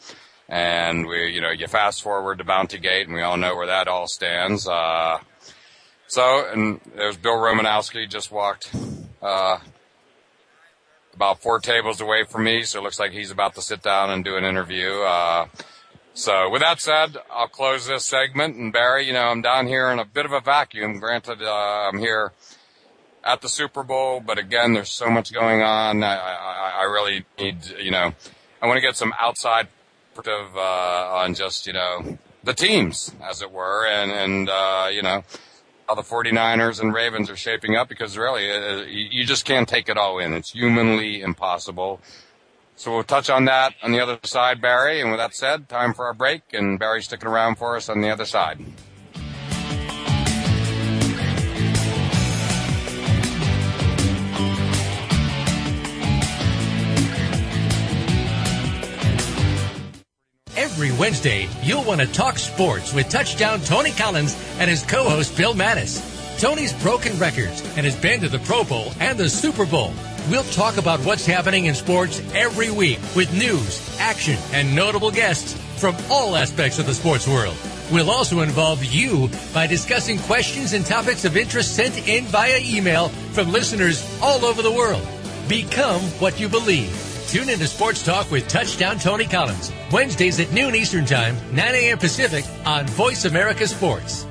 And 0.49 1.09
we, 1.09 1.27
you 1.33 1.41
know, 1.41 1.51
you 1.51 1.67
fast 1.67 2.05
forward 2.05 2.39
to 2.39 2.45
Bounty 2.45 2.79
Gate 2.79 3.09
and 3.09 3.17
we 3.17 3.23
all 3.23 3.37
know 3.37 3.57
where 3.57 3.67
that 3.67 3.89
all 3.89 4.07
stands. 4.07 4.69
Uh, 4.69 5.19
so, 6.07 6.47
and 6.53 6.79
there's 6.95 7.17
Bill 7.17 7.37
Romanowski 7.37 8.07
just 8.07 8.31
walked, 8.31 8.71
uh, 9.23 9.59
about 11.15 11.41
four 11.41 11.61
tables 11.61 12.01
away 12.01 12.25
from 12.25 12.45
me. 12.45 12.63
So 12.65 12.81
it 12.81 12.83
looks 12.83 12.99
like 12.99 13.13
he's 13.13 13.31
about 13.31 13.55
to 13.55 13.63
sit 13.63 13.83
down 13.83 14.11
and 14.11 14.25
do 14.25 14.37
an 14.37 14.45
interview. 14.45 14.91
Uh, 14.91 15.47
so 16.15 16.51
with 16.51 16.61
that 16.63 16.81
said, 16.81 17.17
I'll 17.31 17.49
close 17.49 17.87
this 17.87 18.05
segment. 18.05 18.57
And 18.57 18.73
Barry, 18.73 19.07
you 19.07 19.13
know, 19.13 19.29
I'm 19.29 19.43
down 19.43 19.67
here 19.67 19.91
in 19.91 19.99
a 19.99 20.05
bit 20.05 20.27
of 20.27 20.33
a 20.33 20.41
vacuum. 20.41 20.99
Granted, 20.99 21.43
uh, 21.43 21.89
I'm 21.91 21.99
here 21.99 22.33
at 23.25 23.41
the 23.41 23.49
Super 23.49 23.83
Bowl, 23.83 24.21
but 24.21 24.37
again, 24.39 24.73
there's 24.73 24.91
so 24.91 25.09
much 25.09 25.33
going 25.33 25.63
on. 25.63 26.03
I, 26.03 26.17
I, 26.17 26.73
I 26.81 26.83
really 26.83 27.25
need, 27.39 27.65
you 27.79 27.91
know, 27.91 28.13
I 28.61 28.67
want 28.67 28.77
to 28.77 28.83
get 28.83 28.97
some 28.97 29.15
outside 29.19 29.69
perspective, 30.15 30.57
uh, 30.57 31.15
on 31.15 31.35
just, 31.35 31.67
you 31.67 31.73
know, 31.73 32.19
the 32.45 32.53
teams, 32.53 33.15
as 33.23 33.41
it 33.41 33.51
were. 33.51 33.87
And, 33.87 34.11
and, 34.11 34.51
uh, 34.51 34.89
you 34.93 35.03
know, 35.03 35.25
how 35.89 35.95
the 35.95 36.03
49ers 36.03 36.81
and 36.81 36.95
Ravens 36.95 37.29
are 37.31 37.37
shaping 37.37 37.77
up 37.77 37.89
because 37.89 38.17
really 38.17 38.51
uh, 38.51 38.83
you 38.83 39.25
just 39.25 39.45
can't 39.45 39.69
take 39.69 39.89
it 39.89 39.97
all 39.97 40.19
in. 40.19 40.33
It's 40.33 40.51
humanly 40.51 41.21
impossible. 41.21 42.01
So 42.77 42.93
we'll 42.93 43.05
touch 43.05 43.31
on 43.31 43.45
that 43.45 43.75
on 43.83 43.93
the 43.93 44.01
other 44.01 44.19
side, 44.23 44.61
Barry. 44.61 45.01
And 45.01 45.11
with 45.11 45.21
that 45.21 45.35
said, 45.35 45.69
time 45.69 45.95
for 45.95 46.07
our 46.07 46.15
break 46.15 46.43
and 46.53 46.79
Barry 46.79 47.03
sticking 47.03 47.29
around 47.29 47.57
for 47.57 47.77
us 47.77 47.89
on 47.89 48.01
the 48.01 48.11
other 48.11 48.25
side. 48.25 48.59
Every 60.73 60.91
Wednesday, 60.93 61.51
you'll 61.63 61.85
want 61.85 62.01
to 62.01 62.07
talk 62.07 62.39
sports 62.39 62.95
with 62.95 63.11
touchdown 63.11 63.61
Tony 63.61 63.91
Collins 63.91 64.35
and 64.59 64.71
his 64.71 64.83
co-host 64.83 65.37
Bill 65.37 65.53
Mattis. 65.53 66.01
Tony's 66.41 66.73
broken 66.83 67.19
records 67.19 67.61
and 67.77 67.85
has 67.85 67.95
been 67.95 68.21
to 68.21 68.29
the 68.31 68.39
Pro 68.39 68.65
Bowl 68.65 68.91
and 68.99 69.19
the 69.19 69.29
Super 69.29 69.67
Bowl. 69.67 69.93
We'll 70.31 70.45
talk 70.45 70.79
about 70.79 71.01
what's 71.01 71.27
happening 71.27 71.67
in 71.67 71.75
sports 71.75 72.23
every 72.35 72.71
week 72.71 72.99
with 73.15 73.31
news, 73.35 73.87
action, 74.01 74.39
and 74.55 74.75
notable 74.75 75.11
guests 75.11 75.61
from 75.79 75.95
all 76.11 76.37
aspects 76.37 76.79
of 76.79 76.87
the 76.87 76.95
sports 76.95 77.29
world. 77.29 77.57
We'll 77.93 78.11
also 78.11 78.41
involve 78.41 78.83
you 78.83 79.29
by 79.53 79.67
discussing 79.67 80.19
questions 80.21 80.73
and 80.73 80.87
topics 80.87 81.27
of 81.27 81.37
interest 81.37 81.77
sent 81.77 82.09
in 82.09 82.25
via 82.25 82.59
email 82.63 83.11
from 83.35 83.53
listeners 83.53 84.03
all 84.23 84.43
over 84.47 84.63
the 84.63 84.73
world. 84.73 85.07
Become 85.51 86.01
what 86.19 86.41
you 86.41 86.49
believe. 86.49 87.12
Tune 87.33 87.49
into 87.49 87.67
Sports 87.67 88.03
Talk 88.03 88.31
with 88.31 88.47
Touchdown 88.47 88.99
Tony 88.99 89.25
Collins. 89.25 89.73
Wednesdays 89.91 90.39
at 90.39 90.53
noon 90.53 90.75
Eastern 90.75 91.07
Time, 91.07 91.35
9 91.55 91.75
a.m. 91.75 91.97
Pacific 91.97 92.45
on 92.67 92.87
Voice 92.89 93.25
America 93.25 93.67
Sports. 93.67 94.27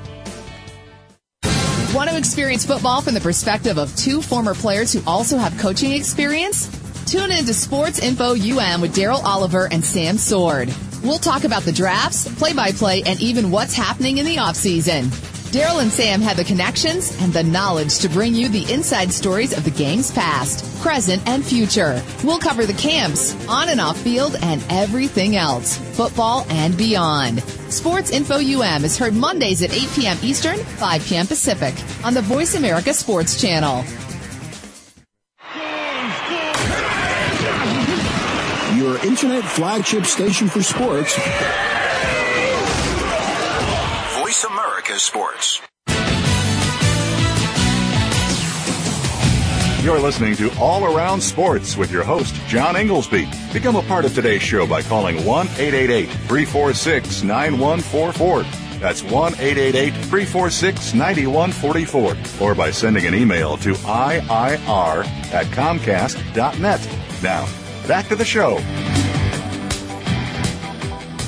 Want 1.92 2.08
to 2.10 2.16
experience 2.16 2.64
football 2.64 3.02
from 3.02 3.14
the 3.14 3.20
perspective 3.20 3.76
of 3.76 3.92
two 3.96 4.22
former 4.22 4.54
players 4.54 4.92
who 4.92 5.02
also 5.04 5.36
have 5.36 5.58
coaching 5.58 5.90
experience? 5.90 6.70
Tune 7.04 7.32
in 7.32 7.44
to 7.44 7.52
Sports 7.52 7.98
Info 7.98 8.36
UM 8.36 8.80
with 8.80 8.94
Daryl 8.94 9.20
Oliver 9.24 9.66
and 9.72 9.84
Sam 9.84 10.16
Sword. 10.16 10.72
We'll 11.02 11.18
talk 11.18 11.42
about 11.42 11.64
the 11.64 11.72
drafts, 11.72 12.32
play-by-play, 12.36 13.02
and 13.04 13.20
even 13.20 13.50
what's 13.50 13.74
happening 13.74 14.18
in 14.18 14.26
the 14.26 14.36
offseason. 14.36 15.31
Daryl 15.52 15.82
and 15.82 15.92
Sam 15.92 16.22
have 16.22 16.38
the 16.38 16.44
connections 16.44 17.14
and 17.20 17.30
the 17.30 17.42
knowledge 17.42 17.98
to 17.98 18.08
bring 18.08 18.34
you 18.34 18.48
the 18.48 18.72
inside 18.72 19.12
stories 19.12 19.54
of 19.54 19.64
the 19.64 19.70
game's 19.70 20.10
past, 20.10 20.64
present, 20.80 21.22
and 21.28 21.44
future. 21.44 22.02
We'll 22.24 22.38
cover 22.38 22.64
the 22.64 22.72
camps, 22.72 23.36
on 23.46 23.68
and 23.68 23.78
off 23.78 23.98
field, 23.98 24.34
and 24.40 24.64
everything 24.70 25.36
else, 25.36 25.76
football 25.94 26.46
and 26.48 26.74
beyond. 26.74 27.42
Sports 27.68 28.12
Info 28.12 28.36
UM 28.36 28.82
is 28.82 28.96
heard 28.96 29.12
Mondays 29.12 29.60
at 29.60 29.74
8 29.74 29.90
p.m. 29.94 30.16
Eastern, 30.22 30.56
5 30.56 31.04
p.m. 31.04 31.26
Pacific 31.26 31.74
on 32.02 32.14
the 32.14 32.22
Voice 32.22 32.54
America 32.54 32.94
Sports 32.94 33.38
Channel. 33.38 33.84
Your 38.78 38.96
internet 39.04 39.44
flagship 39.44 40.06
station 40.06 40.48
for 40.48 40.62
sports. 40.62 41.14
America 44.92 44.98
Sports. 44.98 45.60
You're 49.82 49.98
listening 49.98 50.36
to 50.36 50.50
All 50.58 50.84
Around 50.84 51.20
Sports 51.20 51.76
with 51.76 51.90
your 51.90 52.04
host, 52.04 52.34
John 52.46 52.76
Inglesby. 52.76 53.28
Become 53.52 53.76
a 53.76 53.82
part 53.82 54.04
of 54.04 54.14
today's 54.14 54.42
show 54.42 54.66
by 54.66 54.82
calling 54.82 55.24
1 55.24 55.46
888 55.46 56.06
346 56.06 57.22
9144. 57.22 58.42
That's 58.78 59.02
1 59.02 59.34
888 59.34 59.90
346 59.92 60.94
9144. 60.94 62.46
Or 62.46 62.54
by 62.54 62.70
sending 62.70 63.06
an 63.06 63.14
email 63.14 63.56
to 63.58 63.72
IIR 63.72 65.04
at 65.32 65.46
Comcast.net. 65.46 66.88
Now, 67.22 67.48
back 67.88 68.08
to 68.08 68.16
the 68.16 68.24
show. 68.24 68.58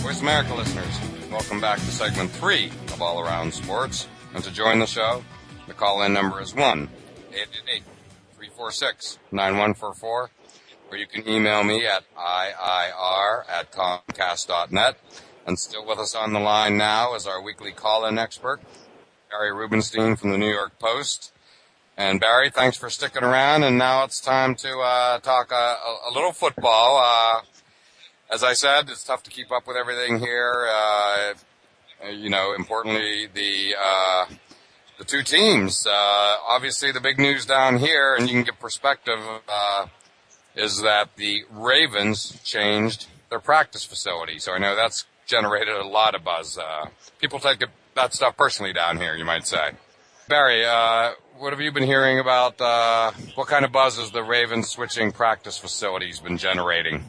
Voice 0.02 0.20
America 0.20 0.54
listeners, 0.54 1.00
welcome 1.30 1.60
back 1.60 1.78
to 1.78 1.86
segment 1.86 2.30
three 2.30 2.70
of 2.94 3.02
All 3.02 3.20
Around 3.20 3.52
Sports. 3.52 4.06
And 4.34 4.42
to 4.44 4.52
join 4.52 4.78
the 4.78 4.86
show, 4.86 5.24
the 5.66 5.74
call 5.74 6.02
in 6.02 6.12
number 6.12 6.40
is 6.40 6.54
1 6.54 6.88
888 7.32 7.82
346 8.36 9.18
9144. 9.32 10.30
Or 10.90 10.96
you 10.96 11.06
can 11.06 11.28
email 11.28 11.64
me 11.64 11.86
at 11.86 12.04
IIR 12.16 13.44
at 13.48 13.72
Comcast.net. 13.72 14.96
And 15.46 15.58
still 15.58 15.84
with 15.84 15.98
us 15.98 16.14
on 16.14 16.32
the 16.32 16.40
line 16.40 16.76
now 16.76 17.14
is 17.14 17.26
our 17.26 17.42
weekly 17.42 17.72
call 17.72 18.06
in 18.06 18.16
expert, 18.16 18.60
Barry 19.30 19.52
Rubenstein 19.52 20.16
from 20.16 20.30
the 20.30 20.38
New 20.38 20.50
York 20.50 20.78
Post. 20.78 21.32
And 21.96 22.20
Barry, 22.20 22.50
thanks 22.50 22.76
for 22.76 22.90
sticking 22.90 23.24
around. 23.24 23.64
And 23.64 23.76
now 23.76 24.04
it's 24.04 24.20
time 24.20 24.54
to 24.56 24.78
uh, 24.78 25.18
talk 25.18 25.52
uh, 25.52 25.76
a, 26.08 26.14
little 26.14 26.32
football. 26.32 27.02
Uh, 27.04 27.40
as 28.32 28.44
I 28.44 28.52
said, 28.52 28.88
it's 28.88 29.04
tough 29.04 29.22
to 29.24 29.30
keep 29.30 29.50
up 29.50 29.66
with 29.66 29.76
everything 29.76 30.20
here. 30.20 30.68
Uh, 32.04 32.08
you 32.10 32.28
know, 32.28 32.54
importantly, 32.54 33.28
the 33.32 33.74
uh, 33.80 34.26
the 34.98 35.04
two 35.04 35.22
teams. 35.22 35.86
Uh, 35.86 36.36
obviously, 36.48 36.92
the 36.92 37.00
big 37.00 37.18
news 37.18 37.46
down 37.46 37.78
here, 37.78 38.14
and 38.14 38.28
you 38.28 38.34
can 38.34 38.44
get 38.44 38.58
perspective, 38.60 39.18
is 40.54 40.82
that 40.82 41.16
the 41.16 41.42
Ravens 41.50 42.40
changed 42.44 43.06
their 43.30 43.40
practice 43.40 43.84
facility. 43.84 44.38
So 44.38 44.52
I 44.52 44.58
know 44.58 44.76
that's 44.76 45.06
generated 45.26 45.74
a 45.74 45.86
lot 45.86 46.14
of 46.14 46.22
buzz. 46.22 46.58
people 47.20 47.38
take 47.38 47.62
that 47.94 48.14
stuff 48.14 48.36
personally 48.36 48.72
down 48.72 48.98
here, 48.98 49.16
you 49.16 49.24
might 49.24 49.46
say. 49.46 49.70
Barry, 50.28 50.64
what 51.38 51.52
have 51.52 51.60
you 51.60 51.72
been 51.72 51.84
hearing 51.84 52.18
about 52.18 52.60
uh, 52.60 53.12
what 53.34 53.48
kind 53.48 53.64
of 53.64 53.72
buzz 53.72 53.98
has 53.98 54.10
the 54.10 54.22
Ravens 54.22 54.68
switching 54.68 55.10
practice 55.10 55.58
facilities 55.58 56.20
been 56.20 56.38
generating? 56.38 57.04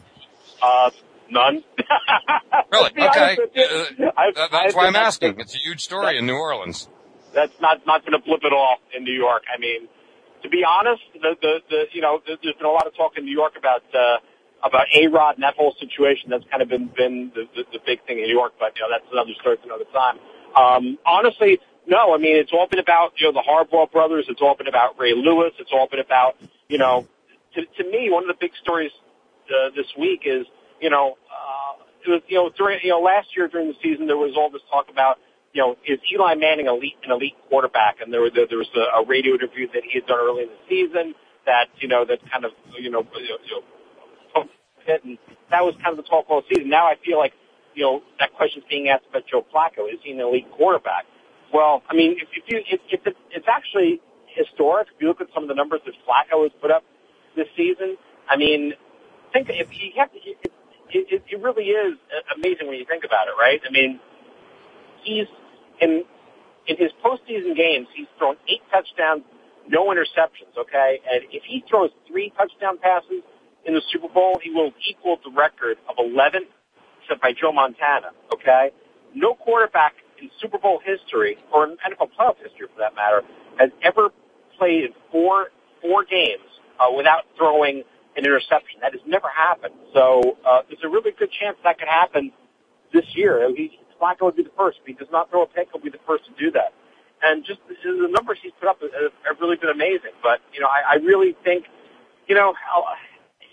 Uh, 1.35 1.51
none. 1.51 1.63
really? 2.71 2.91
Okay. 2.97 3.37
Uh, 3.37 4.31
that, 4.35 4.49
that's 4.51 4.75
why 4.75 4.85
I'm 4.85 4.95
asking. 4.95 5.39
It's 5.39 5.55
a 5.55 5.57
huge 5.57 5.81
story 5.81 6.17
in 6.17 6.25
New 6.25 6.35
Orleans. 6.35 6.87
That's 7.33 7.53
not 7.59 7.85
not 7.87 8.05
going 8.05 8.19
to 8.19 8.23
flip 8.23 8.41
at 8.45 8.53
all 8.53 8.77
in 8.95 9.03
New 9.03 9.13
York. 9.13 9.43
I 9.53 9.59
mean, 9.59 9.87
to 10.43 10.49
be 10.49 10.63
honest, 10.63 11.01
the 11.13 11.35
the, 11.41 11.59
the 11.69 11.83
you 11.93 12.01
know 12.01 12.21
there's 12.25 12.39
been 12.39 12.65
a 12.65 12.69
lot 12.69 12.87
of 12.87 12.95
talk 12.95 13.17
in 13.17 13.25
New 13.25 13.35
York 13.35 13.53
about 13.57 13.83
uh, 13.93 14.17
about 14.63 14.85
A 14.95 15.07
Rod 15.07 15.35
and 15.35 15.43
that 15.43 15.55
whole 15.55 15.73
situation. 15.79 16.29
That's 16.29 16.45
kind 16.49 16.61
of 16.61 16.69
been 16.69 16.87
been 16.95 17.31
the, 17.33 17.45
the, 17.55 17.63
the 17.73 17.79
big 17.85 18.05
thing 18.05 18.19
in 18.19 18.25
New 18.25 18.33
York, 18.33 18.53
but 18.59 18.73
you 18.75 18.81
know 18.81 18.89
that's 18.91 19.11
another 19.11 19.33
story 19.41 19.57
for 19.57 19.65
another 19.65 19.89
time. 19.91 20.19
Um, 20.55 20.97
honestly, 21.05 21.59
no, 21.87 22.13
I 22.13 22.17
mean, 22.17 22.35
it's 22.37 22.51
all 22.51 22.67
been 22.67 22.79
about, 22.79 23.13
you 23.17 23.27
know, 23.27 23.33
the 23.33 23.45
Harbaugh 23.45 23.91
brothers. 23.91 24.25
It's 24.27 24.41
all 24.41 24.55
been 24.55 24.67
about 24.67 24.97
Ray 24.99 25.13
Lewis. 25.13 25.53
It's 25.59 25.71
all 25.71 25.87
been 25.87 25.99
about, 25.99 26.35
you 26.67 26.77
know, 26.77 27.07
to, 27.53 27.61
to 27.61 27.89
me, 27.89 28.09
one 28.09 28.23
of 28.23 28.27
the 28.27 28.39
big 28.39 28.51
stories 28.61 28.91
uh, 29.49 29.69
this 29.75 29.85
week 29.97 30.21
is, 30.25 30.47
you 30.81 30.89
know, 30.89 31.17
uh, 31.29 31.83
it 32.05 32.09
was, 32.09 32.21
you 32.27 32.37
know, 32.37 32.49
during, 32.55 32.79
you 32.83 32.89
know, 32.89 32.99
last 32.99 33.35
year 33.35 33.47
during 33.47 33.67
the 33.67 33.77
season, 33.81 34.07
there 34.07 34.17
was 34.17 34.35
all 34.37 34.49
this 34.49 34.61
talk 34.69 34.89
about, 34.89 35.17
you 35.53 35.61
know, 35.61 35.75
is 35.87 35.99
Eli 36.11 36.35
Manning 36.35 36.67
elite, 36.67 36.97
an 37.03 37.11
elite 37.11 37.35
quarterback? 37.49 38.01
And 38.01 38.11
there, 38.11 38.21
was 38.21 38.31
there, 38.35 38.45
was 38.57 38.67
a, 38.75 39.01
a 39.01 39.05
radio 39.05 39.35
interview 39.35 39.67
that 39.73 39.83
he 39.83 39.99
had 39.99 40.05
done 40.07 40.19
early 40.19 40.43
in 40.43 40.49
the 40.49 40.61
season 40.69 41.15
that, 41.45 41.67
you 41.77 41.87
know, 41.87 42.05
that 42.05 42.19
kind 42.29 42.45
of, 42.45 42.51
you 42.77 42.89
know, 42.89 43.05
you 43.15 43.61
know, 44.35 44.45
and 44.87 45.17
that 45.49 45.65
was 45.65 45.73
kind 45.81 45.97
of 45.97 46.03
the 46.03 46.07
talk 46.07 46.25
all 46.29 46.43
season. 46.47 46.69
Now 46.69 46.85
I 46.85 46.95
feel 47.03 47.17
like, 47.17 47.33
you 47.73 47.83
know, 47.83 48.01
that 48.19 48.33
question's 48.33 48.65
being 48.69 48.87
asked 48.89 49.05
about 49.09 49.23
Joe 49.25 49.45
Flacco. 49.53 49.91
Is 49.91 49.99
he 50.03 50.11
an 50.11 50.19
elite 50.19 50.45
quarterback? 50.51 51.05
Well, 51.51 51.81
I 51.89 51.95
mean, 51.95 52.17
if, 52.21 52.27
if 52.33 52.43
you, 52.47 52.61
if, 52.69 52.81
if 52.91 53.07
it, 53.07 53.17
it's 53.31 53.47
actually 53.49 54.01
historic. 54.27 54.87
If 54.93 55.01
you 55.01 55.07
look 55.07 55.21
at 55.21 55.27
some 55.33 55.43
of 55.43 55.49
the 55.49 55.55
numbers 55.55 55.81
that 55.85 55.93
Flacco 56.05 56.43
has 56.43 56.51
put 56.61 56.69
up 56.69 56.83
this 57.35 57.47
season, 57.57 57.97
I 58.29 58.37
mean, 58.37 58.73
think 59.35 59.49
if 59.49 59.67
you 59.73 59.91
have 59.97 60.11
to, 60.13 60.19
it, 60.95 61.07
it, 61.11 61.23
it 61.29 61.41
really 61.43 61.65
is 61.65 61.97
amazing 62.35 62.67
when 62.67 62.77
you 62.77 62.85
think 62.85 63.03
about 63.03 63.27
it, 63.27 63.35
right? 63.37 63.59
I 63.67 63.71
mean, 63.71 63.99
he's 65.03 65.27
in 65.81 66.03
in 66.67 66.77
his 66.77 66.91
postseason 67.03 67.55
games, 67.55 67.87
he's 67.93 68.07
thrown 68.17 68.37
eight 68.47 68.63
touchdowns, 68.71 69.23
no 69.67 69.87
interceptions. 69.87 70.55
Okay, 70.57 70.99
and 71.11 71.23
if 71.31 71.43
he 71.43 71.63
throws 71.69 71.91
three 72.07 72.31
touchdown 72.37 72.77
passes 72.79 73.21
in 73.65 73.73
the 73.73 73.81
Super 73.91 74.07
Bowl, 74.07 74.39
he 74.41 74.51
will 74.51 74.71
equal 74.87 75.19
the 75.23 75.31
record 75.31 75.77
of 75.89 75.95
11 75.99 76.43
set 77.09 77.21
by 77.21 77.33
Joe 77.33 77.51
Montana. 77.51 78.11
Okay, 78.33 78.71
no 79.13 79.35
quarterback 79.35 79.93
in 80.21 80.29
Super 80.41 80.57
Bowl 80.57 80.79
history, 80.83 81.37
or 81.53 81.65
in 81.65 81.71
NFL 81.83 82.09
playoff 82.17 82.37
history 82.41 82.67
for 82.73 82.79
that 82.79 82.95
matter, 82.95 83.21
has 83.59 83.69
ever 83.83 84.09
played 84.57 84.91
four 85.11 85.47
four 85.81 86.05
games 86.05 86.47
uh, 86.79 86.87
without 86.95 87.23
throwing 87.37 87.83
an 88.15 88.25
interception. 88.25 88.79
That 88.81 88.93
has 88.93 89.01
never 89.05 89.27
happened. 89.29 89.75
So 89.93 90.37
uh, 90.47 90.61
there's 90.67 90.83
a 90.83 90.89
really 90.89 91.11
good 91.11 91.31
chance 91.31 91.57
that 91.63 91.79
could 91.79 91.87
happen 91.87 92.31
this 92.93 93.05
year. 93.15 93.47
He, 93.55 93.79
Flacco 94.01 94.23
would 94.23 94.35
be 94.35 94.43
the 94.43 94.55
first. 94.57 94.79
If 94.81 94.87
he 94.87 94.93
does 94.93 95.11
not 95.11 95.29
throw 95.29 95.43
a 95.43 95.47
pick, 95.47 95.69
he'll 95.71 95.81
be 95.81 95.89
the 95.89 96.03
first 96.07 96.25
to 96.25 96.31
do 96.37 96.51
that. 96.51 96.73
And 97.23 97.45
just 97.45 97.59
the, 97.67 97.75
the 97.83 98.07
numbers 98.09 98.37
he's 98.41 98.51
put 98.59 98.69
up 98.69 98.79
have 98.81 99.39
really 99.39 99.55
been 99.55 99.69
amazing. 99.69 100.11
But 100.21 100.41
you 100.53 100.59
know, 100.59 100.67
I, 100.67 100.93
I 100.93 100.95
really 100.95 101.35
think, 101.43 101.65
you 102.27 102.35
know, 102.35 102.53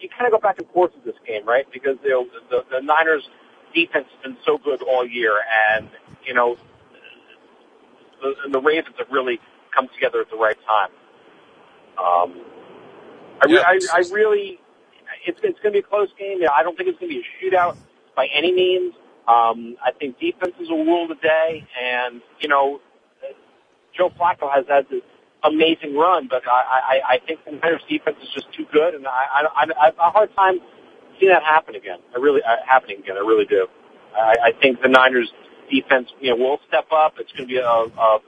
you 0.00 0.08
kind 0.08 0.26
of 0.26 0.32
go 0.32 0.38
back 0.38 0.58
and 0.58 0.68
forth 0.70 0.92
with 0.94 1.04
this 1.04 1.20
game, 1.26 1.46
right? 1.46 1.66
Because 1.72 1.96
you 2.02 2.10
know, 2.10 2.26
the, 2.50 2.64
the 2.70 2.80
Niners 2.80 3.22
defense 3.74 4.06
has 4.12 4.22
been 4.22 4.36
so 4.44 4.58
good 4.58 4.82
all 4.82 5.06
year, 5.06 5.38
and 5.74 5.88
you 6.26 6.34
know, 6.34 6.56
the, 8.20 8.34
the 8.50 8.60
Ravens 8.60 8.96
have 8.98 9.08
really 9.10 9.40
come 9.74 9.88
together 9.94 10.20
at 10.20 10.30
the 10.30 10.36
right 10.36 10.58
time. 10.66 10.90
Um, 11.98 12.40
I, 13.42 13.48
yeah. 13.48 13.60
I, 13.66 13.78
I 13.92 13.98
really, 14.12 14.58
it's, 15.26 15.38
it's 15.42 15.58
going 15.60 15.72
to 15.74 15.80
be 15.80 15.80
a 15.80 15.82
close 15.82 16.08
game. 16.18 16.38
I 16.54 16.62
don't 16.62 16.76
think 16.76 16.88
it's 16.88 16.98
going 16.98 17.10
to 17.10 17.18
be 17.18 17.22
a 17.22 17.28
shootout 17.38 17.76
by 18.14 18.28
any 18.34 18.52
means. 18.52 18.94
Um, 19.28 19.76
I 19.82 19.92
think 19.98 20.18
defenses 20.18 20.68
will 20.68 20.84
rule 20.84 21.06
the 21.08 21.14
day, 21.14 21.66
and 21.80 22.20
you 22.40 22.48
know, 22.48 22.80
Joe 23.96 24.10
Flacco 24.10 24.52
has 24.52 24.66
had 24.68 24.88
this 24.90 25.02
amazing 25.44 25.96
run, 25.96 26.28
but 26.28 26.42
I, 26.46 27.00
I, 27.08 27.14
I 27.14 27.18
think 27.26 27.44
the 27.44 27.52
Niners 27.52 27.82
defense 27.88 28.16
is 28.22 28.28
just 28.34 28.52
too 28.52 28.66
good, 28.72 28.94
and 28.94 29.06
I, 29.06 29.10
I, 29.10 29.42
I, 29.44 29.64
I 29.80 29.84
have 29.86 29.98
a 29.98 30.10
hard 30.10 30.34
time 30.34 30.58
seeing 31.18 31.32
that 31.32 31.42
happen 31.42 31.74
again. 31.74 31.98
I 32.14 32.18
really 32.18 32.42
uh, 32.42 32.56
happening 32.66 32.98
again. 32.98 33.16
I 33.16 33.20
really 33.20 33.44
do. 33.44 33.66
I, 34.14 34.36
I 34.46 34.52
think 34.60 34.82
the 34.82 34.88
Niners 34.88 35.32
defense, 35.70 36.08
you 36.20 36.30
know, 36.30 36.36
will 36.36 36.58
step 36.68 36.86
up. 36.92 37.14
It's 37.18 37.32
going 37.32 37.48
to 37.48 37.52
be 37.52 37.58
a, 37.58 37.66
a 37.66 38.18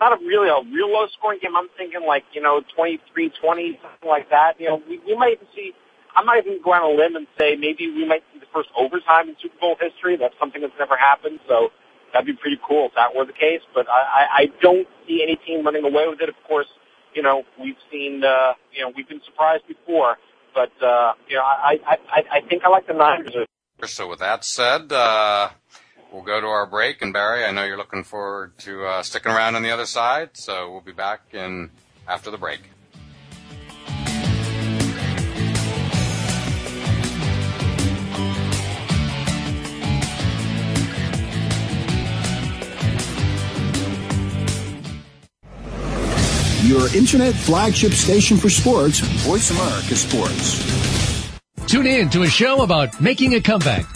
not 0.00 0.12
a 0.12 0.24
really 0.24 0.48
a 0.48 0.60
real 0.72 0.92
low 0.92 1.06
scoring 1.08 1.38
game. 1.42 1.56
I'm 1.56 1.68
thinking 1.76 2.06
like 2.06 2.24
you 2.32 2.42
know 2.42 2.60
23-20, 2.78 3.00
something 3.40 4.08
like 4.08 4.30
that. 4.30 4.60
You 4.60 4.68
know, 4.68 4.82
we, 4.88 5.00
we 5.06 5.16
might 5.16 5.34
even 5.34 5.46
see. 5.54 5.72
I 6.14 6.22
might 6.24 6.46
even 6.46 6.62
go 6.64 6.72
on 6.72 6.82
a 6.82 6.96
limb 6.96 7.14
and 7.14 7.26
say 7.38 7.56
maybe 7.56 7.90
we 7.90 8.08
might 8.08 8.22
see 8.32 8.40
the 8.40 8.46
first 8.52 8.70
overtime 8.76 9.28
in 9.28 9.36
Super 9.40 9.56
Bowl 9.60 9.76
history. 9.78 10.16
That's 10.16 10.34
something 10.40 10.62
that's 10.62 10.72
never 10.78 10.96
happened. 10.96 11.40
So 11.46 11.68
that'd 12.12 12.24
be 12.24 12.32
pretty 12.32 12.58
cool 12.66 12.86
if 12.86 12.94
that 12.94 13.14
were 13.14 13.26
the 13.26 13.36
case. 13.36 13.60
But 13.74 13.86
I, 13.88 14.00
I, 14.00 14.26
I 14.38 14.46
don't 14.62 14.88
see 15.06 15.22
any 15.22 15.36
team 15.36 15.64
running 15.64 15.84
away 15.84 16.08
with 16.08 16.20
it. 16.22 16.28
Of 16.28 16.36
course, 16.48 16.68
you 17.14 17.22
know 17.22 17.44
we've 17.60 17.76
seen 17.90 18.24
uh, 18.24 18.54
you 18.72 18.82
know 18.82 18.92
we've 18.96 19.08
been 19.08 19.20
surprised 19.24 19.64
before. 19.68 20.16
But 20.54 20.72
uh, 20.82 21.12
you 21.28 21.36
know 21.36 21.42
I, 21.42 21.78
I 21.86 21.96
I 22.08 22.22
I 22.38 22.40
think 22.48 22.64
I 22.64 22.68
like 22.68 22.86
the 22.86 22.94
Niners. 22.94 23.34
So 23.84 24.08
with 24.08 24.20
that 24.20 24.44
said. 24.44 24.92
uh 24.92 25.50
We'll 26.12 26.22
go 26.22 26.40
to 26.40 26.46
our 26.46 26.66
break, 26.66 27.02
and 27.02 27.12
Barry, 27.12 27.44
I 27.44 27.50
know 27.50 27.64
you're 27.64 27.76
looking 27.76 28.04
forward 28.04 28.56
to 28.58 28.84
uh, 28.86 29.02
sticking 29.02 29.32
around 29.32 29.54
on 29.54 29.62
the 29.62 29.70
other 29.70 29.86
side, 29.86 30.30
so 30.34 30.70
we'll 30.70 30.80
be 30.80 30.92
back 30.92 31.20
in 31.32 31.70
after 32.08 32.30
the 32.30 32.38
break. 32.38 32.60
Your 46.66 46.92
internet 46.96 47.34
flagship 47.34 47.92
station 47.92 48.36
for 48.36 48.48
sports, 48.48 49.00
Voice 49.24 49.50
America 49.50 49.94
Sports. 49.94 50.76
Tune 51.66 51.86
in 51.86 52.10
to 52.10 52.22
a 52.22 52.28
show 52.28 52.62
about 52.62 53.00
making 53.00 53.34
a 53.34 53.40
comeback 53.40 53.95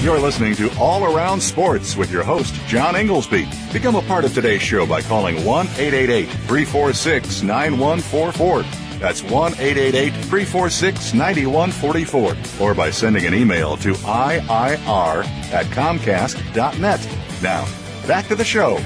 You're 0.00 0.20
listening 0.20 0.54
to 0.54 0.70
All 0.78 1.04
Around 1.04 1.40
Sports 1.40 1.96
with 1.96 2.12
your 2.12 2.22
host, 2.22 2.54
John 2.68 2.94
Inglesby. 2.94 3.48
Become 3.72 3.96
a 3.96 4.02
part 4.02 4.24
of 4.24 4.32
today's 4.32 4.62
show 4.62 4.86
by 4.86 5.02
calling 5.02 5.44
1 5.44 5.66
888 5.66 6.26
346 6.28 7.42
9144. 7.42 8.62
That's 9.00 9.24
1 9.24 9.52
888 9.54 10.10
346 10.12 11.14
9144. 11.14 12.64
Or 12.64 12.74
by 12.74 12.92
sending 12.92 13.26
an 13.26 13.34
email 13.34 13.76
to 13.78 13.92
IIR 13.94 15.24
at 15.52 15.66
Comcast.net. 15.66 17.42
Now, 17.42 17.66
back 18.06 18.28
to 18.28 18.36
the 18.36 18.44
show. 18.44 18.76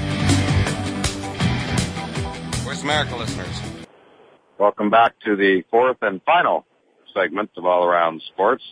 Voice 2.64 2.82
America 2.82 3.16
listeners. 3.16 3.60
Welcome 4.56 4.88
back 4.88 5.12
to 5.26 5.36
the 5.36 5.62
fourth 5.70 5.98
and 6.00 6.22
final 6.22 6.64
segment 7.12 7.50
of 7.58 7.66
All 7.66 7.84
Around 7.84 8.22
Sports 8.32 8.64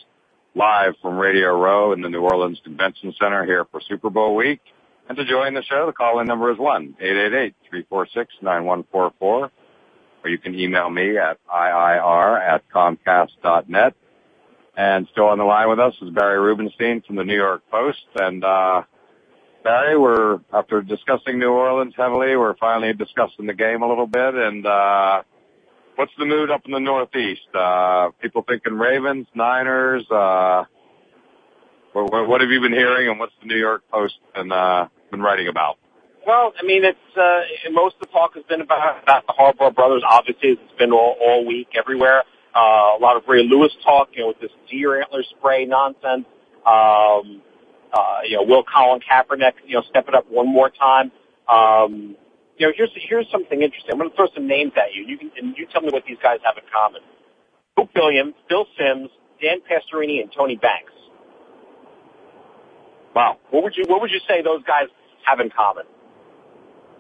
live 0.55 0.95
from 1.01 1.17
Radio 1.17 1.57
Row 1.57 1.93
in 1.93 2.01
the 2.01 2.09
New 2.09 2.23
Orleans 2.23 2.61
Convention 2.65 3.15
Center 3.21 3.45
here 3.45 3.65
for 3.71 3.81
Super 3.81 4.11
Bowl 4.11 4.35
week. 4.35 4.61
And 5.09 5.17
to 5.17 5.25
join 5.25 5.55
the 5.55 5.63
show, 5.63 5.87
the 5.87 5.93
call-in 5.93 6.27
number 6.27 6.51
is 6.53 6.59
one 6.59 6.95
eight 7.01 7.17
eight 7.17 7.35
eight 7.35 7.55
three 7.69 7.85
four 7.89 8.07
six 8.15 8.33
nine 8.43 8.65
one 8.65 8.85
four 8.93 9.13
four, 9.19 9.51
or 10.23 10.31
you 10.31 10.39
can 10.39 10.55
email 10.55 10.89
me 10.91 11.19
at 11.19 11.39
iir 11.49 12.41
at 12.41 12.69
comcast.net. 12.71 13.95
And 14.77 15.09
still 15.11 15.27
on 15.27 15.39
the 15.39 15.45
line 15.45 15.69
with 15.69 15.81
us 15.81 15.95
is 16.01 16.11
Barry 16.11 16.39
Rubenstein 16.39 17.03
from 17.03 17.17
the 17.17 17.25
New 17.25 17.37
York 17.37 17.63
Post. 17.71 18.07
And, 18.15 18.43
uh, 18.45 18.83
Barry, 19.63 19.99
we're, 19.99 20.39
after 20.53 20.81
discussing 20.81 21.39
New 21.39 21.51
Orleans 21.51 21.93
heavily, 21.97 22.37
we're 22.37 22.57
finally 22.57 22.93
discussing 22.95 23.47
the 23.47 23.53
game 23.53 23.83
a 23.83 23.89
little 23.89 24.07
bit. 24.07 24.35
And, 24.35 24.65
uh, 24.65 25.23
what's 26.01 26.13
the 26.19 26.25
mood 26.25 26.51
up 26.51 26.63
in 26.65 26.73
the 26.73 26.81
Northeast? 26.81 27.43
Uh, 27.55 28.09
people 28.23 28.43
thinking 28.49 28.73
Ravens, 28.73 29.27
Niners. 29.35 30.11
Uh, 30.11 30.65
what, 31.93 32.27
what 32.27 32.41
have 32.41 32.49
you 32.49 32.61
been 32.63 32.73
hearing, 32.73 33.11
and 33.11 33.19
what's 33.21 33.35
the 33.43 33.47
New 33.47 33.59
York 33.59 33.83
Post 33.93 34.15
been 34.35 34.51
uh, 34.51 34.89
been 35.11 35.21
writing 35.21 35.49
about? 35.49 35.77
Well, 36.27 36.55
I 36.59 36.65
mean, 36.65 36.85
it's 36.85 37.17
uh, 37.17 37.71
most 37.73 37.97
of 37.97 38.01
the 38.01 38.07
talk 38.07 38.35
has 38.35 38.45
been 38.45 38.63
about, 38.63 39.03
about 39.03 39.27
the 39.27 39.35
Harbaugh 39.39 39.75
brothers. 39.75 40.03
Obviously, 40.09 40.51
it's 40.51 40.79
been 40.79 40.93
all, 40.93 41.17
all 41.21 41.47
week 41.47 41.69
everywhere. 41.79 42.25
Uh, 42.57 42.97
a 42.97 43.01
lot 43.01 43.17
of 43.17 43.25
Ray 43.29 43.43
Lewis 43.43 43.73
talk, 43.85 44.09
you 44.15 44.23
know, 44.23 44.29
with 44.29 44.41
this 44.41 44.51
deer 44.71 45.03
antler 45.03 45.23
spray 45.37 45.67
nonsense. 45.67 46.25
Um, 46.67 47.43
uh, 47.93 48.21
you 48.25 48.37
know, 48.37 48.45
will 48.45 48.65
Colin 48.65 49.01
Kaepernick, 49.01 49.53
you 49.67 49.75
know, 49.75 49.83
step 49.91 50.09
it 50.09 50.15
up 50.15 50.31
one 50.31 50.49
more 50.49 50.71
time? 50.71 51.13
Um, 51.49 52.17
you 52.61 52.67
know, 52.67 52.73
here's 52.77 52.93
here's 53.09 53.27
something 53.33 53.63
interesting. 53.63 53.93
I'm 53.93 53.99
going 53.99 54.11
to 54.11 54.17
throw 54.17 54.29
some 54.35 54.47
names 54.47 54.73
at 54.77 54.95
you. 54.95 55.03
You 55.09 55.17
can 55.17 55.31
and 55.39 55.57
you 55.57 55.67
tell 55.73 55.81
me 55.81 55.89
what 55.91 56.05
these 56.07 56.19
guys 56.23 56.41
have 56.45 56.59
in 56.59 56.69
common. 56.71 57.01
Joe 57.79 57.89
Gilliam, 57.95 58.35
Phil 58.51 58.67
Simms, 58.77 59.09
Dan 59.41 59.65
Pastorini, 59.65 60.21
and 60.21 60.31
Tony 60.31 60.57
Banks. 60.57 60.93
Wow, 63.17 63.39
what 63.49 63.65
would 63.65 63.73
you 63.77 63.85
what 63.89 64.03
would 64.03 64.11
you 64.11 64.21
say 64.29 64.43
those 64.43 64.63
guys 64.65 64.89
have 65.25 65.41
in 65.41 65.49
common? 65.49 65.85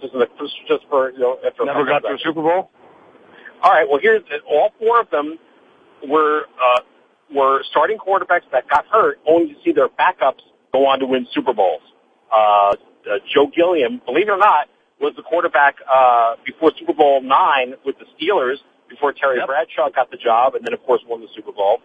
Just, 0.00 0.14
the, 0.14 0.26
just 0.66 0.88
for 0.88 1.10
you 1.12 1.18
know, 1.18 1.36
for 1.58 1.66
never 1.66 1.84
got 1.84 2.00
to 2.00 2.14
a 2.14 2.18
Super 2.24 2.40
Bowl. 2.40 2.70
All 3.62 3.70
right, 3.70 3.86
well 3.86 4.00
here's 4.00 4.22
all 4.48 4.70
four 4.78 4.98
of 5.00 5.10
them 5.10 5.38
were 6.08 6.44
uh, 6.56 6.80
were 7.34 7.62
starting 7.70 7.98
quarterbacks 7.98 8.48
that 8.52 8.66
got 8.66 8.86
hurt, 8.86 9.18
only 9.28 9.52
to 9.52 9.60
see 9.62 9.72
their 9.72 9.90
backups 9.90 10.40
go 10.72 10.86
on 10.86 11.00
to 11.00 11.06
win 11.06 11.26
Super 11.34 11.52
Bowls. 11.52 11.82
Uh, 12.32 12.76
uh, 13.04 13.18
Joe 13.32 13.50
Gilliam, 13.54 14.00
believe 14.06 14.28
it 14.28 14.30
or 14.30 14.38
not, 14.38 14.68
was 15.00 15.14
the 15.16 15.22
quarterback 15.22 15.76
uh, 15.92 16.36
before 16.44 16.72
Super 16.78 16.92
Bowl 16.92 17.22
nine 17.22 17.74
with 17.84 17.96
the 17.98 18.06
Steelers 18.16 18.56
before 18.88 19.12
Terry 19.12 19.38
yep. 19.38 19.46
Bradshaw 19.46 19.88
got 19.90 20.10
the 20.10 20.16
job, 20.16 20.54
and 20.54 20.64
then 20.64 20.74
of 20.74 20.82
course 20.84 21.00
won 21.06 21.20
the 21.20 21.28
Super 21.34 21.52
Bowl. 21.52 21.78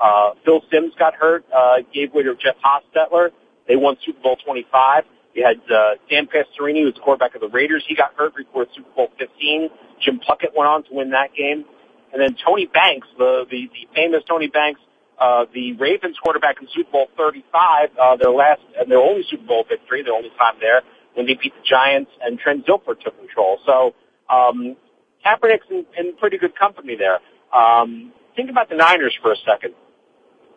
Uh, 0.00 0.34
Phil 0.44 0.62
Simms 0.72 0.94
got 0.98 1.14
hurt, 1.14 1.44
uh, 1.54 1.76
gave 1.92 2.12
way 2.12 2.22
to 2.22 2.34
Jeff 2.34 2.56
Hostetler. 2.64 3.30
They 3.68 3.76
won 3.76 3.96
Super 4.04 4.20
Bowl 4.20 4.36
25. 4.44 5.04
You 5.34 5.44
had 5.44 5.60
uh, 5.72 5.94
Dan 6.10 6.26
Pastorini, 6.26 6.80
who 6.80 6.86
was 6.86 6.94
the 6.94 7.00
quarterback 7.00 7.34
of 7.34 7.40
the 7.40 7.48
Raiders. 7.48 7.84
He 7.86 7.94
got 7.94 8.14
hurt 8.14 8.34
before 8.34 8.66
Super 8.74 8.90
Bowl 8.94 9.08
15. 9.18 9.70
Jim 10.04 10.18
Plunkett 10.18 10.52
went 10.56 10.68
on 10.68 10.84
to 10.84 10.90
win 10.92 11.10
that 11.10 11.34
game. 11.34 11.64
And 12.12 12.20
then 12.20 12.36
Tony 12.44 12.66
Banks, 12.66 13.08
the, 13.16 13.46
the, 13.48 13.70
the 13.72 13.88
famous 13.94 14.22
Tony 14.28 14.48
Banks, 14.48 14.80
uh, 15.18 15.46
the 15.54 15.72
Ravens 15.74 16.18
quarterback 16.22 16.60
in 16.60 16.68
Super 16.74 16.90
Bowl 16.90 17.06
35, 17.16 17.90
uh, 17.96 18.16
their 18.16 18.30
last 18.30 18.60
and 18.78 18.90
their 18.90 18.98
only 18.98 19.24
Super 19.30 19.46
Bowl 19.46 19.64
victory, 19.68 20.02
their 20.02 20.12
only 20.12 20.30
time 20.36 20.56
there, 20.60 20.82
when 21.14 21.26
they 21.26 21.34
beat 21.34 21.52
the 21.54 21.64
Giants 21.68 22.10
and 22.22 22.38
Trent 22.38 22.66
Dilfer 22.66 22.98
took 23.00 23.18
control. 23.18 23.58
So 23.66 23.94
um, 24.32 24.76
Kaepernick's 25.24 25.66
in, 25.70 25.84
in 25.98 26.16
pretty 26.16 26.38
good 26.38 26.56
company 26.58 26.96
there. 26.96 27.18
Um, 27.56 28.12
think 28.36 28.50
about 28.50 28.68
the 28.68 28.76
Niners 28.76 29.14
for 29.22 29.32
a 29.32 29.36
second. 29.46 29.74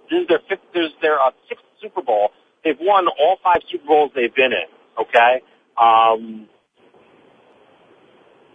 This 0.09 0.21
is 0.21 0.27
their 0.27 0.39
fifth, 0.47 0.61
this 0.73 0.85
is 0.87 0.93
their 1.01 1.19
uh, 1.19 1.31
sixth 1.49 1.65
Super 1.81 2.01
Bowl. 2.01 2.29
They've 2.63 2.77
won 2.79 3.07
all 3.07 3.37
five 3.43 3.61
Super 3.69 3.85
Bowls 3.85 4.11
they've 4.15 4.33
been 4.33 4.53
in. 4.53 4.67
Okay. 4.99 5.41
Um, 5.77 6.47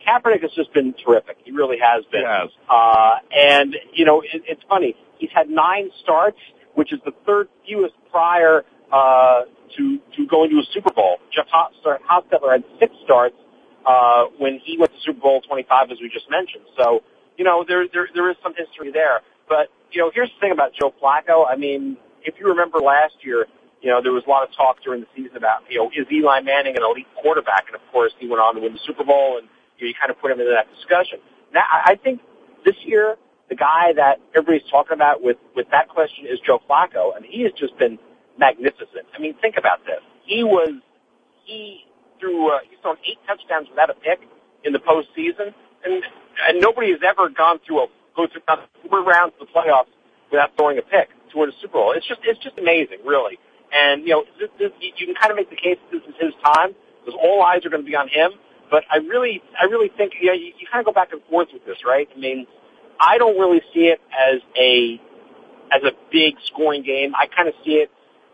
Kaepernick 0.07 0.43
has 0.43 0.51
just 0.57 0.73
been 0.73 0.95
terrific. 1.05 1.37
He 1.45 1.53
really 1.53 1.77
has 1.83 2.05
been. 2.11 2.23
Yes. 2.23 2.49
Uh, 2.69 3.17
and 3.31 3.77
you 3.93 4.05
know, 4.05 4.21
it, 4.21 4.43
it's 4.47 4.63
funny. 4.69 4.97
He's 5.19 5.31
had 5.35 5.49
nine 5.49 5.91
starts, 6.03 6.39
which 6.75 6.93
is 6.93 7.01
the 7.05 7.13
third 7.27 7.49
fewest 7.67 7.95
prior 8.11 8.65
uh, 8.93 9.43
to 9.77 9.99
to 10.17 10.27
going 10.27 10.51
to 10.51 10.57
a 10.57 10.67
Super 10.73 10.93
Bowl. 10.93 11.19
Jeff 11.35 11.47
Hostetler 11.49 12.53
had 12.53 12.65
six 12.79 12.95
starts 13.05 13.37
uh, 13.87 14.25
when 14.39 14.61
he 14.65 14.77
went 14.79 14.93
to 14.93 15.01
Super 15.01 15.21
Bowl 15.21 15.41
25, 15.43 15.91
as 15.93 15.99
we 16.01 16.09
just 16.09 16.31
mentioned. 16.31 16.65
So, 16.77 17.03
you 17.37 17.45
know, 17.45 17.65
there 17.67 17.87
there 17.93 18.09
there 18.15 18.31
is 18.31 18.37
some 18.43 18.55
history 18.55 18.91
there. 18.93 19.21
But 19.49 19.69
you 19.91 20.01
know, 20.01 20.11
here's 20.15 20.31
the 20.31 20.41
thing 20.41 20.53
about 20.53 20.73
Joe 20.79 20.95
Flacco. 21.03 21.45
I 21.49 21.57
mean, 21.57 21.97
if 22.23 22.35
you 22.39 22.47
remember 22.47 22.79
last 22.79 23.15
year, 23.23 23.47
you 23.83 23.91
know, 23.91 24.03
there 24.03 24.13
was 24.13 24.25
a 24.27 24.31
lot 24.31 24.47
of 24.47 24.55
talk 24.55 24.83
during 24.85 25.01
the 25.01 25.09
season 25.17 25.37
about, 25.37 25.63
you 25.69 25.79
know, 25.79 25.91
is 25.91 26.07
Eli 26.13 26.41
Manning 26.41 26.77
an 26.77 26.83
elite 26.83 27.09
quarterback? 27.21 27.65
And 27.67 27.75
of 27.75 27.83
course, 27.93 28.13
he 28.19 28.29
went 28.29 28.41
on 28.41 28.55
to 28.55 28.61
win 28.61 28.73
the 28.73 28.81
Super 28.87 29.05
Bowl, 29.05 29.39
and 29.39 29.49
you, 29.79 29.87
know, 29.87 29.89
you 29.89 29.95
kind 29.99 30.11
of 30.11 30.21
put 30.21 30.31
him 30.31 30.39
into 30.41 30.53
that 30.53 30.69
discussion. 30.75 31.19
Now, 31.53 31.65
I 31.67 31.97
think 31.97 32.21
this 32.65 32.77
year, 32.85 33.17
the 33.49 33.57
guy 33.57 33.93
that 33.97 34.21
everybody's 34.37 34.69
talking 34.71 34.93
about 34.93 35.23
with 35.23 35.39
with 35.57 35.67
that 35.71 35.89
question 35.89 36.27
is 36.27 36.39
Joe 36.41 36.61
Flacco, 36.69 37.17
and 37.17 37.25
he 37.25 37.43
has 37.43 37.53
just 37.53 37.77
been 37.79 37.99
magnificent. 38.41 39.05
I 39.15 39.21
mean, 39.21 39.35
think 39.41 39.57
about 39.57 39.85
this. 39.85 40.01
He 40.25 40.43
was 40.43 40.81
he 41.45 41.85
threw 42.19 42.51
uh, 42.51 42.59
he's 42.69 42.81
thrown 42.81 42.97
eight 43.05 43.21
touchdowns 43.29 43.69
without 43.69 43.91
a 43.91 43.95
pick 43.95 44.21
in 44.65 44.73
the 44.73 44.81
postseason, 44.81 45.53
and 45.85 46.03
and 46.49 46.61
nobody 46.61 46.91
has 46.91 47.01
ever 47.07 47.29
gone 47.29 47.61
through 47.67 47.85
a 47.85 47.87
go 48.17 48.27
through 48.27 48.43
four 48.89 49.05
rounds 49.05 49.35
of 49.39 49.47
the 49.47 49.53
playoffs 49.53 49.93
without 50.33 50.57
throwing 50.57 50.79
a 50.79 50.83
pick 50.83 51.09
to 51.31 51.39
win 51.39 51.51
a 51.51 51.53
Super 51.61 51.75
Bowl. 51.75 51.93
It's 51.93 52.09
just 52.09 52.21
it's 52.25 52.41
just 52.41 52.59
amazing, 52.59 53.05
really. 53.05 53.39
And 53.73 54.03
you 54.03 54.11
know, 54.11 54.25
this, 54.41 54.51
this, 54.59 54.73
you 54.81 55.07
can 55.07 55.15
kind 55.15 55.31
of 55.31 55.37
make 55.37 55.51
the 55.51 55.61
case 55.61 55.79
that 55.79 55.91
this 55.93 56.03
is 56.09 56.17
his 56.19 56.35
time 56.43 56.75
because 57.05 57.19
all 57.23 57.43
eyes 57.43 57.65
are 57.65 57.71
going 57.71 57.85
to 57.85 57.89
be 57.89 57.95
on 57.95 58.09
him. 58.09 58.33
But 58.71 58.85
I 58.91 58.99
really, 58.99 59.43
I 59.61 59.65
really 59.65 59.91
think 59.97 60.15
you, 60.21 60.29
know, 60.29 60.33
you, 60.33 60.53
you 60.59 60.67
kind 60.71 60.81
of 60.81 60.87
go 60.87 60.93
back 60.93 61.13
and 61.13 61.21
forth 61.29 61.49
with 61.53 61.65
this, 61.67 61.79
right? 61.85 62.09
I 62.15 62.19
mean, 62.19 62.47
I 63.01 63.19
don't 63.19 63.39
really 63.39 63.63
see 63.75 63.91
it 63.91 64.01
as 64.11 64.41
a 64.57 65.01
as 65.73 65.83
a 65.85 65.93
big 66.11 66.35
scoring 66.47 66.83
game. 66.83 67.15
I 67.15 67.27
kind 67.27 67.49
of 67.49 67.55
see 67.65 67.83
it 67.83 67.91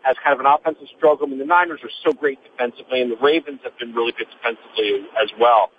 as 0.07 0.15
kind 0.23 0.33
of 0.33 0.39
an 0.39 0.45
offensive 0.47 0.87
struggle. 0.95 1.27
I 1.27 1.29
mean, 1.29 1.39
the 1.39 1.45
Niners 1.45 1.81
are 1.83 1.91
so 2.05 2.13
great 2.13 2.39
defensively, 2.43 3.01
and 3.01 3.11
the 3.11 3.17
Ravens 3.17 3.59
have 3.63 3.77
been 3.77 3.93
really 3.93 4.13
good 4.17 4.27
defensively 4.31 5.05
as 5.21 5.29
well. 5.39 5.69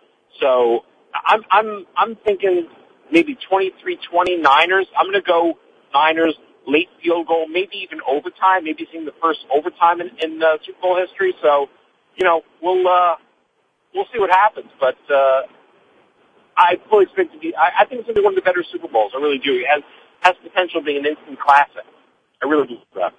So 0.41 0.85
I'm 1.15 1.43
I'm 1.51 1.87
I'm 1.97 2.17
thinking 2.17 2.69
maybe 3.11 3.37
23-20 3.51 4.43
Niners. 4.43 4.87
I'm 4.99 5.07
going 5.07 5.15
to 5.15 5.27
go 5.27 5.59
Niners 5.95 6.35
late 6.67 6.89
field 7.03 7.27
goal, 7.27 7.49
maybe 7.49 7.77
even 7.83 8.01
overtime, 8.07 8.65
maybe 8.65 8.87
seeing 8.93 9.07
the 9.07 9.17
first 9.23 9.41
overtime 9.51 10.01
in, 10.01 10.11
in 10.21 10.43
uh, 10.43 10.59
Super 10.65 10.81
Bowl 10.83 11.01
history. 11.01 11.35
So, 11.43 11.67
you 12.17 12.25
know, 12.25 12.43
we'll 12.63 12.87
uh, 12.87 13.17
we'll 13.95 14.07
see 14.13 14.21
what 14.21 14.31
happens. 14.31 14.69
But 14.79 14.99
uh, 15.09 15.49
I 16.57 16.77
fully 16.91 17.05
expect 17.05 17.33
to 17.33 17.39
be. 17.39 17.55
I, 17.57 17.83
I 17.83 17.85
think 17.87 18.01
it's 18.01 18.07
going 18.07 18.17
to 18.17 18.21
be 18.21 18.25
one 18.25 18.35
of 18.35 18.37
the 18.37 18.45
better 18.45 18.65
Super 18.71 18.89
Bowls. 18.89 19.13
I 19.17 19.21
really 19.21 19.39
do. 19.39 19.55
It 19.55 19.67
has 19.69 19.83
has 20.21 20.35
potential 20.43 20.81
of 20.81 20.85
being 20.85 20.99
an 20.99 21.07
instant 21.07 21.41
classic. 21.41 21.87
I 22.43 22.47
really 22.47 22.67
believe 22.67 22.93
that. 22.95 23.15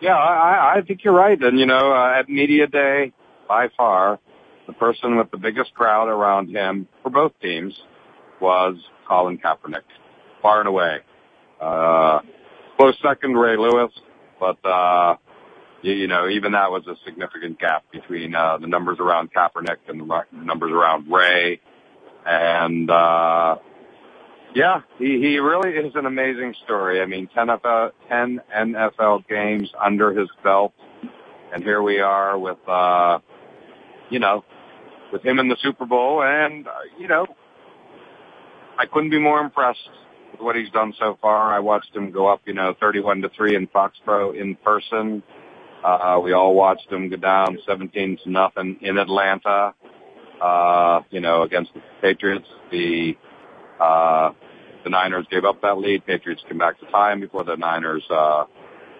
Yeah, 0.00 0.16
I, 0.16 0.78
I 0.78 0.82
think 0.82 1.02
you're 1.04 1.14
right. 1.14 1.40
And 1.40 1.58
you 1.58 1.66
know, 1.66 1.92
uh, 1.92 2.18
at 2.18 2.28
media 2.28 2.66
day, 2.66 3.12
by 3.48 3.68
far, 3.76 4.18
the 4.66 4.72
person 4.74 5.16
with 5.16 5.30
the 5.30 5.38
biggest 5.38 5.74
crowd 5.74 6.08
around 6.08 6.50
him 6.50 6.86
for 7.02 7.10
both 7.10 7.32
teams 7.40 7.74
was 8.40 8.76
Colin 9.08 9.38
Kaepernick, 9.38 9.82
far 10.42 10.60
and 10.60 10.68
away. 10.68 10.98
Uh, 11.60 12.20
close 12.76 12.96
second, 13.02 13.34
Ray 13.34 13.56
Lewis, 13.56 13.92
but 14.38 14.64
uh, 14.64 15.16
you, 15.82 15.92
you 15.92 16.06
know, 16.06 16.28
even 16.28 16.52
that 16.52 16.70
was 16.70 16.86
a 16.86 16.94
significant 17.04 17.58
gap 17.58 17.84
between 17.90 18.34
uh, 18.34 18.58
the 18.58 18.68
numbers 18.68 18.98
around 19.00 19.30
Kaepernick 19.32 19.78
and 19.88 20.00
the 20.00 20.22
numbers 20.32 20.70
around 20.70 21.10
Ray. 21.10 21.60
And 22.24 22.90
uh, 22.90 23.56
yeah, 24.54 24.82
he, 24.98 25.20
he 25.20 25.38
really 25.38 25.70
is 25.70 25.94
an 25.94 26.06
amazing 26.06 26.54
story. 26.64 27.00
I 27.00 27.06
mean, 27.06 27.28
10 27.34 27.48
NFL, 27.48 27.92
10 28.08 28.40
NFL 28.56 29.28
games 29.28 29.70
under 29.82 30.12
his 30.18 30.28
belt, 30.42 30.72
and 31.52 31.62
here 31.62 31.82
we 31.82 32.00
are 32.00 32.38
with, 32.38 32.58
uh, 32.68 33.18
you 34.10 34.18
know, 34.18 34.44
with 35.12 35.24
him 35.24 35.38
in 35.38 35.48
the 35.48 35.56
Super 35.62 35.86
Bowl, 35.86 36.22
and 36.22 36.66
uh, 36.66 36.72
you 36.98 37.08
know, 37.08 37.26
I 38.78 38.86
couldn't 38.86 39.10
be 39.10 39.18
more 39.18 39.40
impressed 39.40 39.88
with 40.32 40.40
what 40.40 40.56
he's 40.56 40.70
done 40.70 40.94
so 40.98 41.18
far. 41.20 41.52
I 41.52 41.60
watched 41.60 41.94
him 41.94 42.10
go 42.10 42.28
up, 42.28 42.42
you 42.46 42.54
know, 42.54 42.74
31 42.80 43.22
to 43.22 43.28
3 43.30 43.56
in 43.56 43.66
Foxborough 43.68 44.40
in 44.40 44.56
person. 44.56 45.22
Uh, 45.84 46.20
we 46.22 46.32
all 46.32 46.54
watched 46.54 46.90
him 46.90 47.08
go 47.08 47.16
down 47.16 47.58
17 47.66 48.18
to 48.24 48.30
nothing 48.30 48.78
in 48.82 48.98
Atlanta, 48.98 49.74
uh, 50.40 51.00
you 51.10 51.20
know, 51.20 51.42
against 51.42 51.72
the 51.74 51.82
Patriots. 52.02 52.46
The, 52.70 53.16
uh, 53.80 54.32
the 54.84 54.90
Niners 54.90 55.26
gave 55.30 55.44
up 55.44 55.62
that 55.62 55.78
lead. 55.78 56.06
Patriots 56.06 56.42
came 56.48 56.58
back 56.58 56.78
to 56.80 56.86
time 56.86 57.20
before 57.20 57.44
the 57.44 57.56
Niners, 57.56 58.04
uh, 58.10 58.44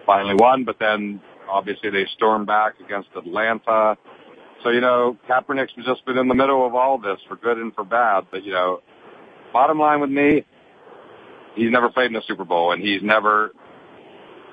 finally 0.05 0.35
won, 0.37 0.63
but 0.65 0.77
then 0.79 1.21
obviously 1.49 1.89
they 1.89 2.05
stormed 2.15 2.47
back 2.47 2.79
against 2.79 3.09
Atlanta. 3.15 3.97
So, 4.63 4.69
you 4.69 4.81
know, 4.81 5.17
Kaepernick's 5.29 5.73
just 5.85 6.05
been 6.05 6.17
in 6.17 6.27
the 6.27 6.35
middle 6.35 6.65
of 6.65 6.75
all 6.75 6.97
this 6.97 7.19
for 7.27 7.35
good 7.35 7.57
and 7.57 7.73
for 7.73 7.83
bad. 7.83 8.27
But, 8.29 8.43
you 8.43 8.51
know, 8.51 8.81
bottom 9.53 9.79
line 9.79 10.01
with 10.01 10.09
me, 10.09 10.45
he's 11.55 11.71
never 11.71 11.89
played 11.89 12.11
in 12.11 12.15
a 12.15 12.21
Super 12.23 12.45
Bowl 12.45 12.71
and 12.71 12.81
he's 12.81 13.01
never 13.01 13.51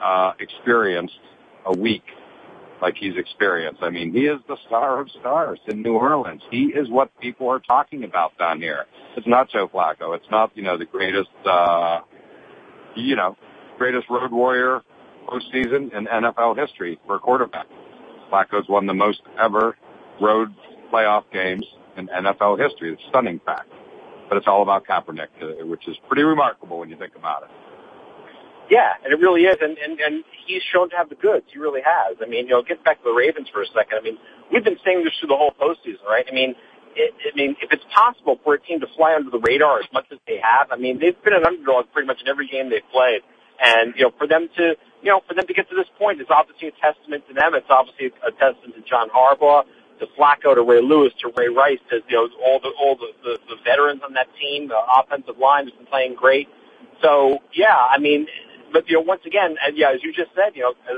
uh, 0.03 0.33
experienced 0.39 1.19
a 1.65 1.77
week 1.77 2.05
like 2.83 2.97
he's 2.97 3.17
experienced. 3.17 3.83
I 3.83 3.91
mean, 3.91 4.13
he 4.13 4.27
is 4.27 4.41
the 4.49 4.57
star 4.67 5.01
of 5.01 5.11
stars 5.11 5.59
in 5.67 5.83
New 5.83 5.95
Orleans. 5.95 6.43
He 6.51 6.67
is 6.67 6.91
what 6.91 7.11
people 7.21 7.49
are 7.49 7.61
talking 7.61 8.05
about 8.05 8.37
down 8.39 8.61
here. 8.61 8.87
It's 9.17 9.27
not 9.27 9.51
Joe 9.51 9.69
Flacco. 9.69 10.15
It's 10.15 10.31
not, 10.31 10.51
you 10.55 10.63
know, 10.63 10.77
the 10.77 10.85
greatest, 10.85 11.31
uh, 11.45 12.01
you 12.95 13.17
know, 13.17 13.37
greatest 13.79 14.09
road 14.11 14.31
warrior 14.31 14.83
postseason 15.27 15.93
in 15.95 16.07
NFL 16.07 16.59
history 16.59 16.99
for 17.07 17.17
a 17.17 17.19
quarterback. 17.19 17.67
Flacco's 18.31 18.69
won 18.69 18.87
the 18.87 18.95
most 18.95 19.23
ever 19.41 19.77
road 20.21 20.55
playoff 20.93 21.25
games 21.33 21.65
in 21.97 22.09
NFL 22.09 22.59
history. 22.59 22.93
It's 22.93 23.03
a 23.07 23.09
stunning 23.09 23.41
fact 23.45 23.71
but 24.29 24.39
it's 24.39 24.47
all 24.47 24.63
about 24.63 24.87
Kaepernick, 24.87 25.29
uh, 25.43 25.67
which 25.67 25.87
is 25.89 25.97
pretty 26.09 26.23
remarkable 26.23 26.79
when 26.79 26.91
you 26.91 26.97
think 26.97 27.15
about 27.17 27.45
it. 27.45 27.51
Yeah, 28.71 28.95
and 29.05 29.13
it 29.13 29.21
really 29.21 29.43
is, 29.43 29.57
and, 29.61 29.79
and 29.79 30.01
and 30.01 30.25
he's 30.47 30.63
shown 30.63 30.91
to 30.91 30.97
have 30.97 31.09
the 31.09 31.15
goods. 31.15 31.47
He 31.53 31.59
really 31.59 31.83
has. 31.85 32.17
I 32.21 32.27
mean, 32.27 32.47
you 32.47 32.53
know, 32.53 32.63
get 32.63 32.83
back 32.83 32.99
to 32.99 33.05
the 33.05 33.15
Ravens 33.15 33.49
for 33.53 33.63
a 33.63 33.67
second. 33.67 33.99
I 33.99 34.03
mean, 34.03 34.19
we've 34.53 34.65
been 34.65 34.79
saying 34.85 35.05
this 35.05 35.15
through 35.21 35.29
the 35.29 35.37
whole 35.37 35.55
postseason, 35.55 36.03
right? 36.05 36.27
I 36.29 36.35
mean, 36.35 36.57
it, 36.97 37.15
I 37.23 37.37
mean, 37.37 37.55
if 37.63 37.71
it's 37.71 37.85
possible 37.95 38.41
for 38.43 38.55
a 38.55 38.61
team 38.61 38.81
to 38.81 38.89
fly 38.97 39.15
under 39.15 39.31
the 39.31 39.39
radar 39.39 39.79
as 39.79 39.87
much 39.93 40.07
as 40.11 40.19
they 40.27 40.41
have, 40.43 40.73
I 40.73 40.77
mean, 40.77 40.99
they've 40.99 41.17
been 41.23 41.35
an 41.35 41.47
underdog 41.47 41.93
pretty 41.93 42.07
much 42.07 42.21
in 42.23 42.29
every 42.29 42.49
game 42.49 42.71
they've 42.71 42.91
played, 42.91 43.23
and 43.63 43.95
you 43.95 44.03
know, 44.03 44.11
for 44.19 44.27
them 44.27 44.49
to, 44.57 44.75
you 45.03 45.11
know, 45.11 45.21
for 45.29 45.35
them 45.35 45.47
to 45.47 45.55
get 45.55 45.69
to 45.71 45.77
this 45.77 45.89
point 45.99 46.21
is 46.21 46.27
obviously 46.31 46.69
a 46.69 46.77
testament 46.83 47.23
to 47.29 47.35
them. 47.35 47.55
It's 47.55 47.71
obviously 47.71 48.11
a 48.27 48.33
testament 48.33 48.75
to 48.75 48.83
John 48.83 49.11
Harbaugh 49.11 49.63
to 50.01 50.07
Flacco 50.19 50.55
to 50.55 50.63
Ray 50.63 50.83
Lewis 50.83 51.13
to 51.23 51.33
Ray 51.37 51.49
Rice 51.49 51.79
to 51.91 52.01
you 52.09 52.17
know 52.17 52.29
all 52.45 52.59
the 52.61 52.73
all 52.81 52.97
the, 52.97 53.15
the, 53.23 53.39
the 53.49 53.57
veterans 53.63 54.03
on 54.05 54.15
that 54.15 54.29
team. 54.41 54.69
The 54.69 54.79
offensive 54.79 55.39
line 55.39 55.65
has 55.71 55.75
been 55.75 55.87
playing 55.87 56.17
great. 56.17 56.49
So 57.03 57.39
yeah, 57.55 57.77
I 57.77 57.99
mean, 57.99 58.27
but 58.73 58.89
you 58.89 58.97
know 58.97 59.03
once 59.03 59.23
again, 59.27 59.57
and 59.65 59.77
yeah, 59.77 59.93
as 59.93 60.03
you 60.03 60.13
just 60.13 60.31
said, 60.35 60.55
you 60.55 60.63
know 60.63 60.75
uh, 60.89 60.95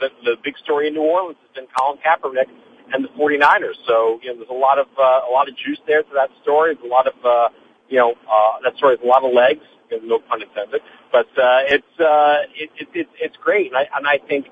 the, 0.00 0.08
the 0.24 0.36
big 0.44 0.56
story 0.58 0.88
in 0.88 0.94
New 0.94 1.02
Orleans 1.02 1.38
has 1.42 1.52
been 1.54 1.66
Colin 1.78 1.98
Kaepernick 2.04 2.48
and 2.92 3.04
the 3.04 3.08
49ers. 3.10 3.76
So 3.86 4.20
you 4.22 4.30
know 4.30 4.36
there's 4.38 4.50
a 4.50 4.54
lot 4.54 4.78
of 4.78 4.86
uh, 4.98 5.28
a 5.28 5.32
lot 5.32 5.48
of 5.48 5.56
juice 5.56 5.80
there 5.86 6.02
to 6.02 6.12
that 6.14 6.30
story. 6.42 6.74
There's 6.74 6.86
a 6.86 6.92
lot 6.92 7.06
of 7.06 7.14
uh, 7.24 7.48
you 7.88 7.98
know 7.98 8.14
uh, 8.30 8.60
that 8.64 8.76
story 8.76 8.96
has 8.96 9.04
a 9.04 9.08
lot 9.08 9.24
of 9.24 9.32
legs. 9.32 9.62
No 10.02 10.18
pun 10.18 10.42
intended, 10.42 10.82
but 11.12 11.26
uh, 11.38 11.62
it's 11.70 12.00
uh, 12.00 12.42
it, 12.54 12.70
it, 12.76 12.88
it, 12.92 13.08
it's 13.20 13.36
great, 13.36 13.68
and 13.68 13.76
I 13.76 13.88
and 13.96 14.06
I 14.06 14.18
think 14.18 14.46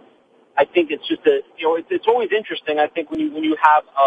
I 0.57 0.65
think 0.65 0.91
it's 0.91 1.07
just 1.09 1.27
a 1.27 1.41
you 1.59 1.67
know 1.67 1.77
it's, 1.77 1.89
it's 1.91 2.07
always 2.07 2.31
interesting. 2.37 2.79
I 2.79 2.87
think 2.89 3.11
when 3.11 3.21
you 3.21 3.33
when 3.33 3.45
you 3.45 3.57
have 3.61 3.85
a, 3.99 4.03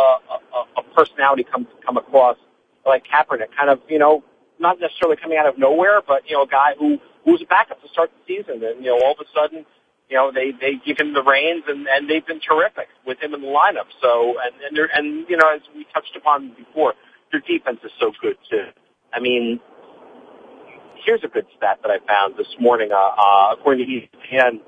a, 0.55 0.81
a 0.81 0.83
personality 0.95 1.43
come 1.43 1.67
come 1.85 1.97
across 1.97 2.37
like 2.85 3.05
Kaepernick, 3.05 3.55
kind 3.57 3.69
of 3.69 3.81
you 3.89 3.99
know 3.99 4.23
not 4.59 4.79
necessarily 4.79 5.17
coming 5.17 5.37
out 5.37 5.47
of 5.47 5.57
nowhere, 5.57 6.01
but 6.05 6.23
you 6.29 6.35
know 6.37 6.43
a 6.43 6.47
guy 6.47 6.73
who 6.79 6.99
who 7.25 7.31
was 7.33 7.41
a 7.41 7.45
backup 7.45 7.81
to 7.81 7.89
start 7.89 8.11
the 8.11 8.21
season, 8.35 8.63
and 8.63 8.83
you 8.83 8.91
know 8.91 8.99
all 9.03 9.13
of 9.13 9.19
a 9.19 9.29
sudden 9.33 9.65
you 10.09 10.17
know 10.17 10.31
they 10.33 10.51
they 10.51 10.75
give 10.85 10.97
him 10.99 11.13
the 11.13 11.23
reins 11.23 11.63
and 11.67 11.87
and 11.87 12.09
they've 12.09 12.25
been 12.25 12.41
terrific 12.41 12.87
with 13.05 13.19
him 13.21 13.33
in 13.33 13.41
the 13.41 13.47
lineup. 13.47 13.89
So 14.01 14.35
and 14.41 14.53
and 14.65 14.77
they're 14.77 14.89
and 14.93 15.25
you 15.29 15.37
know 15.37 15.49
as 15.55 15.61
we 15.75 15.85
touched 15.93 16.15
upon 16.15 16.53
before, 16.57 16.93
their 17.31 17.41
defense 17.41 17.79
is 17.83 17.91
so 17.99 18.11
good 18.21 18.37
too. 18.49 18.67
I 19.13 19.19
mean. 19.19 19.59
Here's 21.05 21.23
a 21.23 21.27
good 21.29 21.45
stat 21.57 21.79
that 21.83 21.91
I 21.91 21.99
found 22.05 22.35
this 22.37 22.53
morning. 22.59 22.89
Uh, 22.91 22.97
uh, 22.97 23.53
according 23.53 23.85
to 23.87 23.91
ESPN, 24.35 24.59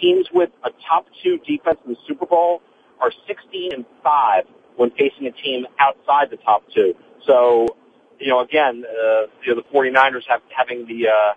teams 0.00 0.26
with 0.32 0.50
a 0.64 0.70
top 0.88 1.06
two 1.22 1.38
defense 1.46 1.78
in 1.84 1.92
the 1.92 1.98
Super 2.08 2.26
Bowl 2.26 2.62
are 3.00 3.12
16 3.26 3.72
and 3.74 3.84
5 4.02 4.44
when 4.76 4.90
facing 4.92 5.26
a 5.26 5.32
team 5.32 5.66
outside 5.78 6.30
the 6.30 6.38
top 6.38 6.62
two. 6.74 6.94
So 7.26 7.68
you 8.22 8.28
know, 8.28 8.40
again, 8.40 8.84
uh, 8.86 9.26
you 9.44 9.54
know, 9.54 9.60
the 9.60 9.66
49ers 9.74 10.22
have 10.28 10.40
having 10.56 10.86
the 10.86 11.08
uh, 11.08 11.34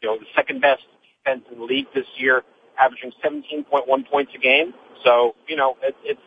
you 0.00 0.08
know 0.08 0.18
the 0.18 0.26
second 0.36 0.60
best 0.60 0.82
defense 1.02 1.44
in 1.50 1.58
the 1.58 1.64
league 1.64 1.86
this 1.94 2.06
year, 2.16 2.42
averaging 2.78 3.12
17.1 3.24 4.10
points 4.10 4.32
a 4.34 4.38
game. 4.38 4.72
So 5.04 5.34
you 5.48 5.56
know, 5.56 5.76
it, 5.82 5.96
it's 6.04 6.20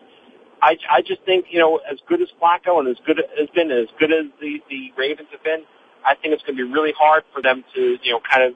I 0.62 0.76
I 0.90 1.02
just 1.02 1.24
think 1.24 1.46
you 1.50 1.60
know 1.60 1.80
as 1.90 1.98
good 2.08 2.22
as 2.22 2.28
Flacco 2.42 2.80
and 2.80 2.90
as 2.90 2.98
good 3.06 3.20
as 3.20 3.50
been 3.56 3.72
as 3.72 3.88
good 4.00 4.12
as 4.12 4.26
the 4.42 4.60
the 4.70 4.92
Ravens 4.98 5.30
have 5.32 5.44
been, 5.44 5.64
I 6.06 6.16
think 6.16 6.34
it's 6.34 6.44
going 6.44 6.58
to 6.58 6.66
be 6.66 6.70
really 6.72 6.94
hard 6.98 7.24
for 7.34 7.42
them 7.42 7.64
to 7.74 7.82
you 8.04 8.12
know 8.12 8.20
kind 8.20 8.44
of 8.44 8.54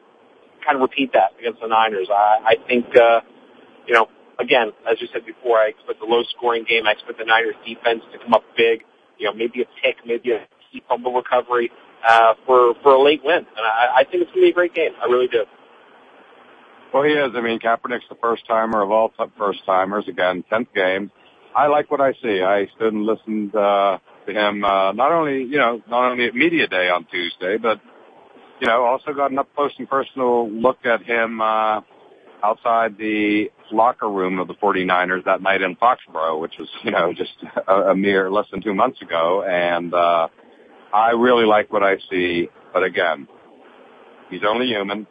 kind 0.66 0.76
of 0.76 0.82
repeat 0.82 1.14
that 1.14 1.40
against 1.40 1.62
the 1.62 1.68
Niners. 1.68 2.10
I 2.12 2.56
I 2.60 2.68
think 2.68 2.86
uh, 2.98 3.22
you 3.88 3.94
know 3.94 4.08
again 4.40 4.74
as 4.92 5.00
you 5.00 5.08
said 5.14 5.26
before, 5.26 5.58
I 5.58 5.68
expect 5.70 6.02
a 6.02 6.06
low 6.06 6.24
scoring 6.36 6.66
game. 6.68 6.86
I 6.86 6.92
expect 6.92 7.18
the 7.18 7.26
Niners 7.26 7.56
defense 7.66 8.04
to 8.12 8.20
come 8.20 8.34
up 8.34 8.44
big. 8.58 8.84
You 9.18 9.28
know, 9.28 9.34
maybe 9.34 9.62
a 9.62 9.66
pick, 9.82 10.06
maybe 10.06 10.32
a 10.32 10.46
key 10.76 10.84
fumble 10.88 11.14
recovery 11.14 11.72
uh, 12.08 12.34
for 12.46 12.76
for 12.84 12.94
a 12.94 13.02
late 13.02 13.22
win, 13.24 13.38
and 13.38 13.66
I, 13.66 14.00
I 14.00 14.04
think 14.04 14.24
it's 14.24 14.32
going 14.32 14.42
to 14.42 14.48
be 14.48 14.50
a 14.50 14.54
great 14.54 14.74
game. 14.74 14.92
I 15.02 15.06
really 15.06 15.28
do. 15.28 15.46
Well, 16.94 17.04
he 17.04 17.12
is. 17.12 17.32
I 17.36 17.42
mean, 17.42 17.60
Kaepernick's 17.60 18.08
the 18.10 18.16
first 18.22 18.48
timer 18.48 18.82
of 18.82 18.92
all 18.92 19.12
first 19.38 19.66
timers. 19.66 20.08
Again, 20.08 20.44
tenth 20.50 20.70
game. 20.74 21.12
I 21.56 21.68
like 21.68 21.90
what 21.90 22.02
I 22.02 22.14
see. 22.22 22.42
I 22.42 22.68
stood 22.76 22.94
and 22.94 23.04
listened 23.04 23.56
uh, 23.56 23.98
to 24.28 24.32
him. 24.32 24.64
Uh, 24.64 24.92
not 24.92 25.12
only, 25.12 25.44
you 25.44 25.58
know, 25.58 25.82
not 25.90 26.12
only 26.12 26.26
at 26.26 26.36
media 26.36 26.68
day 26.68 26.90
on 26.90 27.06
Tuesday, 27.06 27.58
but 27.58 27.80
you 28.62 28.68
know, 28.68 28.84
also 28.86 29.14
got 29.14 29.32
an 29.32 29.40
up 29.40 29.54
close 29.56 29.72
and 29.78 29.90
personal 29.90 30.50
look 30.50 30.86
at 30.86 31.04
him 31.04 31.42
uh, 31.42 31.82
outside 32.44 32.98
the 32.98 33.52
locker 33.72 34.10
room 34.10 34.40
of 34.40 34.48
the 34.48 34.54
49ers 34.56 35.26
that 35.26 35.42
night 35.42 35.62
in 35.62 35.76
Foxborough, 35.76 36.40
which 36.40 36.54
was, 36.60 36.70
you 36.84 36.92
know, 36.92 37.14
just 37.14 37.34
a, 37.68 37.74
a 37.92 37.96
mere 37.96 38.32
less 38.32 38.46
than 38.52 38.62
two 38.62 38.74
months 38.74 39.02
ago. 39.02 39.44
And 39.44 39.94
uh, 39.94 40.28
I 40.96 41.12
really 41.12 41.46
like 41.46 41.74
what 41.74 41.84
I 41.84 41.98
see. 42.10 42.48
But 42.74 42.84
again, 42.84 43.28
he's 44.30 44.42
only 44.48 44.68
human, 44.68 45.06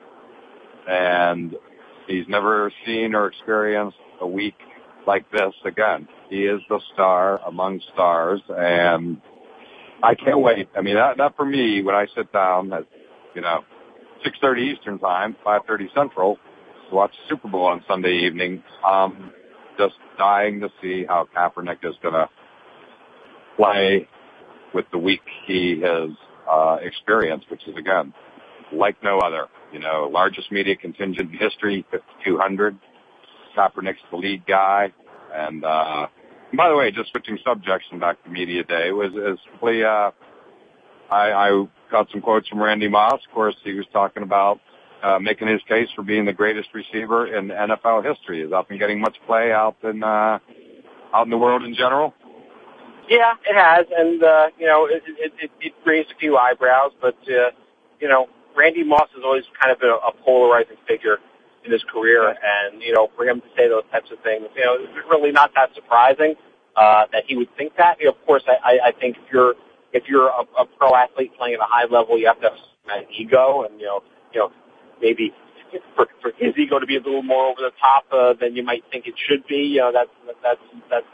and 0.88 1.54
he's 2.06 2.24
never 2.26 2.72
seen 2.86 3.14
or 3.14 3.26
experienced 3.26 3.98
a 4.22 4.26
week 4.26 4.54
like 5.06 5.30
this 5.30 5.52
again. 5.66 6.08
He 6.30 6.44
is 6.44 6.62
the 6.70 6.80
star 6.94 7.38
among 7.46 7.80
stars, 7.92 8.40
and 8.48 9.20
I 10.02 10.14
can't 10.14 10.40
wait. 10.40 10.70
I 10.74 10.80
mean, 10.80 10.94
that, 10.94 11.18
that 11.18 11.36
for 11.36 11.44
me, 11.44 11.82
when 11.82 11.94
I 11.94 12.06
sit 12.16 12.32
down 12.32 12.72
at, 12.72 12.84
you 13.34 13.42
know, 13.42 13.60
6.30 14.24 14.74
Eastern 14.74 14.98
Time, 14.98 15.36
5.30 15.44 15.94
Central, 15.94 16.38
to 16.88 16.96
watch 16.96 17.12
Super 17.28 17.48
Bowl 17.48 17.66
on 17.66 17.84
Sunday 17.86 18.22
evening, 18.24 18.62
um, 18.88 19.32
just 19.76 19.96
dying 20.16 20.60
to 20.60 20.70
see 20.80 21.04
how 21.06 21.28
Kaepernick 21.36 21.84
is 21.84 21.94
going 22.02 22.14
to 22.14 22.30
play 23.56 24.08
with 24.74 24.86
the 24.90 24.98
week 24.98 25.22
he 25.46 25.80
has 25.80 26.10
uh, 26.50 26.78
experienced, 26.82 27.50
which 27.50 27.66
is, 27.66 27.76
again, 27.76 28.12
like 28.72 29.02
no 29.02 29.18
other. 29.18 29.46
You 29.72 29.80
know, 29.80 30.08
largest 30.12 30.52
media 30.52 30.76
contingent 30.76 31.32
in 31.32 31.38
history, 31.38 31.84
5,200. 31.90 32.76
Kaepernick's 33.56 33.98
the 34.10 34.16
lead 34.16 34.46
guy. 34.46 34.92
And, 35.32 35.64
uh, 35.64 36.06
by 36.56 36.68
the 36.68 36.76
way, 36.76 36.90
just 36.90 37.10
switching 37.10 37.38
subjects 37.44 37.86
and 37.90 38.00
back 38.00 38.22
to 38.24 38.30
media 38.30 38.62
day 38.64 38.92
was, 38.92 39.12
is 39.12 39.38
uh, 39.62 40.10
I, 41.10 41.32
I 41.32 41.66
got 41.90 42.08
some 42.10 42.20
quotes 42.20 42.48
from 42.48 42.62
Randy 42.62 42.88
Moss. 42.88 43.20
Of 43.26 43.34
course, 43.34 43.56
he 43.64 43.74
was 43.74 43.86
talking 43.92 44.22
about, 44.22 44.60
uh, 45.02 45.18
making 45.18 45.48
his 45.48 45.60
case 45.68 45.88
for 45.94 46.02
being 46.02 46.24
the 46.24 46.32
greatest 46.32 46.68
receiver 46.72 47.26
in 47.34 47.48
NFL 47.48 48.04
history. 48.04 48.42
Is 48.42 48.52
up 48.52 48.70
and 48.70 48.78
getting 48.78 49.00
much 49.00 49.16
play 49.26 49.52
out 49.52 49.76
in, 49.82 50.02
uh, 50.02 50.38
out 51.12 51.24
in 51.24 51.30
the 51.30 51.38
world 51.38 51.64
in 51.64 51.74
general. 51.74 52.14
Yeah, 53.08 53.34
it 53.46 53.56
has, 53.56 53.86
and 53.96 54.22
uh, 54.22 54.48
you 54.58 54.66
know, 54.66 54.86
it, 54.86 55.02
it, 55.06 55.32
it, 55.40 55.50
it 55.60 55.74
raised 55.86 56.10
a 56.12 56.16
few 56.16 56.36
eyebrows, 56.38 56.92
but 57.00 57.16
uh, 57.28 57.50
you 58.00 58.08
know, 58.08 58.28
Randy 58.56 58.84
Moss 58.84 59.08
has 59.14 59.24
always 59.24 59.44
kind 59.60 59.72
of 59.72 59.80
been 59.80 59.90
a, 59.90 59.94
a 60.08 60.12
polarizing 60.24 60.76
figure 60.88 61.18
in 61.64 61.72
his 61.72 61.84
career, 61.84 62.28
and 62.30 62.82
you 62.82 62.94
know, 62.94 63.10
for 63.16 63.26
him 63.26 63.40
to 63.42 63.46
say 63.56 63.68
those 63.68 63.84
types 63.92 64.10
of 64.12 64.20
things, 64.20 64.46
you 64.56 64.64
know, 64.64 64.76
it's 64.80 65.08
really 65.10 65.32
not 65.32 65.52
that 65.54 65.74
surprising 65.74 66.34
uh, 66.76 67.06
that 67.12 67.24
he 67.26 67.36
would 67.36 67.54
think 67.56 67.76
that. 67.76 67.98
You 68.00 68.06
know, 68.06 68.12
of 68.12 68.26
course, 68.26 68.44
I, 68.48 68.56
I, 68.76 68.88
I 68.88 68.92
think 68.92 69.16
if 69.18 69.32
you're 69.32 69.54
if 69.92 70.04
you're 70.08 70.28
a, 70.28 70.42
a 70.60 70.66
pro 70.78 70.94
athlete 70.94 71.32
playing 71.36 71.54
at 71.54 71.60
a 71.60 71.68
high 71.68 71.86
level, 71.90 72.18
you 72.18 72.26
have 72.28 72.40
to 72.40 72.50
have 72.50 73.00
an 73.02 73.06
ego, 73.12 73.64
and 73.68 73.80
you 73.80 73.86
know, 73.86 74.02
you 74.32 74.40
know, 74.40 74.52
maybe 75.02 75.34
for, 75.96 76.08
for 76.22 76.32
his 76.38 76.54
ego 76.58 76.78
to 76.78 76.86
be 76.86 76.96
a 76.96 77.00
little 77.00 77.22
more 77.22 77.46
over 77.46 77.60
the 77.60 77.72
top 77.80 78.04
uh, 78.12 78.34
than 78.40 78.56
you 78.56 78.64
might 78.64 78.84
think 78.92 79.06
it 79.08 79.14
should 79.28 79.46
be. 79.46 79.76
You 79.76 79.80
know, 79.80 79.92
that's 79.92 80.10
that's 80.42 80.60
that's 80.90 81.06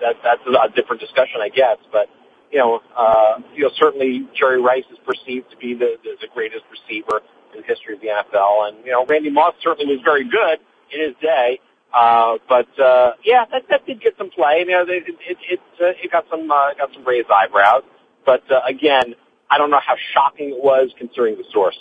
that, 0.00 0.16
that's 0.22 0.42
a 0.46 0.68
different 0.74 1.00
discussion, 1.00 1.40
I 1.40 1.48
guess. 1.48 1.78
But 1.92 2.08
you 2.50 2.58
know, 2.58 2.80
uh, 2.96 3.40
you 3.54 3.64
know, 3.64 3.70
certainly 3.78 4.26
Jerry 4.34 4.60
Rice 4.60 4.84
is 4.90 4.98
perceived 5.04 5.50
to 5.50 5.56
be 5.56 5.74
the, 5.74 5.96
the, 6.02 6.16
the 6.20 6.28
greatest 6.32 6.64
receiver 6.70 7.22
in 7.54 7.60
the 7.60 7.66
history 7.66 7.94
of 7.94 8.00
the 8.00 8.08
NFL. 8.08 8.68
And, 8.68 8.84
you 8.84 8.92
know, 8.92 9.04
Randy 9.06 9.30
Moss 9.30 9.54
certainly 9.62 9.94
was 9.94 10.02
very 10.04 10.24
good 10.24 10.58
in 10.92 11.08
his 11.08 11.14
day. 11.20 11.60
Uh, 11.92 12.36
but, 12.48 12.68
uh, 12.78 13.12
yeah, 13.24 13.44
that, 13.50 13.62
that 13.70 13.86
did 13.86 14.00
get 14.00 14.14
some 14.18 14.30
play. 14.30 14.60
You 14.60 14.72
know, 14.72 14.82
it, 14.82 15.04
it, 15.08 15.38
it, 15.50 15.60
uh, 15.80 15.86
it 16.02 16.10
got 16.10 16.24
some, 16.30 16.50
uh, 16.50 16.74
got 16.74 16.92
some 16.92 17.04
raised 17.04 17.28
eyebrows. 17.30 17.82
But, 18.24 18.42
uh, 18.50 18.60
again, 18.66 19.14
I 19.50 19.58
don't 19.58 19.70
know 19.70 19.80
how 19.84 19.94
shocking 20.14 20.50
it 20.50 20.62
was 20.62 20.90
considering 20.98 21.36
the 21.36 21.44
source. 21.52 21.78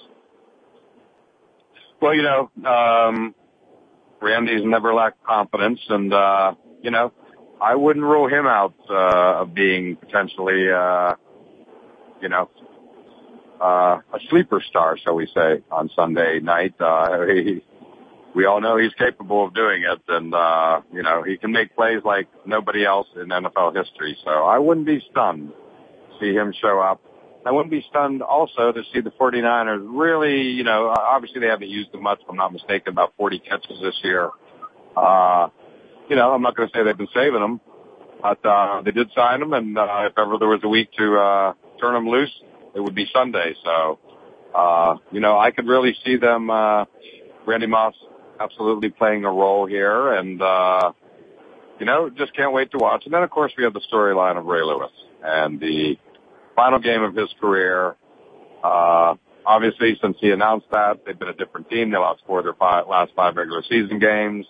Well, 2.01 2.13
you 2.13 2.23
know, 2.23 2.51
um, 2.69 3.35
Randy's 4.21 4.63
never 4.63 4.93
lacked 4.93 5.23
confidence 5.23 5.79
and, 5.89 6.13
uh, 6.13 6.53
you 6.81 6.91
know, 6.91 7.11
I 7.61 7.75
wouldn't 7.75 8.05
rule 8.05 8.27
him 8.27 8.45
out, 8.45 8.75
uh, 8.89 9.41
of 9.41 9.53
being 9.53 9.95
potentially, 9.95 10.69
uh, 10.71 11.15
you 12.21 12.29
know, 12.29 12.49
uh, 13.59 13.99
a 14.13 14.19
sleeper 14.29 14.61
star, 14.69 14.97
shall 14.97 15.15
we 15.15 15.27
say, 15.33 15.63
on 15.71 15.89
Sunday 15.95 16.39
night. 16.39 16.75
Uh, 16.79 17.25
he, 17.25 17.63
we 18.35 18.45
all 18.45 18.61
know 18.61 18.77
he's 18.77 18.93
capable 18.93 19.47
of 19.47 19.55
doing 19.55 19.83
it, 19.83 19.99
and 20.07 20.33
uh, 20.33 20.81
you 20.93 21.01
know 21.01 21.23
he 21.23 21.37
can 21.37 21.51
make 21.51 21.75
plays 21.75 22.01
like 22.05 22.27
nobody 22.45 22.85
else 22.85 23.07
in 23.15 23.29
NFL 23.29 23.75
history. 23.75 24.15
So 24.23 24.29
I 24.29 24.59
wouldn't 24.59 24.85
be 24.85 25.03
stunned 25.09 25.49
to 25.49 26.19
see 26.19 26.33
him 26.33 26.53
show 26.61 26.79
up. 26.79 27.01
I 27.47 27.51
wouldn't 27.51 27.71
be 27.71 27.83
stunned 27.89 28.21
also 28.21 28.73
to 28.73 28.83
see 28.93 28.99
the 28.99 29.11
49ers 29.11 29.87
really, 29.89 30.41
you 30.41 30.65
know, 30.65 30.89
obviously 30.89 31.39
they 31.39 31.47
haven't 31.47 31.69
used 31.69 31.93
him 31.93 32.03
much, 32.03 32.19
if 32.21 32.29
I'm 32.29 32.35
not 32.35 32.51
mistaken, 32.51 32.91
about 32.91 33.13
40 33.15 33.39
catches 33.39 33.79
this 33.81 33.95
year. 34.03 34.31
Uh, 34.97 35.47
you 36.09 36.15
know, 36.15 36.33
I'm 36.33 36.41
not 36.41 36.55
going 36.55 36.69
to 36.69 36.77
say 36.77 36.83
they've 36.83 36.97
been 36.97 37.07
saving 37.13 37.41
him, 37.41 37.59
but 38.21 38.45
uh, 38.45 38.81
they 38.81 38.91
did 38.91 39.09
sign 39.15 39.41
him, 39.41 39.53
and 39.53 39.77
uh, 39.77 40.07
if 40.09 40.17
ever 40.17 40.37
there 40.37 40.47
was 40.47 40.61
a 40.63 40.67
week 40.67 40.91
to 40.97 41.17
uh, 41.17 41.53
turn 41.79 41.95
him 41.95 42.07
loose, 42.07 42.31
it 42.75 42.79
would 42.79 42.95
be 42.95 43.07
Sunday. 43.13 43.55
So, 43.63 43.99
uh, 44.55 44.95
you 45.11 45.19
know, 45.19 45.37
I 45.37 45.51
could 45.51 45.67
really 45.67 45.95
see 46.05 46.17
them, 46.17 46.49
uh, 46.49 46.85
Randy 47.45 47.67
Moss 47.67 47.95
absolutely 48.39 48.89
playing 48.89 49.25
a 49.25 49.31
role 49.31 49.65
here 49.65 50.13
and, 50.13 50.41
uh, 50.41 50.91
you 51.79 51.85
know, 51.85 52.09
just 52.09 52.35
can't 52.35 52.53
wait 52.53 52.71
to 52.71 52.77
watch. 52.77 53.03
And 53.05 53.13
then 53.13 53.23
of 53.23 53.29
course 53.29 53.51
we 53.57 53.63
have 53.63 53.73
the 53.73 53.81
storyline 53.91 54.37
of 54.37 54.45
Ray 54.45 54.61
Lewis 54.61 54.91
and 55.23 55.59
the 55.59 55.95
final 56.55 56.79
game 56.79 57.01
of 57.01 57.15
his 57.15 57.29
career. 57.39 57.95
Uh, 58.63 59.15
obviously 59.45 59.97
since 60.01 60.17
he 60.19 60.29
announced 60.29 60.67
that 60.71 61.05
they've 61.05 61.17
been 61.17 61.29
a 61.29 61.33
different 61.33 61.69
team. 61.69 61.89
They 61.89 61.97
lost 61.97 62.21
four 62.27 62.39
of 62.39 62.45
their 62.45 62.53
five, 62.53 62.87
last 62.87 63.13
five 63.15 63.35
regular 63.35 63.63
season 63.63 63.99
games 63.99 64.45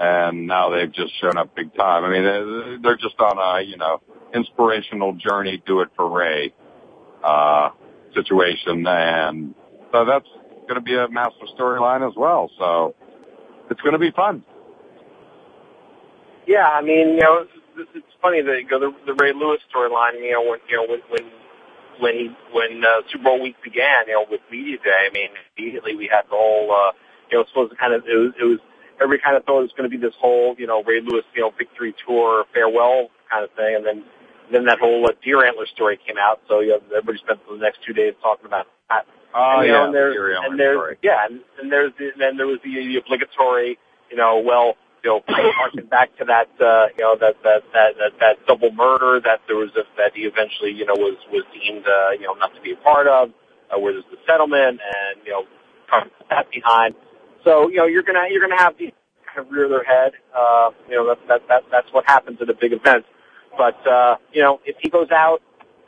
and 0.00 0.46
now 0.46 0.70
they've 0.70 0.90
just 0.90 1.12
shown 1.20 1.36
up 1.36 1.54
big 1.54 1.74
time. 1.74 2.04
I 2.04 2.10
mean, 2.10 2.80
they're 2.82 2.96
just 2.96 3.20
on 3.20 3.36
a, 3.36 3.60
you 3.60 3.76
know, 3.76 4.00
inspirational 4.34 5.12
journey. 5.12 5.62
Do 5.66 5.80
it 5.80 5.90
for 5.94 6.08
Ray 6.08 6.54
uh, 7.22 7.68
situation. 8.14 8.86
And 8.86 9.54
so 9.92 10.06
that's 10.06 10.28
going 10.62 10.76
to 10.76 10.80
be 10.80 10.94
a 10.96 11.06
massive 11.10 11.48
storyline 11.58 12.08
as 12.08 12.16
well. 12.16 12.50
So 12.58 12.94
it's 13.70 13.82
going 13.82 13.92
to 13.92 13.98
be 13.98 14.10
fun. 14.10 14.42
Yeah, 16.46 16.66
I 16.66 16.80
mean, 16.80 17.10
you 17.10 17.20
know, 17.20 17.44
it's, 17.76 18.06
funny 18.22 18.40
that 18.40 18.62
you 18.62 18.68
know, 18.70 18.90
the, 18.90 19.12
the 19.12 19.14
Ray 19.22 19.32
Lewis 19.34 19.60
storyline. 19.68 20.14
You 20.24 20.32
know, 20.32 20.42
when 20.48 20.60
you 20.68 20.76
know 20.76 20.86
when 20.88 21.00
when 21.10 21.30
when 22.00 22.14
he 22.14 22.30
when 22.52 22.82
uh, 22.84 23.02
Super 23.12 23.24
Bowl 23.24 23.42
week 23.42 23.56
began, 23.62 24.08
you 24.08 24.14
know, 24.14 24.24
with 24.30 24.40
media 24.50 24.78
day. 24.82 25.08
I 25.08 25.12
mean, 25.12 25.28
immediately 25.56 25.94
we 25.94 26.08
had 26.10 26.22
the 26.24 26.36
whole, 26.36 26.72
uh, 26.72 26.92
you 27.30 27.38
know, 27.38 27.44
supposed 27.48 27.70
to 27.70 27.76
kind 27.76 27.92
of 27.92 28.04
it 28.08 28.16
was, 28.16 28.32
it 28.40 28.44
was 28.44 28.58
everybody 29.00 29.22
kind 29.24 29.36
of 29.36 29.44
thought 29.44 29.60
it 29.60 29.72
was 29.72 29.76
going 29.76 29.90
to 29.90 29.94
be 29.96 30.00
this 30.00 30.14
whole, 30.20 30.54
you 30.58 30.66
know, 30.66 30.82
Ray 30.82 31.00
Lewis, 31.00 31.24
you 31.34 31.42
know, 31.42 31.50
victory 31.56 31.94
tour 32.06 32.44
farewell 32.52 33.08
kind 33.30 33.44
of 33.44 33.50
thing, 33.52 33.76
and 33.76 33.86
then 33.86 34.04
then 34.52 34.64
that 34.66 34.78
whole 34.80 35.06
uh, 35.06 35.12
deer 35.24 35.44
antler 35.46 35.66
story 35.66 35.98
came 36.06 36.18
out. 36.18 36.40
So 36.48 36.60
you 36.60 36.70
know, 36.70 36.80
everybody 36.96 37.18
spent 37.18 37.40
the 37.48 37.56
next 37.56 37.80
two 37.86 37.92
days 37.92 38.14
talking 38.22 38.46
about 38.46 38.66
that. 38.88 39.06
Oh 39.34 39.60
and, 39.60 39.66
yeah, 39.66 39.72
know, 39.72 39.84
and 39.86 39.94
there's, 39.94 40.14
deer 40.14 40.34
antler 40.34 40.50
and 40.50 40.60
there's, 40.60 40.76
story. 40.76 40.96
Yeah, 41.02 41.26
and, 41.26 41.40
and 41.60 41.72
there's 41.72 41.92
the, 41.98 42.10
and 42.12 42.20
then 42.20 42.36
there 42.36 42.46
was 42.46 42.58
the, 42.62 42.74
the 42.74 42.96
obligatory, 42.98 43.78
you 44.10 44.16
know, 44.16 44.42
well, 44.44 44.74
you 45.04 45.10
know, 45.10 45.22
harking 45.28 45.86
back 45.86 46.16
to 46.18 46.24
that, 46.26 46.50
uh, 46.60 46.92
you 46.98 47.04
know, 47.04 47.16
that 47.16 47.36
that 47.42 47.62
that 47.72 47.90
that, 47.98 48.12
that 48.20 48.46
double 48.46 48.72
murder 48.72 49.20
that 49.24 49.40
there 49.46 49.56
was 49.56 49.70
a, 49.76 49.84
that 49.96 50.12
he 50.14 50.22
eventually, 50.22 50.72
you 50.72 50.84
know, 50.84 50.94
was 50.94 51.16
was 51.30 51.44
deemed, 51.54 51.86
uh, 51.86 52.10
you 52.18 52.26
know, 52.26 52.34
not 52.34 52.54
to 52.54 52.60
be 52.60 52.72
a 52.72 52.76
part 52.76 53.06
of, 53.06 53.30
uh, 53.70 53.78
where 53.78 53.92
there's 53.92 54.04
the 54.10 54.18
settlement, 54.26 54.80
and 54.82 55.22
you 55.24 55.32
know, 55.32 55.44
trying 55.88 56.04
to 56.04 56.10
put 56.10 56.28
that 56.28 56.50
behind. 56.50 56.94
So 57.44 57.68
you 57.68 57.76
know, 57.76 57.86
you're 57.86 58.02
gonna 58.02 58.26
you're 58.30 58.40
gonna 58.40 58.60
have 58.60 58.76
these 58.78 58.92
kind 59.26 59.46
of 59.46 59.52
rear 59.52 59.68
their 59.68 59.84
head. 59.84 60.12
Uh, 60.36 60.70
you 60.88 60.96
know, 60.96 61.06
that 61.06 61.18
that 61.28 61.48
that 61.48 61.62
that's 61.70 61.92
what 61.92 62.04
happens 62.06 62.40
at 62.40 62.48
a 62.48 62.54
big 62.54 62.72
event. 62.72 63.04
But 63.56 63.86
uh, 63.86 64.16
you 64.32 64.42
know, 64.42 64.60
if 64.64 64.76
he 64.80 64.88
goes 64.88 65.10
out 65.10 65.42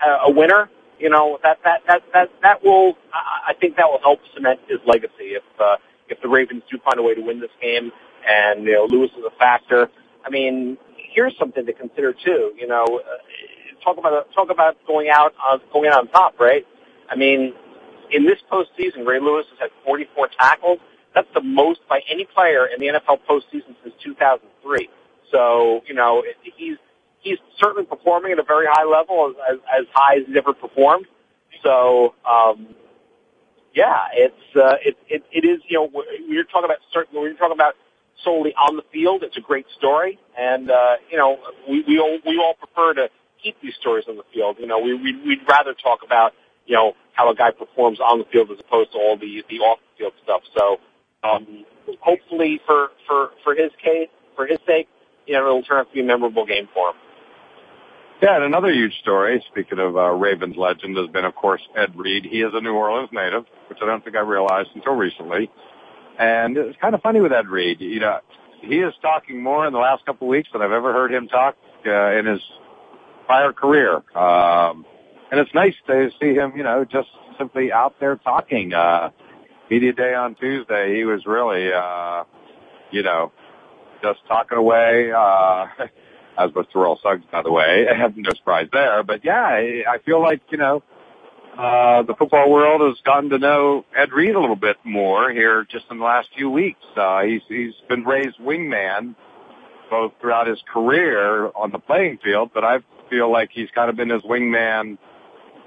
uh, 0.04 0.26
a 0.26 0.30
winner, 0.30 0.70
you 0.98 1.10
know 1.10 1.38
that 1.42 1.58
that 1.64 1.82
that 1.86 2.02
that 2.12 2.30
that 2.42 2.64
will 2.64 2.96
I 3.14 3.54
think 3.54 3.76
that 3.76 3.86
will 3.90 4.00
help 4.00 4.20
cement 4.34 4.60
his 4.68 4.78
legacy 4.86 5.34
if 5.36 5.44
uh, 5.60 5.76
if 6.08 6.20
the 6.22 6.28
Ravens 6.28 6.62
do 6.70 6.78
find 6.78 6.98
a 6.98 7.02
way 7.02 7.14
to 7.14 7.20
win 7.20 7.40
this 7.40 7.50
game 7.60 7.92
and 8.28 8.64
you 8.64 8.74
know 8.74 8.86
Lewis 8.88 9.10
is 9.18 9.24
a 9.24 9.36
factor. 9.38 9.88
I 10.24 10.30
mean, 10.30 10.78
here's 10.96 11.36
something 11.38 11.66
to 11.66 11.72
consider 11.72 12.12
too. 12.12 12.52
You 12.56 12.66
know, 12.66 12.84
uh, 12.84 13.82
talk 13.84 13.98
about 13.98 14.32
talk 14.32 14.50
about 14.50 14.76
going 14.86 15.08
out 15.08 15.34
on 15.46 15.60
going 15.72 15.90
out 15.90 16.00
on 16.00 16.08
top, 16.08 16.38
right? 16.40 16.66
I 17.08 17.16
mean, 17.16 17.54
in 18.10 18.24
this 18.24 18.38
postseason, 18.50 19.06
Ray 19.06 19.20
Lewis 19.20 19.46
has 19.50 19.58
had 19.58 19.70
44 19.84 20.28
tackles. 20.38 20.78
That's 21.14 21.28
the 21.34 21.42
most 21.42 21.80
by 21.88 22.00
any 22.10 22.24
player 22.24 22.66
in 22.66 22.80
the 22.80 22.86
NFL 22.86 23.20
postseason 23.28 23.74
since 23.82 23.94
2003. 24.02 24.88
So, 25.30 25.82
you 25.86 25.94
know, 25.94 26.22
he's 26.42 26.78
he's 27.20 27.38
certainly 27.58 27.84
performing 27.84 28.32
at 28.32 28.38
a 28.38 28.42
very 28.42 28.66
high 28.68 28.84
level, 28.84 29.30
as, 29.30 29.54
as, 29.54 29.80
as 29.80 29.86
high 29.92 30.16
as 30.16 30.26
he's 30.26 30.36
ever 30.36 30.52
performed. 30.52 31.06
So, 31.62 32.14
um, 32.28 32.74
yeah, 33.74 34.08
it's 34.12 34.56
uh, 34.56 34.76
it, 34.84 34.96
it 35.08 35.24
it 35.32 35.44
is. 35.44 35.60
You 35.68 35.78
know, 35.78 35.88
when 35.88 36.04
you're 36.28 36.44
talking 36.44 36.64
about 36.64 36.78
certain, 36.92 37.14
when 37.14 37.24
you're 37.24 37.34
talking 37.34 37.56
about 37.56 37.74
solely 38.22 38.54
on 38.54 38.76
the 38.76 38.82
field, 38.92 39.22
it's 39.22 39.36
a 39.36 39.40
great 39.40 39.66
story, 39.76 40.18
and 40.38 40.70
uh, 40.70 40.96
you 41.10 41.16
know, 41.16 41.38
we 41.68 41.82
we 41.86 41.98
all 41.98 42.18
we 42.26 42.38
all 42.38 42.54
prefer 42.54 42.94
to 42.94 43.08
keep 43.42 43.60
these 43.62 43.74
stories 43.80 44.04
on 44.08 44.16
the 44.16 44.24
field. 44.32 44.56
You 44.58 44.66
know, 44.66 44.78
we 44.78 44.94
we'd, 44.94 45.24
we'd 45.24 45.48
rather 45.48 45.74
talk 45.74 46.00
about 46.04 46.34
you 46.66 46.76
know 46.76 46.92
how 47.12 47.30
a 47.30 47.34
guy 47.34 47.50
performs 47.50 47.98
on 48.00 48.18
the 48.18 48.24
field 48.26 48.50
as 48.50 48.58
opposed 48.60 48.92
to 48.92 48.98
all 48.98 49.16
the 49.16 49.42
the 49.48 49.56
off 49.60 49.78
the 49.78 50.04
field 50.04 50.12
stuff. 50.22 50.42
So, 50.56 50.78
um, 51.22 51.64
hopefully 52.00 52.60
for 52.66 52.90
for 53.06 53.30
for 53.44 53.54
his 53.54 53.70
case, 53.82 54.08
for 54.36 54.46
his 54.46 54.58
sake, 54.66 54.88
you 55.26 55.34
know, 55.34 55.46
it'll 55.46 55.62
turn 55.62 55.80
out 55.80 55.88
to 55.88 55.94
be 55.94 56.00
a 56.00 56.04
memorable 56.04 56.46
game 56.46 56.68
for 56.72 56.90
him. 56.90 56.96
Yeah, 58.22 58.36
and 58.36 58.44
another 58.44 58.72
huge 58.72 58.94
story, 59.00 59.44
speaking 59.50 59.80
of 59.80 59.96
uh, 59.96 60.10
Ravens 60.10 60.56
legend, 60.56 60.96
has 60.96 61.08
been, 61.08 61.24
of 61.24 61.34
course, 61.34 61.60
Ed 61.76 61.96
Reed. 61.96 62.24
He 62.24 62.42
is 62.42 62.52
a 62.54 62.60
New 62.60 62.72
Orleans 62.72 63.08
native, 63.12 63.46
which 63.68 63.80
I 63.82 63.86
don't 63.86 64.04
think 64.04 64.14
I 64.14 64.20
realized 64.20 64.68
until 64.76 64.94
recently. 64.94 65.50
And 66.20 66.56
it's 66.56 66.78
kind 66.80 66.94
of 66.94 67.02
funny 67.02 67.20
with 67.20 67.32
Ed 67.32 67.48
Reed. 67.48 67.80
You 67.80 67.98
know, 67.98 68.20
he 68.60 68.76
is 68.76 68.94
talking 69.02 69.42
more 69.42 69.66
in 69.66 69.72
the 69.72 69.80
last 69.80 70.06
couple 70.06 70.28
of 70.28 70.30
weeks 70.30 70.48
than 70.52 70.62
I've 70.62 70.70
ever 70.70 70.92
heard 70.92 71.12
him 71.12 71.26
talk 71.26 71.56
uh, 71.84 72.12
in 72.12 72.26
his 72.26 72.40
prior 73.26 73.52
career. 73.52 73.96
Um, 74.16 74.86
and 75.32 75.40
it's 75.40 75.52
nice 75.52 75.74
to 75.88 76.10
see 76.20 76.34
him, 76.34 76.52
you 76.56 76.62
know, 76.62 76.84
just 76.84 77.08
simply 77.38 77.72
out 77.72 77.98
there 77.98 78.14
talking. 78.16 78.72
Uh, 78.72 79.10
media 79.70 79.92
day 79.92 80.14
on 80.14 80.34
Tuesday, 80.34 80.96
he 80.96 81.04
was 81.04 81.24
really, 81.26 81.72
uh, 81.72 82.24
you 82.90 83.02
know, 83.02 83.32
just 84.02 84.20
talking 84.28 84.58
away. 84.58 85.12
Uh, 85.12 85.66
as 86.38 86.52
was 86.54 86.66
Terrell 86.72 86.98
Suggs, 87.02 87.24
by 87.30 87.42
the 87.42 87.52
way. 87.52 87.86
I 87.90 87.94
have 87.98 88.16
no 88.16 88.30
surprise 88.30 88.68
there. 88.72 89.02
But 89.02 89.24
yeah, 89.24 89.44
I, 89.44 89.98
feel 90.04 90.20
like, 90.20 90.40
you 90.50 90.58
know, 90.58 90.82
uh, 91.56 92.02
the 92.02 92.14
football 92.18 92.50
world 92.50 92.80
has 92.80 93.00
gotten 93.04 93.30
to 93.30 93.38
know 93.38 93.84
Ed 93.94 94.12
Reed 94.12 94.34
a 94.34 94.40
little 94.40 94.56
bit 94.56 94.76
more 94.84 95.30
here 95.30 95.66
just 95.70 95.84
in 95.90 95.98
the 95.98 96.04
last 96.04 96.28
few 96.36 96.48
weeks. 96.48 96.80
Uh, 96.96 97.22
he's, 97.22 97.42
he's 97.48 97.74
been 97.88 98.04
Ray's 98.04 98.34
wingman 98.40 99.14
both 99.90 100.12
throughout 100.20 100.46
his 100.46 100.62
career 100.72 101.50
on 101.54 101.70
the 101.70 101.78
playing 101.78 102.18
field, 102.24 102.50
but 102.54 102.64
I 102.64 102.78
feel 103.10 103.30
like 103.30 103.50
he's 103.52 103.68
kind 103.74 103.90
of 103.90 103.96
been 103.96 104.08
his 104.08 104.22
wingman, 104.22 104.96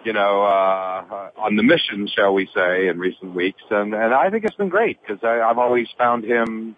you 0.06 0.14
know, 0.14 0.44
uh, 0.44 1.32
on 1.38 1.56
the 1.56 1.64
mission, 1.64 2.08
shall 2.08 2.34
we 2.34 2.48
say, 2.56 2.88
in 2.88 3.00
recent 3.00 3.34
weeks. 3.34 3.62
And, 3.72 3.94
and 3.94 4.14
I 4.14 4.30
think 4.30 4.46
it's 4.46 4.56
been 4.56 4.70
great 4.70 5.00
because 5.02 5.24
I've 5.24 5.58
always 5.58 5.88
found 5.98 6.24
him 6.24 6.76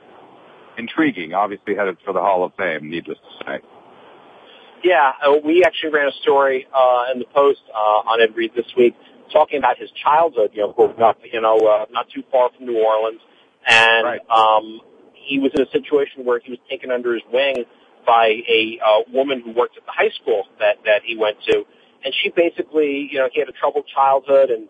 intriguing, 0.78 1.34
obviously 1.34 1.75
headed 1.75 1.97
for 2.05 2.13
the 2.13 2.21
Hall 2.21 2.43
of 2.43 2.53
Fame, 2.55 2.89
needless 2.89 3.17
to 3.17 3.45
say. 3.45 3.59
Yeah, 4.84 5.11
uh, 5.25 5.34
we 5.43 5.63
actually 5.65 5.91
ran 5.91 6.07
a 6.07 6.11
story 6.21 6.67
uh, 6.73 7.11
in 7.13 7.19
the 7.19 7.25
Post 7.25 7.59
uh, 7.73 7.78
on 7.78 8.21
Ed 8.21 8.36
Reed 8.36 8.51
this 8.55 8.67
week 8.78 8.95
talking 9.34 9.57
about 9.57 9.78
his 9.78 9.89
childhood. 9.91 10.51
You 10.53 10.61
know, 10.61 10.71
growing 10.71 11.01
up, 11.01 11.17
you 11.32 11.41
know, 11.41 11.57
uh, 11.57 11.86
not 11.91 12.09
too 12.09 12.23
far 12.32 12.49
from 12.55 12.67
New 12.67 12.80
Orleans, 12.80 13.19
and 13.67 14.05
right. 14.05 14.21
um, 14.30 14.80
he 15.13 15.39
was 15.39 15.51
in 15.55 15.61
a 15.61 15.69
situation 15.71 16.23
where 16.23 16.39
he 16.39 16.51
was 16.51 16.59
taken 16.69 16.91
under 16.91 17.13
his 17.13 17.23
wing 17.34 17.65
by 18.05 18.28
a 18.47 18.80
uh, 18.86 19.01
woman 19.11 19.41
who 19.41 19.51
worked 19.51 19.75
at 19.78 19.86
the 19.86 19.91
high 19.91 20.11
school 20.21 20.43
that 20.59 20.78
that 20.86 21.01
he 21.03 21.17
went 21.17 21.38
to, 21.47 21.65
and 22.04 22.14
she 22.22 22.30
basically, 22.30 23.10
you 23.12 23.20
know, 23.20 23.30
he 23.32 23.39
had 23.39 23.50
a 23.50 23.54
troubled 23.54 23.86
childhood, 23.88 24.50
and 24.50 24.68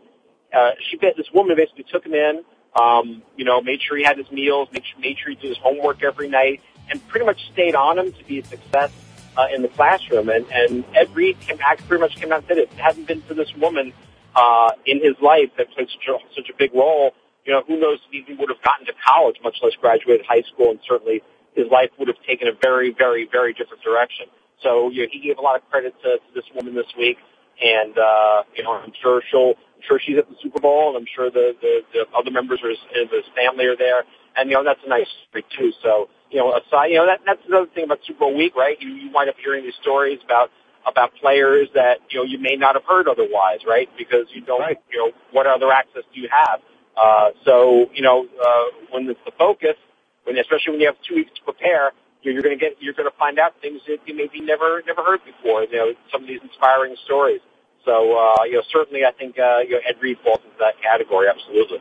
uh, 0.54 0.72
she 0.90 0.98
this 0.98 1.28
woman 1.34 1.56
basically 1.56 1.86
took 1.92 2.06
him 2.06 2.14
in. 2.14 2.44
Um, 2.80 3.24
you 3.36 3.44
know, 3.44 3.60
made 3.62 3.82
sure 3.82 3.98
he 3.98 4.04
had 4.04 4.18
his 4.18 4.30
meals, 4.32 4.70
made 4.72 4.84
sure, 4.86 5.00
made 5.00 5.18
sure 5.18 5.30
he 5.32 5.36
did 5.36 5.50
his 5.50 5.58
homework 5.58 6.04
every 6.04 6.30
night, 6.30 6.62
and 6.90 7.06
pretty 7.08 7.26
much 7.26 7.40
stayed 7.52 7.74
on 7.74 7.98
him 7.98 8.12
to 8.12 8.24
be 8.26 8.40
a 8.40 8.46
success 8.46 8.92
uh, 9.36 9.48
in 9.54 9.62
the 9.62 9.68
classroom. 9.70 10.30
And, 10.30 10.46
and 10.52 10.86
Ed 10.94 11.16
Reed 11.16 11.40
came 11.40 11.58
back, 11.58 11.80
pretty 11.88 12.02
much 12.02 12.16
came 12.16 12.32
out 12.32 12.40
and 12.40 12.48
said. 12.48 12.58
If 12.60 12.72
it 12.72 12.78
hadn't 12.78 13.08
been 13.08 13.22
for 13.22 13.34
this 13.34 13.54
woman 13.56 13.94
uh, 14.36 14.72
in 14.86 15.02
his 15.02 15.16
life 15.22 15.50
that 15.58 15.72
played 15.72 15.88
such 15.90 16.08
a, 16.08 16.36
such 16.36 16.50
a 16.50 16.58
big 16.58 16.74
role, 16.74 17.14
you 17.46 17.54
know, 17.54 17.64
who 17.66 17.80
knows 17.80 18.00
if 18.12 18.28
he 18.28 18.34
would 18.34 18.50
have 18.50 18.62
gotten 18.62 18.86
to 18.86 18.94
college, 19.08 19.38
much 19.44 19.58
less 19.64 19.74
graduated 19.80 20.26
high 20.26 20.44
school, 20.54 20.72
and 20.72 20.80
certainly 20.88 21.24
his 21.56 21.66
life 21.72 21.90
would 21.98 22.10
have 22.10 22.22
taken 22.28 22.48
a 22.48 22.52
very, 22.62 22.94
very, 22.94 23.28
very 23.32 23.54
different 23.54 23.82
direction. 23.82 24.28
So, 24.64 24.90
you 24.90 25.04
know, 25.04 25.10
he 25.12 25.20
gave 25.20 25.38
a 25.38 25.42
lot 25.42 25.56
of 25.56 25.70
credit 25.70 25.94
to, 26.04 26.18
to 26.18 26.30
this 26.34 26.46
woman 26.56 26.74
this 26.76 26.92
week, 26.98 27.18
and 27.62 27.98
uh, 27.98 28.44
you 28.56 28.64
know, 28.64 28.74
I'm 28.74 28.94
sure 29.02 29.22
she'll, 29.30 29.54
I'm 29.76 29.84
sure 29.88 30.00
she's 30.04 30.18
at 30.18 30.30
the 30.30 30.36
Super 30.42 30.60
Bowl, 30.60 30.90
and 30.90 30.98
I'm 30.98 31.08
sure 31.14 31.30
the 31.30 31.56
the, 31.62 31.82
the 31.94 32.06
other 32.18 32.32
members 32.32 32.60
of 32.64 32.70
his, 32.70 32.80
of 33.04 33.12
his 33.12 33.26
family 33.36 33.66
are 33.66 33.78
there, 33.78 34.04
and 34.36 34.50
you 34.50 34.56
know, 34.56 34.64
that's 34.64 34.80
a 34.86 34.90
nice 34.90 35.08
story 35.30 35.46
too. 35.58 35.72
So, 35.84 36.10
you 36.30 36.40
know, 36.40 36.54
aside, 36.54 36.88
you 36.88 36.98
know, 36.98 37.06
that, 37.06 37.22
that's 37.26 37.42
another 37.48 37.68
thing 37.74 37.86
about 37.86 38.00
Super 38.06 38.20
Bowl 38.20 38.36
week, 38.36 38.56
right? 38.56 38.78
You, 38.80 38.90
you 38.90 39.12
wind 39.12 39.30
up 39.30 39.36
hearing 39.44 39.64
these 39.64 39.78
stories 39.82 40.20
about, 40.24 40.52
about 40.86 41.14
players 41.16 41.70
that, 41.74 42.00
you 42.10 42.20
know, 42.20 42.26
you 42.26 42.38
may 42.38 42.56
not 42.56 42.76
have 42.76 42.84
heard 42.84 43.08
otherwise, 43.08 43.60
right? 43.68 43.90
Because 43.98 44.28
you 44.34 44.42
don't, 44.42 44.62
right. 44.62 44.78
you 44.92 45.00
know, 45.00 45.12
what 45.32 45.48
other 45.48 45.72
access 45.72 46.04
do 46.14 46.20
you 46.20 46.30
have? 46.32 46.60
Uh, 46.96 47.30
so, 47.46 47.90
you 47.94 48.02
know, 48.02 48.26
uh, 48.26 48.66
when 48.92 49.08
it's 49.10 49.20
the 49.26 49.32
focus, 49.38 49.76
when, 50.24 50.38
especially 50.38 50.72
when 50.72 50.82
you 50.82 50.88
have 50.88 50.98
two 51.08 51.16
weeks 51.16 51.32
to 51.36 51.42
prepare, 51.44 51.92
you're 52.22 52.42
going 52.42 52.58
to 52.58 52.60
get, 52.60 52.78
you're 52.80 52.94
going 52.94 53.10
to 53.10 53.18
find 53.18 53.40
out 53.40 53.54
things 53.62 53.82
that 53.88 54.00
you 54.06 54.16
maybe 54.16 54.42
never, 54.42 54.82
never 54.86 55.04
heard 55.04 55.22
before, 55.26 55.64
you 55.64 55.78
know, 55.78 55.94
some 56.12 56.24
of 56.24 56.28
these 56.28 56.42
inspiring 56.42 56.96
stories. 57.06 57.42
So, 57.86 58.18
uh, 58.18 58.44
you 58.44 58.54
know, 58.54 58.64
certainly 58.72 59.06
I 59.06 59.12
think, 59.12 59.40
uh, 59.40 59.60
you 59.60 59.76
know, 59.76 59.82
Ed 59.88 59.96
Reed 60.02 60.18
falls 60.24 60.40
into 60.44 60.58
that 60.60 60.82
category, 60.82 61.28
absolutely. 61.30 61.80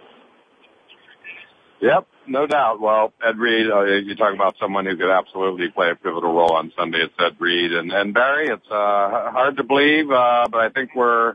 Yep, 1.80 2.06
no 2.26 2.46
doubt. 2.46 2.80
Well, 2.80 3.12
Ed 3.24 3.38
Reed, 3.38 3.70
uh, 3.70 3.82
you're 3.84 4.16
talking 4.16 4.36
about 4.36 4.56
someone 4.60 4.86
who 4.86 4.96
could 4.96 5.10
absolutely 5.10 5.68
play 5.68 5.90
a 5.90 5.96
pivotal 5.96 6.32
role 6.32 6.54
on 6.54 6.72
Sunday. 6.78 6.98
It's 7.02 7.14
Ed 7.18 7.36
Reed. 7.38 7.72
And, 7.72 7.92
and 7.92 8.14
Barry, 8.14 8.48
it's 8.48 8.66
uh, 8.70 9.30
hard 9.30 9.56
to 9.56 9.64
believe, 9.64 10.10
uh, 10.10 10.46
but 10.50 10.60
I 10.60 10.68
think 10.70 10.90
we're 10.94 11.34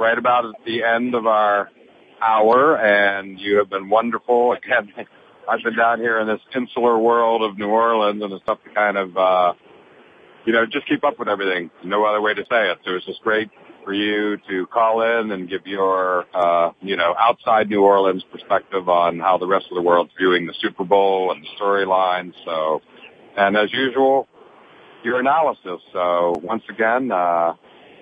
right 0.00 0.18
about 0.18 0.46
at 0.46 0.64
the 0.64 0.82
end 0.82 1.14
of 1.14 1.26
our 1.26 1.70
hour, 2.20 2.76
and 2.78 3.38
you 3.38 3.58
have 3.58 3.70
been 3.70 3.88
wonderful. 3.88 4.52
Again, 4.64 4.92
I've 5.48 5.62
been 5.62 5.76
down 5.76 6.00
here 6.00 6.18
in 6.18 6.26
this 6.26 6.40
insular 6.54 6.98
world 6.98 7.42
of 7.42 7.56
New 7.56 7.68
Orleans, 7.68 8.22
and 8.22 8.32
it's 8.32 8.44
tough 8.44 8.62
to 8.64 8.70
kind 8.70 8.96
of, 8.96 9.16
uh, 9.16 9.52
you 10.44 10.52
know, 10.52 10.66
just 10.66 10.88
keep 10.88 11.04
up 11.04 11.18
with 11.18 11.28
everything. 11.28 11.70
No 11.84 12.04
other 12.04 12.20
way 12.20 12.34
to 12.34 12.42
say 12.50 12.70
it. 12.70 12.78
So 12.84 12.94
it's 12.94 13.06
just 13.06 13.22
great 13.22 13.50
for 13.84 13.92
you 13.92 14.38
to 14.48 14.66
call 14.66 15.02
in 15.02 15.30
and 15.30 15.48
give 15.48 15.66
your, 15.66 16.26
uh, 16.34 16.72
you 16.80 16.96
know, 16.96 17.14
outside 17.18 17.68
New 17.68 17.82
Orleans 17.82 18.24
perspective 18.32 18.88
on 18.88 19.20
how 19.20 19.38
the 19.38 19.46
rest 19.46 19.66
of 19.70 19.76
the 19.76 19.82
world's 19.82 20.10
viewing 20.18 20.46
the 20.46 20.54
Super 20.60 20.84
Bowl 20.84 21.30
and 21.30 21.44
the 21.44 21.48
storyline. 21.60 22.32
So, 22.44 22.82
and 23.36 23.56
as 23.56 23.72
usual, 23.72 24.26
your 25.04 25.20
analysis. 25.20 25.80
So 25.92 26.34
once 26.42 26.64
again, 26.68 27.12
uh, 27.12 27.54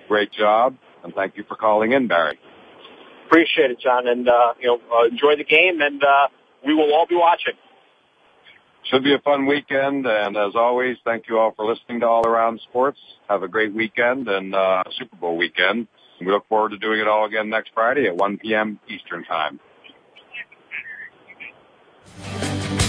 great 0.07 0.31
job, 0.31 0.75
and 1.03 1.13
thank 1.13 1.37
you 1.37 1.43
for 1.47 1.55
calling 1.55 1.91
in, 1.91 2.07
Barry. 2.07 2.39
Appreciate 3.27 3.69
it, 3.69 3.79
John, 3.79 4.07
and 4.07 4.27
uh, 4.27 4.53
you 4.59 4.67
know, 4.67 4.79
uh, 4.91 5.05
enjoy 5.05 5.35
the 5.35 5.43
game, 5.43 5.81
and 5.81 6.03
uh, 6.03 6.27
we 6.65 6.73
will 6.73 6.93
all 6.93 7.05
be 7.07 7.15
watching. 7.15 7.53
Should 8.91 9.03
be 9.03 9.15
a 9.15 9.19
fun 9.19 9.47
weekend, 9.47 10.05
and 10.05 10.37
as 10.37 10.53
always, 10.55 10.97
thank 11.03 11.27
you 11.27 11.39
all 11.39 11.53
for 11.55 11.65
listening 11.65 12.01
to 12.01 12.07
All 12.07 12.27
Around 12.27 12.61
Sports. 12.69 12.99
Have 13.27 13.41
a 13.41 13.47
great 13.47 13.73
weekend 13.73 14.27
and 14.27 14.53
uh, 14.53 14.83
Super 14.97 15.15
Bowl 15.15 15.37
weekend. 15.37 15.87
We 16.19 16.27
look 16.27 16.47
forward 16.47 16.69
to 16.69 16.77
doing 16.77 16.99
it 16.99 17.07
all 17.07 17.25
again 17.25 17.49
next 17.49 17.71
Friday 17.73 18.05
at 18.05 18.15
1 18.15 18.37
p.m. 18.37 18.79
Eastern 18.87 19.23
Time. 19.23 19.59